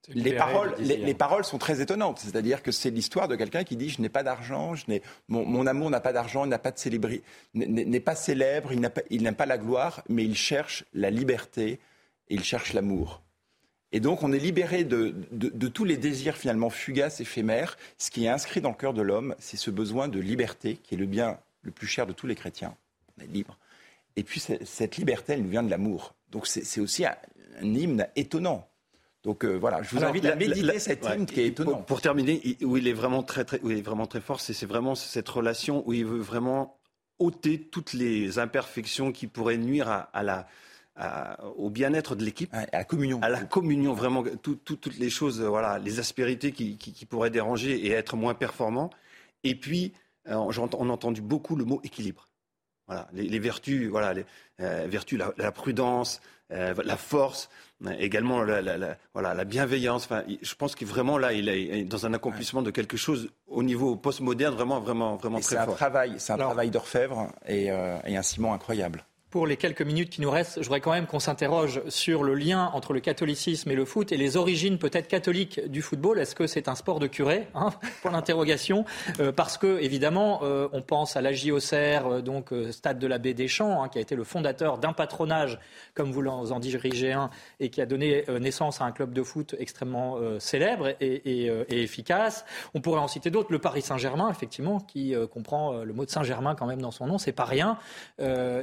Les 0.10 0.34
paroles, 0.34 0.76
les, 0.80 1.14
paroles 1.14 1.46
sont 1.46 1.58
très 1.58 1.82
étonnantes. 1.82 2.20
C'est-à-dire 2.20 2.62
que 2.62 2.72
c'est 2.72 2.90
l'histoire 2.90 3.28
de 3.28 3.36
quelqu'un 3.36 3.64
qui 3.64 3.76
dit 3.76 3.90
je 3.90 4.02
n'ai 4.02 4.10
pas 4.10 4.24
d'argent, 4.24 4.76
je 4.76 4.86
n'ai 4.88 5.02
mon, 5.28 5.46
mon, 5.46 5.68
amour 5.68 5.90
n'a 5.90 6.00
pas 6.00 6.14
d'argent, 6.14 6.46
il 6.46 6.50
n'a 6.50 6.60
pas 6.60 6.72
de 6.72 6.78
célébrité, 6.78 7.24
n'est 7.54 8.00
pas 8.00 8.16
célèbre, 8.16 8.72
il 9.10 9.24
n'aime 9.24 9.36
pas, 9.36 9.46
la 9.46 9.58
gloire, 9.58 10.04
mais 10.10 10.24
il 10.24 10.36
cherche 10.36 10.86
la 10.94 11.10
liberté 11.10 11.80
et 12.28 12.36
il 12.36 12.44
cherche 12.44 12.74
l'amour. 12.74 13.22
Et 13.92 14.00
donc 14.00 14.24
on 14.24 14.34
est 14.34 14.40
libéré 14.40 14.84
de, 14.84 15.16
de, 15.32 15.68
tous 15.68 15.86
les 15.86 15.98
désirs 15.98 16.36
finalement 16.36 16.70
fugaces, 16.70 17.22
éphémères. 17.22 17.78
Ce 17.98 18.12
qui 18.12 18.26
est 18.26 18.30
inscrit 18.30 18.62
dans 18.62 18.70
le 18.70 18.76
cœur 18.76 18.94
de 18.94 19.02
l'homme, 19.02 19.36
c'est 19.40 19.58
ce 19.58 19.72
besoin 19.72 20.08
de 20.08 20.20
liberté 20.20 20.78
qui 20.84 20.96
est 20.96 20.98
le 20.98 21.06
bien 21.06 21.40
le 21.62 21.72
plus 21.72 21.88
cher 21.88 22.06
de 22.06 22.14
tous 22.14 22.28
les 22.28 22.36
chrétiens. 22.36 22.76
On 23.18 23.24
est 23.24 23.28
libre. 23.28 23.58
Et 24.16 24.24
puis 24.24 24.40
cette 24.40 24.98
liberté, 24.98 25.34
elle 25.34 25.44
nous 25.44 25.50
vient 25.50 25.64
de 25.64 25.70
l'amour. 25.70 26.14
Donc 26.32 26.48
c'est 26.48 26.80
aussi 26.82 27.06
un 27.06 27.16
hymne 27.62 28.08
étonnant. 28.16 28.68
Donc 29.26 29.44
euh, 29.44 29.58
voilà, 29.58 29.82
je 29.82 29.90
vous 29.90 30.04
invite 30.04 30.24
à 30.26 30.36
méditer 30.36 30.78
cette 30.78 31.04
hymne 31.04 31.26
qui 31.26 31.42
est 31.42 31.48
étonnant. 31.48 31.82
Pour, 31.82 32.00
terminer, 32.00 32.58
où 32.62 32.78
il 32.78 32.88
est 32.88 32.94
vraiment 32.94 33.24
très, 33.24 33.44
très, 33.44 33.60
où 33.64 33.72
il 33.72 33.80
est 33.80 33.82
vraiment 33.82 34.06
très 34.06 34.22
fort, 34.22 34.40
c'est 34.40 34.66
vraiment 34.68 34.94
cette 34.94 35.28
relation 35.28 35.84
où 35.88 35.94
il 35.94 36.06
veut 36.06 36.20
vraiment 36.20 36.78
ôter 37.18 37.60
toutes 37.60 37.94
les 37.94 38.38
imperfections 38.38 39.12
qui 39.12 39.26
pourraient 39.26 39.58
nuire 39.58 40.08
à, 40.14 40.22
la, 40.22 40.48
au 41.58 41.72
bien-être 41.72 42.14
de 42.16 42.24
l'équipe, 42.24 42.54
à 42.54 42.68
la 42.72 42.84
communion, 42.84 43.20
à 43.24 43.30
la 43.30 43.42
communion 43.42 43.94
vraiment, 43.94 44.24
toutes 44.44 44.96
les 45.00 45.10
choses, 45.10 45.42
voilà, 45.42 45.80
les 45.80 45.98
aspérités 45.98 46.52
qui, 46.52 46.78
qui, 46.78 47.06
pourraient 47.08 47.32
déranger 47.32 47.84
et 47.84 47.92
être 47.92 48.16
moins 48.16 48.36
performants. 48.36 48.92
Et 49.44 49.56
puis, 49.56 49.94
euh, 50.28 50.36
on 50.36 50.90
a 50.90 50.94
entendu 50.94 51.22
beaucoup 51.22 51.56
le 51.56 51.66
mot 51.66 51.82
équilibre. 51.84 52.30
Voilà, 52.86 53.08
les, 53.14 53.40
vertus, 53.40 53.90
voilà, 53.90 54.14
les 54.14 54.26
euh, 54.60 54.86
vertus, 54.88 55.20
la, 55.38 55.52
prudence, 55.52 56.22
la 56.52 56.98
force 56.98 57.50
également 58.00 58.44
la, 58.44 58.62
la, 58.62 58.98
voilà, 59.14 59.34
la 59.34 59.44
bienveillance. 59.46 60.06
Enfin, 60.06 60.24
je 60.42 60.56
pense 60.56 60.76
que 60.76 60.86
vraiment 60.86 61.18
là, 61.18 61.34
il 61.34 61.50
est 61.50 61.84
dans 61.84 62.06
un 62.06 62.14
accomplissement 62.14 62.62
de 62.62 62.72
quelque 62.72 62.98
chose 62.98 63.30
au 63.48 63.64
niveau 63.64 63.96
postmoderne 63.96 64.54
vraiment, 64.54 64.80
vraiment, 64.80 65.16
vraiment 65.16 65.40
très 65.40 65.56
fort. 65.56 65.66
C'est 65.66 65.72
un 65.72 65.76
travail, 65.76 66.14
c'est 66.18 66.34
un 66.34 66.38
travail 66.38 66.70
d'orfèvre 66.70 67.32
et, 67.48 67.72
euh, 67.72 67.98
et 68.06 68.18
un 68.18 68.22
ciment 68.22 68.54
incroyable 68.54 69.06
pour 69.36 69.48
les 69.48 69.58
quelques 69.58 69.82
minutes 69.82 70.12
qui 70.12 70.22
nous 70.22 70.32
restent, 70.32 70.60
je 70.60 70.64
voudrais 70.64 70.80
quand 70.80 70.94
même 70.94 71.08
qu'on 71.08 71.20
s'interroge 71.20 71.82
sur 71.90 72.24
le 72.24 72.36
lien 72.36 72.72
entre 72.74 72.94
le 72.94 73.02
catholicisme 73.02 73.70
et 73.70 73.76
le 73.76 73.84
foot 73.84 74.14
et 74.14 74.16
les 74.16 74.38
origines 74.38 74.78
peut-être 74.78 75.10
catholiques 75.10 75.60
du 75.70 75.82
football. 75.82 76.20
Est-ce 76.20 76.36
que 76.36 76.48
c'est 76.48 76.70
un 76.70 76.76
sport 76.76 77.00
de 77.00 77.08
curé 77.08 77.50
hein, 77.54 77.72
Pour 78.02 78.12
l'interrogation. 78.12 78.86
Euh, 79.20 79.34
parce 79.34 79.58
que, 79.58 79.78
évidemment, 79.82 80.40
euh, 80.44 80.70
on 80.72 80.82
pense 80.82 81.18
à 81.18 81.22
la 81.22 81.32
euh, 81.32 82.22
donc 82.22 82.54
stade 82.72 82.98
de 82.98 83.08
l'abbé 83.08 83.34
Deschamps, 83.34 83.84
hein, 83.84 83.90
qui 83.90 83.98
a 83.98 84.02
été 84.02 84.16
le 84.16 84.24
fondateur 84.24 84.78
d'un 84.78 84.94
patronage, 84.94 85.60
comme 85.96 86.14
vous 86.14 86.26
en 86.26 86.60
dirigez 86.62 87.12
un, 87.12 87.30
et 87.60 87.70
qui 87.70 87.82
a 87.82 87.86
donné 87.86 88.24
naissance 88.40 88.80
à 88.80 88.86
un 88.86 88.94
club 88.94 89.12
de 89.12 89.22
foot 89.22 89.54
extrêmement 89.60 90.18
célèbre 90.40 90.96
et, 91.02 91.50
et, 91.50 91.84
efficace. 91.84 92.46
On 92.74 92.80
pourrait 92.80 93.02
en 93.02 93.10
citer 93.10 93.32
d'autres. 93.32 93.52
Le 93.52 93.60
Paris 93.60 93.82
Saint-Germain, 93.82 94.30
effectivement, 94.32 94.80
qui 94.80 95.14
comprend 95.30 95.84
le 95.84 95.92
mot 95.92 96.06
de 96.06 96.10
Saint-Germain 96.10 96.56
quand 96.56 96.68
même 96.68 96.82
dans 96.82 96.92
son 96.92 97.06
nom, 97.06 97.18
c'est 97.18 97.34
pas 97.34 97.44
rien. 97.44 97.78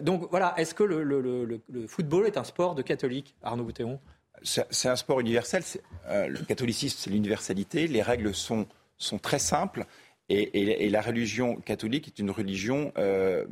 donc 0.01 0.29
voilà 0.31 0.55
est-ce 0.63 0.75
que 0.75 0.83
le, 0.85 1.61
football 1.87 2.27
est 2.27 2.37
un 2.37 2.45
sport 2.45 2.75
de 2.75 2.83
catholique, 2.83 3.35
Arnaud 3.43 3.65
Boutéon 3.65 4.01
C'est 4.43 4.89
un 4.89 4.97
sport 4.97 5.21
universel. 5.21 5.63
Euh, 6.09 6.29
le 6.29 6.39
catholicisme, 6.41 6.97
c'est 6.99 7.11
l'universalité. 7.11 7.87
Les 7.87 8.03
règles 8.03 8.35
sont, 8.35 8.67
sont 8.97 9.19
très 9.19 9.39
simples. 9.39 9.87
Et, 10.29 10.89
la 10.89 11.03
religion 11.03 11.57
catholique 11.57 12.09
est 12.09 12.19
une 12.19 12.31
religion 12.31 12.93
euh, 12.97 13.45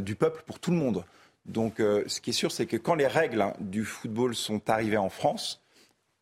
du 0.00 0.14
peuple 0.14 0.42
pour 0.46 0.58
tout 0.58 0.70
le 0.70 0.78
monde. 0.78 1.04
Donc, 1.44 1.78
euh, 1.78 2.04
ce 2.06 2.20
qui 2.20 2.30
est 2.30 2.34
sûr, 2.34 2.50
c'est 2.50 2.66
que 2.66 2.78
quand 2.78 2.94
les 2.94 3.06
règles 3.06 3.44
du 3.60 3.84
football 3.84 4.34
sont 4.34 4.70
arrivées 4.70 4.96
en 4.96 5.10
France, 5.10 5.62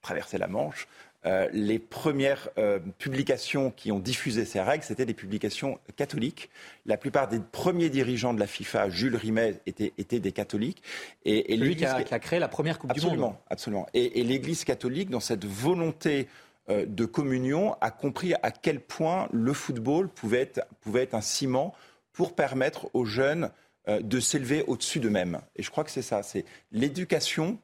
traverser 0.00 0.36
la 0.36 0.48
Manche, 0.48 0.88
euh, 1.24 1.48
les 1.52 1.78
premières 1.78 2.48
euh, 2.58 2.80
publications 2.98 3.70
qui 3.70 3.92
ont 3.92 4.00
diffusé 4.00 4.44
ces 4.44 4.60
règles, 4.60 4.82
c'était 4.82 5.06
des 5.06 5.14
publications 5.14 5.78
catholiques. 5.94 6.50
La 6.84 6.96
plupart 6.96 7.28
des 7.28 7.38
premiers 7.38 7.90
dirigeants 7.90 8.34
de 8.34 8.40
la 8.40 8.48
FIFA, 8.48 8.88
Jules 8.90 9.14
Rimet, 9.14 9.60
étaient, 9.66 10.18
des 10.18 10.32
catholiques. 10.32 10.82
Et, 11.24 11.56
Lui 11.56 11.76
qui 11.76 11.84
a, 11.84 12.02
créé 12.18 12.40
la 12.40 12.48
première 12.48 12.78
Coupe 12.78 12.92
du 12.92 13.00
Monde. 13.06 13.34
Absolument. 13.48 13.86
Et, 13.94 14.20
et 14.20 14.24
l'Église 14.24 14.64
catholique, 14.64 15.10
dans 15.10 15.20
cette 15.20 15.44
volonté 15.44 16.26
euh, 16.68 16.86
de 16.86 17.04
communion, 17.04 17.76
a 17.80 17.92
compris 17.92 18.34
à 18.42 18.50
quel 18.50 18.80
point 18.80 19.28
le 19.32 19.52
football 19.52 20.08
pouvait 20.08 20.40
être, 20.40 20.66
pouvait 20.80 21.02
être 21.02 21.14
un 21.14 21.20
ciment 21.20 21.72
pour 22.12 22.34
permettre 22.34 22.90
aux 22.94 23.04
jeunes 23.04 23.50
de 23.88 24.20
s'élever 24.20 24.62
au-dessus 24.68 25.00
d'eux-mêmes. 25.00 25.40
Et 25.56 25.62
je 25.64 25.70
crois 25.70 25.82
que 25.82 25.90
c'est 25.90 26.02
ça, 26.02 26.22
c'est 26.22 26.44
l'éducation 26.70 27.58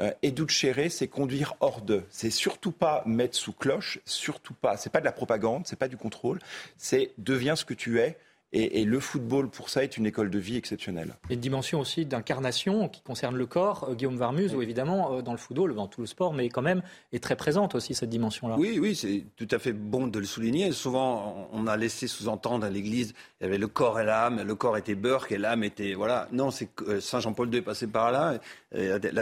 euh, 0.00 0.12
Educere, 0.22 0.90
c'est 0.90 1.08
conduire 1.08 1.54
hors 1.60 1.82
d'eux. 1.82 2.04
C'est 2.10 2.30
surtout 2.30 2.72
pas 2.72 3.02
mettre 3.06 3.36
sous 3.36 3.52
cloche, 3.52 4.00
surtout 4.04 4.54
pas. 4.54 4.76
C'est 4.76 4.90
pas 4.90 5.00
de 5.00 5.04
la 5.04 5.12
propagande, 5.12 5.66
c'est 5.66 5.78
pas 5.78 5.88
du 5.88 5.96
contrôle. 5.96 6.38
C'est 6.76 7.12
deviens 7.18 7.56
ce 7.56 7.64
que 7.64 7.74
tu 7.74 7.98
es 8.00 8.16
et, 8.52 8.84
le 8.84 8.98
football, 8.98 9.48
pour 9.48 9.68
ça, 9.68 9.84
est 9.84 9.96
une 9.96 10.06
école 10.06 10.28
de 10.28 10.38
vie 10.40 10.56
exceptionnelle. 10.56 11.14
Et 11.28 11.34
une 11.34 11.40
dimension 11.40 11.78
aussi 11.78 12.04
d'incarnation 12.04 12.88
qui 12.88 13.00
concerne 13.00 13.36
le 13.36 13.46
corps. 13.46 13.86
Euh, 13.88 13.94
Guillaume 13.94 14.16
Varmus, 14.16 14.54
où 14.54 14.60
évidemment, 14.60 15.14
euh, 15.14 15.22
dans 15.22 15.30
le 15.30 15.38
football, 15.38 15.72
dans 15.76 15.86
tout 15.86 16.00
le 16.00 16.08
sport, 16.08 16.34
mais 16.34 16.48
quand 16.48 16.62
même, 16.62 16.82
est 17.12 17.22
très 17.22 17.36
présente 17.36 17.76
aussi 17.76 17.94
cette 17.94 18.10
dimension-là. 18.10 18.56
Oui, 18.58 18.80
oui, 18.80 18.96
c'est 18.96 19.24
tout 19.36 19.46
à 19.52 19.60
fait 19.60 19.72
bon 19.72 20.08
de 20.08 20.18
le 20.18 20.24
souligner. 20.24 20.72
Souvent, 20.72 21.48
on 21.52 21.68
a 21.68 21.76
laissé 21.76 22.08
sous-entendre 22.08 22.66
à 22.66 22.70
l'Église, 22.70 23.14
il 23.40 23.44
y 23.44 23.46
avait 23.46 23.58
le 23.58 23.68
corps 23.68 23.98
et 23.98 24.04
l'âme, 24.04 24.42
le 24.42 24.54
corps 24.54 24.76
était 24.76 24.94
Burke 24.94 25.32
et 25.32 25.38
l'âme 25.38 25.64
était... 25.64 25.94
Voilà. 25.94 26.28
Non, 26.30 26.50
c'est 26.50 26.68
euh, 26.86 27.00
Saint 27.00 27.20
Jean-Paul 27.20 27.50
II 27.50 27.60
est 27.60 27.62
passé 27.62 27.86
par 27.86 28.12
là, 28.12 28.38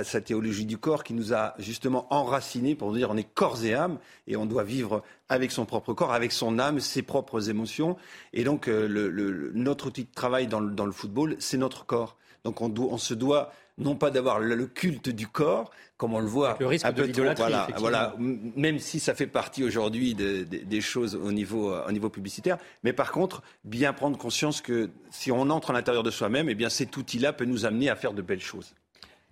sa 0.02 0.20
théologie 0.20 0.66
du 0.66 0.76
corps 0.76 1.04
qui 1.04 1.14
nous 1.14 1.32
a 1.34 1.54
justement 1.58 2.12
enracinés 2.12 2.74
pour 2.74 2.92
dire 2.92 3.10
on 3.10 3.16
est 3.16 3.32
corps 3.32 3.64
et 3.64 3.74
âme 3.74 3.98
et 4.26 4.36
on 4.36 4.44
doit 4.44 4.64
vivre 4.64 5.04
avec 5.28 5.52
son 5.52 5.66
propre 5.66 5.92
corps, 5.92 6.12
avec 6.12 6.32
son 6.32 6.58
âme, 6.58 6.80
ses 6.80 7.02
propres 7.02 7.48
émotions. 7.48 7.96
Et 8.32 8.42
donc, 8.42 8.66
euh, 8.66 9.50
notre 9.54 9.86
outil 9.86 10.04
de 10.04 10.12
travail 10.12 10.48
dans 10.48 10.60
le, 10.60 10.92
football, 10.92 11.36
c'est 11.38 11.58
notre 11.58 11.86
corps. 11.86 12.16
Donc, 12.42 12.60
on, 12.60 12.98
se 12.98 13.14
doit 13.14 13.52
non 13.78 13.94
pas 13.94 14.10
d'avoir 14.10 14.40
le, 14.40 14.66
culte 14.66 15.08
du 15.08 15.26
corps, 15.26 15.70
comme 15.96 16.14
on 16.14 16.20
le 16.20 16.26
voit 16.26 16.56
le 16.60 16.66
risque 16.66 16.92
de 16.92 17.02
l'idolâtrie. 17.02 17.52
Voilà, 17.76 18.14
même 18.18 18.78
si 18.78 19.00
ça 19.00 19.14
fait 19.14 19.26
partie 19.26 19.64
aujourd'hui 19.64 20.14
des 20.14 20.80
choses 20.80 21.14
au 21.14 21.32
niveau, 21.32 21.74
au 21.74 21.92
niveau 21.92 22.10
publicitaire, 22.10 22.58
mais 22.82 22.92
par 22.92 23.12
contre, 23.12 23.42
bien 23.64 23.92
prendre 23.92 24.18
conscience 24.18 24.60
que 24.60 24.90
si 25.10 25.32
on 25.32 25.50
entre 25.50 25.70
à 25.70 25.72
l'intérieur 25.72 26.02
de 26.02 26.10
soi-même, 26.10 26.48
eh 26.48 26.54
bien 26.54 26.68
cet 26.68 26.96
outil-là 26.96 27.32
peut 27.32 27.44
nous 27.44 27.66
amener 27.66 27.88
à 27.88 27.96
faire 27.96 28.12
de 28.12 28.22
belles 28.22 28.40
choses. 28.40 28.74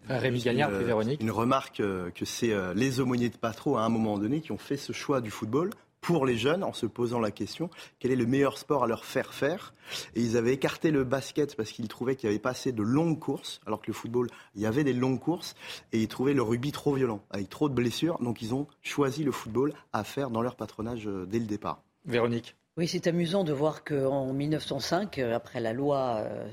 Rémi 0.09 0.41
Gagnard, 0.41 0.71
puis 0.71 0.85
Véronique. 0.85 1.21
Une 1.21 1.31
remarque 1.31 1.81
euh, 1.81 2.11
que 2.11 2.25
c'est 2.25 2.53
euh, 2.53 2.73
les 2.75 3.01
aumôniers 3.01 3.29
de 3.29 3.37
Patro 3.37 3.77
à 3.77 3.83
un 3.83 3.89
moment 3.89 4.19
donné 4.19 4.41
qui 4.41 4.53
ont 4.53 4.59
fait 4.59 4.77
ce 4.77 4.93
choix 4.93 5.21
du 5.21 5.31
football 5.31 5.71
pour 6.07 6.25
les 6.25 6.37
jeunes 6.37 6.63
en 6.63 6.73
se 6.73 6.87
posant 6.87 7.19
la 7.19 7.33
question 7.33 7.69
quel 7.99 8.13
est 8.13 8.17
le 8.17 8.27
meilleur 8.27 8.59
sport 8.59 8.85
à 8.85 8.87
leur 8.87 9.05
faire 9.05 9.35
faire? 9.35 9.75
Et 10.15 10.21
ils 10.21 10.37
avaient 10.37 10.53
écarté 10.53 10.93
le 10.93 11.03
basket 11.03 11.57
parce 11.57 11.73
qu'ils 11.73 11.89
trouvaient 11.89 12.15
qu'il 12.15 12.29
n'y 12.29 12.35
avait 12.37 12.43
pas 12.43 12.51
assez 12.51 12.71
de 12.71 12.83
longues 12.85 13.19
courses, 13.19 13.61
alors 13.67 13.83
que 13.83 13.89
le 13.89 13.93
football, 13.93 14.29
il 14.55 14.63
y 14.63 14.67
avait 14.67 14.85
des 14.85 14.93
longues 14.93 15.19
courses, 15.19 15.57
et 15.93 16.01
ils 16.01 16.07
trouvaient 16.07 16.33
le 16.33 16.43
rugby 16.43 16.71
trop 16.71 16.95
violent, 16.95 17.23
avec 17.31 17.49
trop 17.49 17.69
de 17.69 17.75
blessures. 17.75 18.19
Donc 18.21 18.41
ils 18.41 18.55
ont 18.55 18.69
choisi 18.83 19.25
le 19.25 19.33
football 19.33 19.73
à 19.93 20.05
faire 20.05 20.31
dans 20.31 20.43
leur 20.43 20.55
patronage 20.55 21.09
euh, 21.09 21.27
dès 21.27 21.41
le 21.41 21.47
départ. 21.47 21.83
Véronique. 22.05 22.55
Oui, 22.79 22.87
c'est 22.87 23.07
amusant 23.07 23.43
de 23.43 23.55
voir 23.55 23.85
qu'en 23.85 24.35
1905, 24.35 25.19
euh, 25.19 25.35
après 25.35 25.61
la 25.61 25.73
loi 25.73 26.19
euh, 26.19 26.47
euh, 26.47 26.49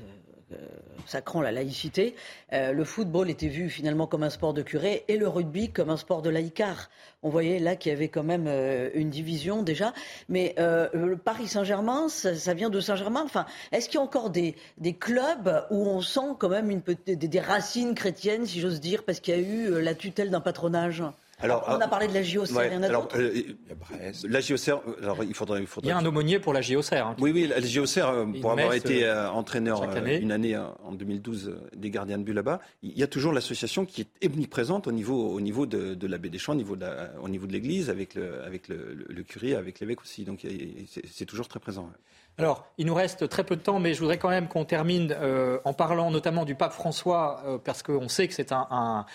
sacrant 1.06 1.40
la 1.40 1.52
laïcité, 1.52 2.14
euh, 2.52 2.72
le 2.72 2.84
football 2.84 3.30
était 3.30 3.48
vu 3.48 3.68
finalement 3.68 4.06
comme 4.06 4.22
un 4.22 4.30
sport 4.30 4.54
de 4.54 4.62
curé 4.62 5.04
et 5.08 5.16
le 5.16 5.28
rugby 5.28 5.70
comme 5.70 5.90
un 5.90 5.96
sport 5.96 6.22
de 6.22 6.30
laïcard. 6.30 6.90
On 7.22 7.28
voyait 7.28 7.58
là 7.58 7.76
qu'il 7.76 7.90
y 7.90 7.94
avait 7.94 8.08
quand 8.08 8.22
même 8.22 8.46
euh, 8.46 8.90
une 8.94 9.10
division 9.10 9.62
déjà. 9.62 9.92
Mais 10.28 10.54
Paris 11.24 11.48
Saint-Germain, 11.48 12.08
ça, 12.08 12.54
vient 12.54 12.70
de 12.70 12.80
Saint-Germain. 12.80 13.22
Enfin, 13.24 13.46
est-ce 13.72 13.88
qu'il 13.88 13.96
y 13.96 14.02
a 14.02 14.04
encore 14.04 14.30
des, 14.30 14.54
clubs 14.98 15.66
où 15.70 15.86
on 15.86 16.00
sent 16.00 16.36
quand 16.38 16.48
même 16.48 16.82
des 17.06 17.40
racines 17.40 17.94
chrétiennes, 17.94 18.46
si 18.46 18.60
j'ose 18.60 18.80
dire, 18.80 19.04
parce 19.04 19.20
qu'il 19.20 19.34
y 19.34 19.38
a 19.38 19.40
eu 19.40 19.82
la 19.82 19.94
tutelle 19.94 20.30
d'un 20.30 20.40
patronage? 20.40 21.02
Alors, 21.40 21.64
on 21.68 21.80
a 21.80 21.88
parlé 21.88 22.06
de 22.06 22.14
la 22.14 22.22
JOCR, 22.22 22.64
il 22.66 22.72
y 22.72 22.76
en 22.76 22.82
a 22.82 22.86
alors, 22.86 23.08
euh, 23.16 23.42
La 24.28 24.40
JOCR, 24.40 24.80
alors 25.02 25.24
il 25.24 25.34
faudrait, 25.34 25.60
il 25.60 25.66
faudrait... 25.66 25.88
Il 25.88 25.90
y 25.90 25.92
a 25.92 25.98
un 25.98 26.06
aumônier 26.06 26.38
pour 26.38 26.52
la 26.52 26.60
JOCR. 26.60 26.94
Hein, 26.94 27.16
oui, 27.18 27.32
oui, 27.32 27.46
la 27.46 27.60
JOCR, 27.60 28.08
euh, 28.08 28.26
pour 28.40 28.52
avoir 28.52 28.72
été 28.74 29.04
euh, 29.04 29.28
entraîneur 29.30 29.82
une 30.06 30.32
année 30.32 30.56
en 30.56 30.92
2012 30.92 31.56
des 31.76 31.90
gardiens 31.90 32.18
de 32.18 32.22
but 32.22 32.32
là-bas, 32.32 32.60
il 32.82 32.96
y 32.96 33.02
a 33.02 33.06
toujours 33.06 33.32
l'association 33.32 33.84
qui 33.84 34.02
est 34.02 34.26
omniprésente 34.26 34.86
au 34.86 34.92
niveau, 34.92 35.28
au 35.30 35.40
niveau 35.40 35.66
de, 35.66 35.94
de 35.94 36.06
l'abbé 36.06 36.28
Deschamps, 36.28 36.52
au 36.52 36.56
niveau 36.56 36.76
de, 36.76 36.86
au 37.20 37.28
niveau 37.28 37.46
de 37.46 37.52
l'église, 37.52 37.90
avec 37.90 38.14
le, 38.14 38.42
avec 38.44 38.68
le, 38.68 38.94
le, 39.08 39.22
curé, 39.22 39.54
avec 39.54 39.80
l'évêque 39.80 40.02
aussi. 40.02 40.24
Donc 40.24 40.46
c'est 41.10 41.26
toujours 41.26 41.48
très 41.48 41.60
présent. 41.60 41.90
Alors, 42.36 42.66
il 42.78 42.86
nous 42.86 42.94
reste 42.94 43.28
très 43.28 43.44
peu 43.44 43.54
de 43.54 43.60
temps, 43.60 43.78
mais 43.78 43.94
je 43.94 44.00
voudrais 44.00 44.18
quand 44.18 44.28
même 44.28 44.48
qu'on 44.48 44.64
termine 44.64 45.14
euh, 45.20 45.60
en 45.64 45.72
parlant 45.72 46.10
notamment 46.10 46.44
du 46.44 46.56
pape 46.56 46.72
François, 46.72 47.40
euh, 47.46 47.58
parce 47.64 47.84
qu'on 47.84 48.08
sait 48.08 48.26
que 48.26 48.34
c'est 48.34 48.50
un, 48.50 49.06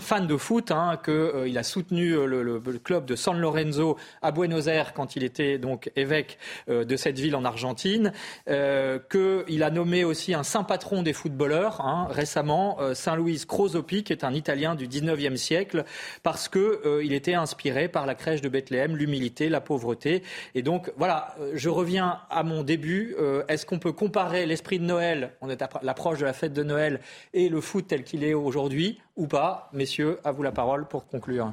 fan 0.00 0.26
de 0.26 0.36
foot, 0.38 0.70
hein, 0.70 0.98
qu'il 1.04 1.44
qu'il 1.44 1.58
a 1.58 1.62
soutenu 1.62 2.14
le, 2.26 2.60
club 2.82 3.04
de 3.04 3.14
San 3.14 3.38
Lorenzo 3.38 3.98
à 4.22 4.32
Buenos 4.32 4.68
Aires 4.68 4.94
quand 4.94 5.16
il 5.16 5.22
était 5.22 5.58
donc 5.58 5.90
évêque 5.96 6.38
de 6.68 6.96
cette 6.96 7.18
ville 7.18 7.36
en 7.36 7.44
Argentine, 7.44 8.12
qu'il 8.46 9.62
a 9.62 9.70
nommé 9.70 10.04
aussi 10.04 10.32
un 10.34 10.42
saint 10.42 10.64
patron 10.64 11.02
des 11.02 11.12
footballeurs 11.12 11.80
hein, 11.82 12.08
récemment, 12.10 12.78
Saint 12.94 13.16
Louis 13.16 13.42
Crosopi, 13.46 14.02
qui 14.02 14.12
est 14.12 14.24
un 14.24 14.32
Italien 14.32 14.74
du 14.74 14.88
19e 14.88 15.36
siècle, 15.36 15.84
parce 16.22 16.48
qu'il 16.48 17.12
était 17.12 17.34
inspiré 17.34 17.88
par 17.88 18.06
la 18.06 18.14
crèche 18.14 18.40
de 18.40 18.48
Bethléem, 18.48 18.96
l'humilité, 18.96 19.48
la 19.48 19.60
pauvreté. 19.60 20.22
Et 20.54 20.62
donc 20.62 20.92
voilà, 20.96 21.36
je 21.54 21.68
reviens 21.68 22.13
à 22.30 22.42
mon 22.42 22.62
début. 22.62 23.14
Est-ce 23.48 23.66
qu'on 23.66 23.78
peut 23.78 23.92
comparer 23.92 24.46
l'esprit 24.46 24.78
de 24.78 24.84
Noël, 24.84 25.32
on 25.40 25.50
est 25.50 25.62
à 25.62 25.68
l'approche 25.82 26.18
de 26.18 26.24
la 26.24 26.32
fête 26.32 26.52
de 26.52 26.62
Noël, 26.62 27.00
et 27.32 27.48
le 27.48 27.60
foot 27.60 27.86
tel 27.88 28.04
qu'il 28.04 28.24
est 28.24 28.34
aujourd'hui 28.34 29.00
ou 29.16 29.26
pas? 29.26 29.68
Messieurs, 29.72 30.18
à 30.24 30.32
vous 30.32 30.42
la 30.42 30.52
parole 30.52 30.86
pour 30.86 31.06
conclure. 31.06 31.52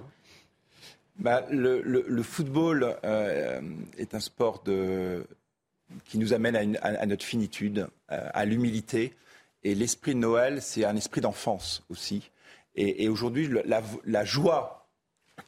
Bah, 1.21 1.45
le, 1.51 2.23
football 2.23 2.95
euh, 3.03 3.61
est 3.99 4.15
un 4.15 4.19
sport 4.19 4.63
qui 4.63 6.17
nous 6.17 6.33
amène 6.33 6.77
à, 6.81 7.05
notre 7.05 7.23
finitude, 7.23 7.87
euh, 8.11 8.29
à, 8.33 8.45
l'humilité. 8.45 9.13
Et 9.63 9.75
l'esprit 9.75 10.15
de 10.15 10.19
Noël, 10.19 10.63
c'est 10.63 10.83
un 10.83 10.95
esprit 10.95 11.21
d'enfance 11.21 11.83
aussi. 11.89 12.31
Et, 12.75 13.07
aujourd'hui, 13.07 13.49
la, 14.05 14.25
joie 14.25 14.80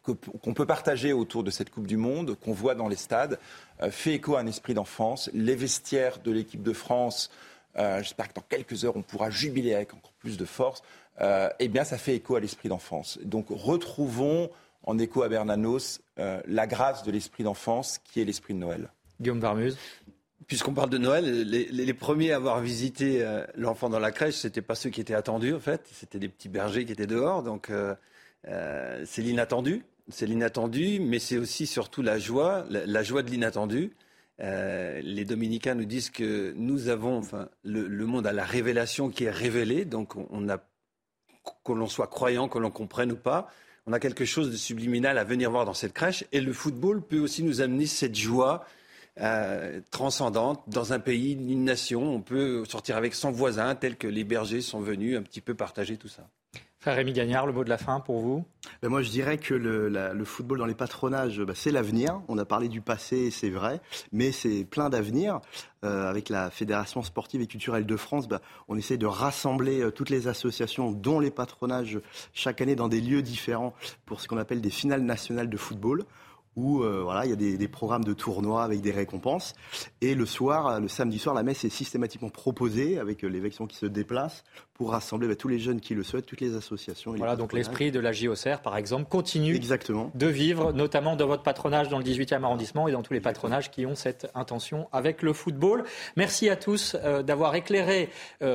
qu'on 0.01 0.53
peut 0.53 0.65
partager 0.65 1.13
autour 1.13 1.43
de 1.43 1.51
cette 1.51 1.69
Coupe 1.69 1.87
du 1.87 1.97
Monde, 1.97 2.35
qu'on 2.43 2.53
voit 2.53 2.75
dans 2.75 2.87
les 2.87 2.95
stades, 2.95 3.39
euh, 3.81 3.91
fait 3.91 4.13
écho 4.13 4.35
à 4.35 4.39
un 4.39 4.47
esprit 4.47 4.73
d'enfance. 4.73 5.29
Les 5.33 5.55
vestiaires 5.55 6.19
de 6.19 6.31
l'équipe 6.31 6.63
de 6.63 6.73
France, 6.73 7.29
j'espère 7.75 8.29
que 8.29 8.35
dans 8.35 8.45
quelques 8.47 8.85
heures, 8.85 8.95
on 8.95 9.01
pourra 9.01 9.29
jubiler 9.29 9.73
avec 9.73 9.93
encore 9.93 10.13
plus 10.19 10.37
de 10.37 10.45
force. 10.45 10.83
Euh, 11.21 11.49
eh 11.59 11.67
bien, 11.67 11.83
ça 11.83 11.97
fait 11.97 12.15
écho 12.15 12.35
à 12.35 12.39
l'esprit 12.39 12.69
d'enfance. 12.69 13.19
Donc, 13.23 13.47
retrouvons 13.49 14.49
en 14.83 14.97
écho 14.97 15.23
à 15.23 15.29
Bernanos 15.29 16.01
euh, 16.19 16.41
la 16.47 16.67
grâce 16.67 17.03
de 17.03 17.11
l'esprit 17.11 17.43
d'enfance 17.43 17.99
qui 18.03 18.21
est 18.21 18.25
l'esprit 18.25 18.53
de 18.53 18.59
Noël. 18.59 18.89
Guillaume 19.21 19.39
Barmuse. 19.39 19.77
Puisqu'on 20.47 20.73
parle 20.73 20.89
de 20.89 20.97
Noël, 20.97 21.47
les, 21.47 21.93
premiers 21.93 22.33
à 22.33 22.35
avoir 22.35 22.59
visité 22.59 23.23
euh, 23.23 23.45
l'enfant 23.55 23.89
dans 23.89 23.99
la 23.99 24.11
crèche, 24.11 24.35
ce 24.35 24.47
n'étaient 24.47 24.61
pas 24.61 24.75
ceux 24.75 24.89
qui 24.89 24.99
étaient 24.99 25.13
attendus, 25.13 25.53
en 25.53 25.59
fait. 25.59 25.87
C'était 25.93 26.19
des 26.19 26.27
petits 26.27 26.49
bergers 26.49 26.83
qui 26.83 26.91
étaient 26.91 27.07
dehors. 27.07 27.43
Donc, 27.43 27.71
c'est 28.45 29.21
l'inattendu. 29.21 29.83
C'est 30.09 30.27
mais 30.27 31.19
c'est 31.19 31.37
aussi 31.37 31.65
surtout 31.65 32.01
la 32.01 32.19
joie, 32.19 32.65
la, 32.69 33.03
joie 33.03 33.23
de 33.23 33.29
l'inattendu. 33.29 33.95
les 34.39 35.25
dominicains 35.25 35.75
nous 35.75 35.85
disent 35.85 36.09
que 36.09 36.53
nous 36.57 36.89
avons, 36.89 37.17
enfin, 37.17 37.49
le, 37.63 38.05
monde 38.05 38.27
a 38.27 38.33
la 38.33 38.43
révélation 38.43 39.09
qui 39.09 39.23
est 39.23 39.31
révélée, 39.31 39.85
donc 39.85 40.15
on, 40.15 40.27
on 40.29 40.49
a 40.49 40.57
que 41.63 41.71
l'on 41.71 41.87
soit 41.87 42.07
croyant, 42.07 42.47
que 42.47 42.57
l'on 42.57 42.71
comprenne 42.71 43.11
ou 43.11 43.15
pas, 43.15 43.49
on 43.85 43.93
a 43.93 43.99
quelque 43.99 44.25
chose 44.25 44.49
de 44.51 44.55
subliminal 44.55 45.17
à 45.17 45.23
venir 45.23 45.51
voir 45.51 45.65
dans 45.65 45.73
cette 45.73 45.93
crèche. 45.93 46.23
Et 46.31 46.41
le 46.41 46.53
football 46.53 47.01
peut 47.01 47.19
aussi 47.19 47.43
nous 47.43 47.61
amener 47.61 47.85
cette 47.85 48.15
joie 48.15 48.65
euh, 49.19 49.81
transcendante 49.91 50.63
dans 50.67 50.93
un 50.93 50.99
pays, 50.99 51.33
une 51.33 51.65
nation. 51.65 52.03
On 52.03 52.21
peut 52.21 52.63
sortir 52.65 52.97
avec 52.97 53.13
son 53.13 53.31
voisin, 53.31 53.75
tel 53.75 53.97
que 53.97 54.07
les 54.07 54.23
bergers 54.23 54.61
sont 54.61 54.79
venus 54.79 55.17
un 55.17 55.21
petit 55.21 55.41
peu 55.41 55.53
partager 55.53 55.97
tout 55.97 56.07
ça. 56.07 56.27
Frère 56.83 56.97
Rémi 56.97 57.13
Gagnard, 57.13 57.45
le 57.45 57.53
mot 57.53 57.63
de 57.63 57.69
la 57.69 57.77
fin 57.77 58.01
pour 58.01 58.19
vous? 58.19 58.43
Ben 58.81 58.89
Moi, 58.89 59.03
je 59.03 59.09
dirais 59.09 59.37
que 59.37 59.53
le, 59.53 60.25
football 60.25 60.57
dans 60.57 60.65
les 60.65 60.73
patronages, 60.73 61.39
ben, 61.39 61.55
c'est 61.55 61.71
l'avenir. 61.71 62.19
On 62.27 62.37
a 62.37 62.43
parlé 62.43 62.67
du 62.67 62.81
passé, 62.81 63.31
c'est 63.31 63.49
vrai, 63.49 63.79
mais 64.11 64.33
c'est 64.33 64.65
plein 64.65 64.89
d'avenir. 64.89 65.39
Euh, 65.85 66.09
avec 66.09 66.27
la 66.27 66.49
Fédération 66.49 67.01
sportive 67.01 67.39
et 67.39 67.47
culturelle 67.47 67.85
de 67.85 67.95
France, 67.95 68.27
ben, 68.27 68.41
on 68.67 68.77
essaie 68.77 68.97
de 68.97 69.05
rassembler 69.05 69.79
euh, 69.79 69.91
toutes 69.91 70.09
les 70.09 70.27
associations, 70.27 70.91
dont 70.91 71.21
les 71.21 71.31
patronages, 71.31 72.01
chaque 72.33 72.59
année 72.59 72.75
dans 72.75 72.89
des 72.89 72.99
lieux 72.99 73.21
différents 73.21 73.73
pour 74.05 74.19
ce 74.19 74.27
qu'on 74.27 74.37
appelle 74.37 74.59
des 74.59 74.69
finales 74.69 75.03
nationales 75.03 75.49
de 75.49 75.55
football 75.55 76.03
où 76.55 76.83
euh, 76.83 77.01
voilà, 77.03 77.25
il 77.25 77.29
y 77.29 77.33
a 77.33 77.57
des, 77.57 77.67
programmes 77.67 78.03
de 78.03 78.13
tournois 78.13 78.63
avec 78.63 78.81
des 78.81 78.91
récompenses. 78.91 79.53
Et 80.01 80.13
le 80.13 80.25
soir, 80.25 80.79
le 80.79 80.87
samedi 80.87 81.17
soir, 81.17 81.33
la 81.33 81.43
messe 81.43 81.63
est 81.63 81.69
systématiquement 81.69 82.29
proposée 82.29 82.99
avec 82.99 83.23
euh, 83.23 83.27
l'élection 83.27 83.65
qui 83.65 83.77
se 83.77 83.85
déplace 83.85 84.43
pour 84.73 84.91
rassembler 84.91 85.27
bah, 85.27 85.35
tous 85.35 85.47
les 85.47 85.59
jeunes 85.59 85.79
qui 85.79 85.95
le 85.95 86.03
souhaitent, 86.03 86.25
toutes 86.25 86.41
les 86.41 86.55
associations. 86.55 87.13
voilà, 87.15 87.35
donc 87.35 87.53
l'esprit 87.53 87.91
de 87.91 87.99
la 87.99 88.11
JOCR, 88.11 88.59
par 88.61 88.77
exemple, 88.77 89.07
continue 89.09 89.55
Exactement. 89.55 90.11
de 90.13 90.27
vivre, 90.27 90.73
notamment 90.73 91.15
dans 91.15 91.27
votre 91.27 91.43
patronage 91.43 91.89
dans 91.89 91.97
le 91.97 92.03
18e 92.03 92.43
arrondissement 92.43 92.87
et 92.87 92.91
dans 92.91 93.03
tous 93.03 93.13
les 93.13 93.21
patronages 93.21 93.71
qui 93.71 93.85
ont 93.85 93.95
cette 93.95 94.29
intention 94.35 94.87
avec 94.91 95.21
le 95.21 95.33
football. 95.33 95.83
Merci 96.15 96.49
à 96.49 96.55
tous 96.55 96.95
euh, 97.03 97.23
d'avoir 97.23 97.55
éclairé 97.55 98.09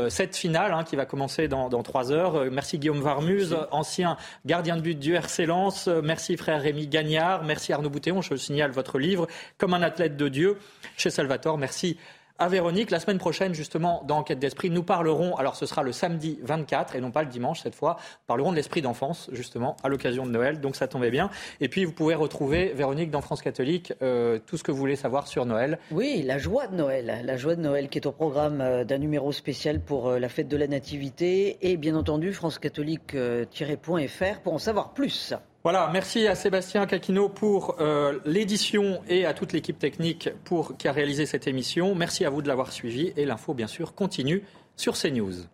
cette 0.08 0.36
finale 0.36 0.72
hein, 0.72 0.84
qui 0.84 0.96
va 0.96 1.06
commencer 1.06 1.48
dans, 1.48 1.68
trois 1.82 2.12
heures. 2.12 2.50
merci 2.50 2.78
Guillaume 2.78 3.00
Varmuse, 3.00 3.56
ancien 3.70 4.16
gardien 4.44 4.76
de 4.76 4.82
but 4.82 4.98
du 4.98 5.14
RC 5.14 5.46
Lens. 5.46 5.88
merci 6.02 6.36
frère 6.36 6.60
Rémi 6.60 6.86
Gagnard. 6.86 7.44
Merci 7.44 7.72
Arnaud 7.72 7.87
Boutéon, 7.88 8.22
je 8.22 8.34
signale 8.34 8.70
votre 8.70 8.98
livre, 8.98 9.26
Comme 9.56 9.74
un 9.74 9.82
athlète 9.82 10.16
de 10.16 10.28
Dieu, 10.28 10.58
chez 10.96 11.10
Salvatore. 11.10 11.58
Merci 11.58 11.96
à 12.38 12.48
Véronique. 12.48 12.90
La 12.90 13.00
semaine 13.00 13.18
prochaine, 13.18 13.52
justement, 13.52 14.04
dans 14.06 14.18
Enquête 14.18 14.38
d'Esprit, 14.38 14.70
nous 14.70 14.82
parlerons, 14.82 15.36
alors 15.36 15.56
ce 15.56 15.66
sera 15.66 15.82
le 15.82 15.92
samedi 15.92 16.38
24 16.42 16.94
et 16.94 17.00
non 17.00 17.10
pas 17.10 17.22
le 17.22 17.28
dimanche 17.28 17.62
cette 17.62 17.74
fois, 17.74 17.98
parlerons 18.26 18.52
de 18.52 18.56
l'esprit 18.56 18.80
d'enfance, 18.80 19.28
justement, 19.32 19.76
à 19.82 19.88
l'occasion 19.88 20.24
de 20.24 20.30
Noël. 20.30 20.60
Donc 20.60 20.76
ça 20.76 20.86
tombait 20.86 21.10
bien. 21.10 21.30
Et 21.60 21.68
puis 21.68 21.84
vous 21.84 21.92
pouvez 21.92 22.14
retrouver, 22.14 22.72
Véronique, 22.74 23.10
dans 23.10 23.20
France 23.20 23.42
Catholique, 23.42 23.92
euh, 24.02 24.38
tout 24.46 24.56
ce 24.56 24.62
que 24.62 24.70
vous 24.70 24.78
voulez 24.78 24.96
savoir 24.96 25.26
sur 25.26 25.46
Noël. 25.46 25.78
Oui, 25.90 26.22
la 26.24 26.38
joie 26.38 26.68
de 26.68 26.76
Noël. 26.76 27.22
La 27.24 27.36
joie 27.36 27.56
de 27.56 27.60
Noël 27.60 27.88
qui 27.88 27.98
est 27.98 28.06
au 28.06 28.12
programme 28.12 28.60
euh, 28.60 28.84
d'un 28.84 28.98
numéro 28.98 29.32
spécial 29.32 29.80
pour 29.80 30.08
euh, 30.08 30.18
la 30.18 30.28
fête 30.28 30.48
de 30.48 30.56
la 30.56 30.68
Nativité. 30.68 31.58
Et 31.62 31.76
bien 31.76 31.96
entendu, 31.96 32.32
francecatholique-fr 32.32 34.40
pour 34.42 34.54
en 34.54 34.58
savoir 34.58 34.94
plus. 34.94 35.34
Voilà, 35.70 35.90
merci 35.92 36.26
à 36.26 36.34
Sébastien 36.34 36.86
Caquino 36.86 37.28
pour 37.28 37.76
euh, 37.78 38.20
l'édition 38.24 39.02
et 39.06 39.26
à 39.26 39.34
toute 39.34 39.52
l'équipe 39.52 39.78
technique 39.78 40.30
pour, 40.44 40.78
qui 40.78 40.88
a 40.88 40.92
réalisé 40.92 41.26
cette 41.26 41.46
émission. 41.46 41.94
Merci 41.94 42.24
à 42.24 42.30
vous 42.30 42.40
de 42.40 42.48
l'avoir 42.48 42.72
suivi 42.72 43.12
et 43.18 43.26
l'info, 43.26 43.52
bien 43.52 43.66
sûr, 43.66 43.94
continue 43.94 44.44
sur 44.76 44.94
CNews. 44.96 45.44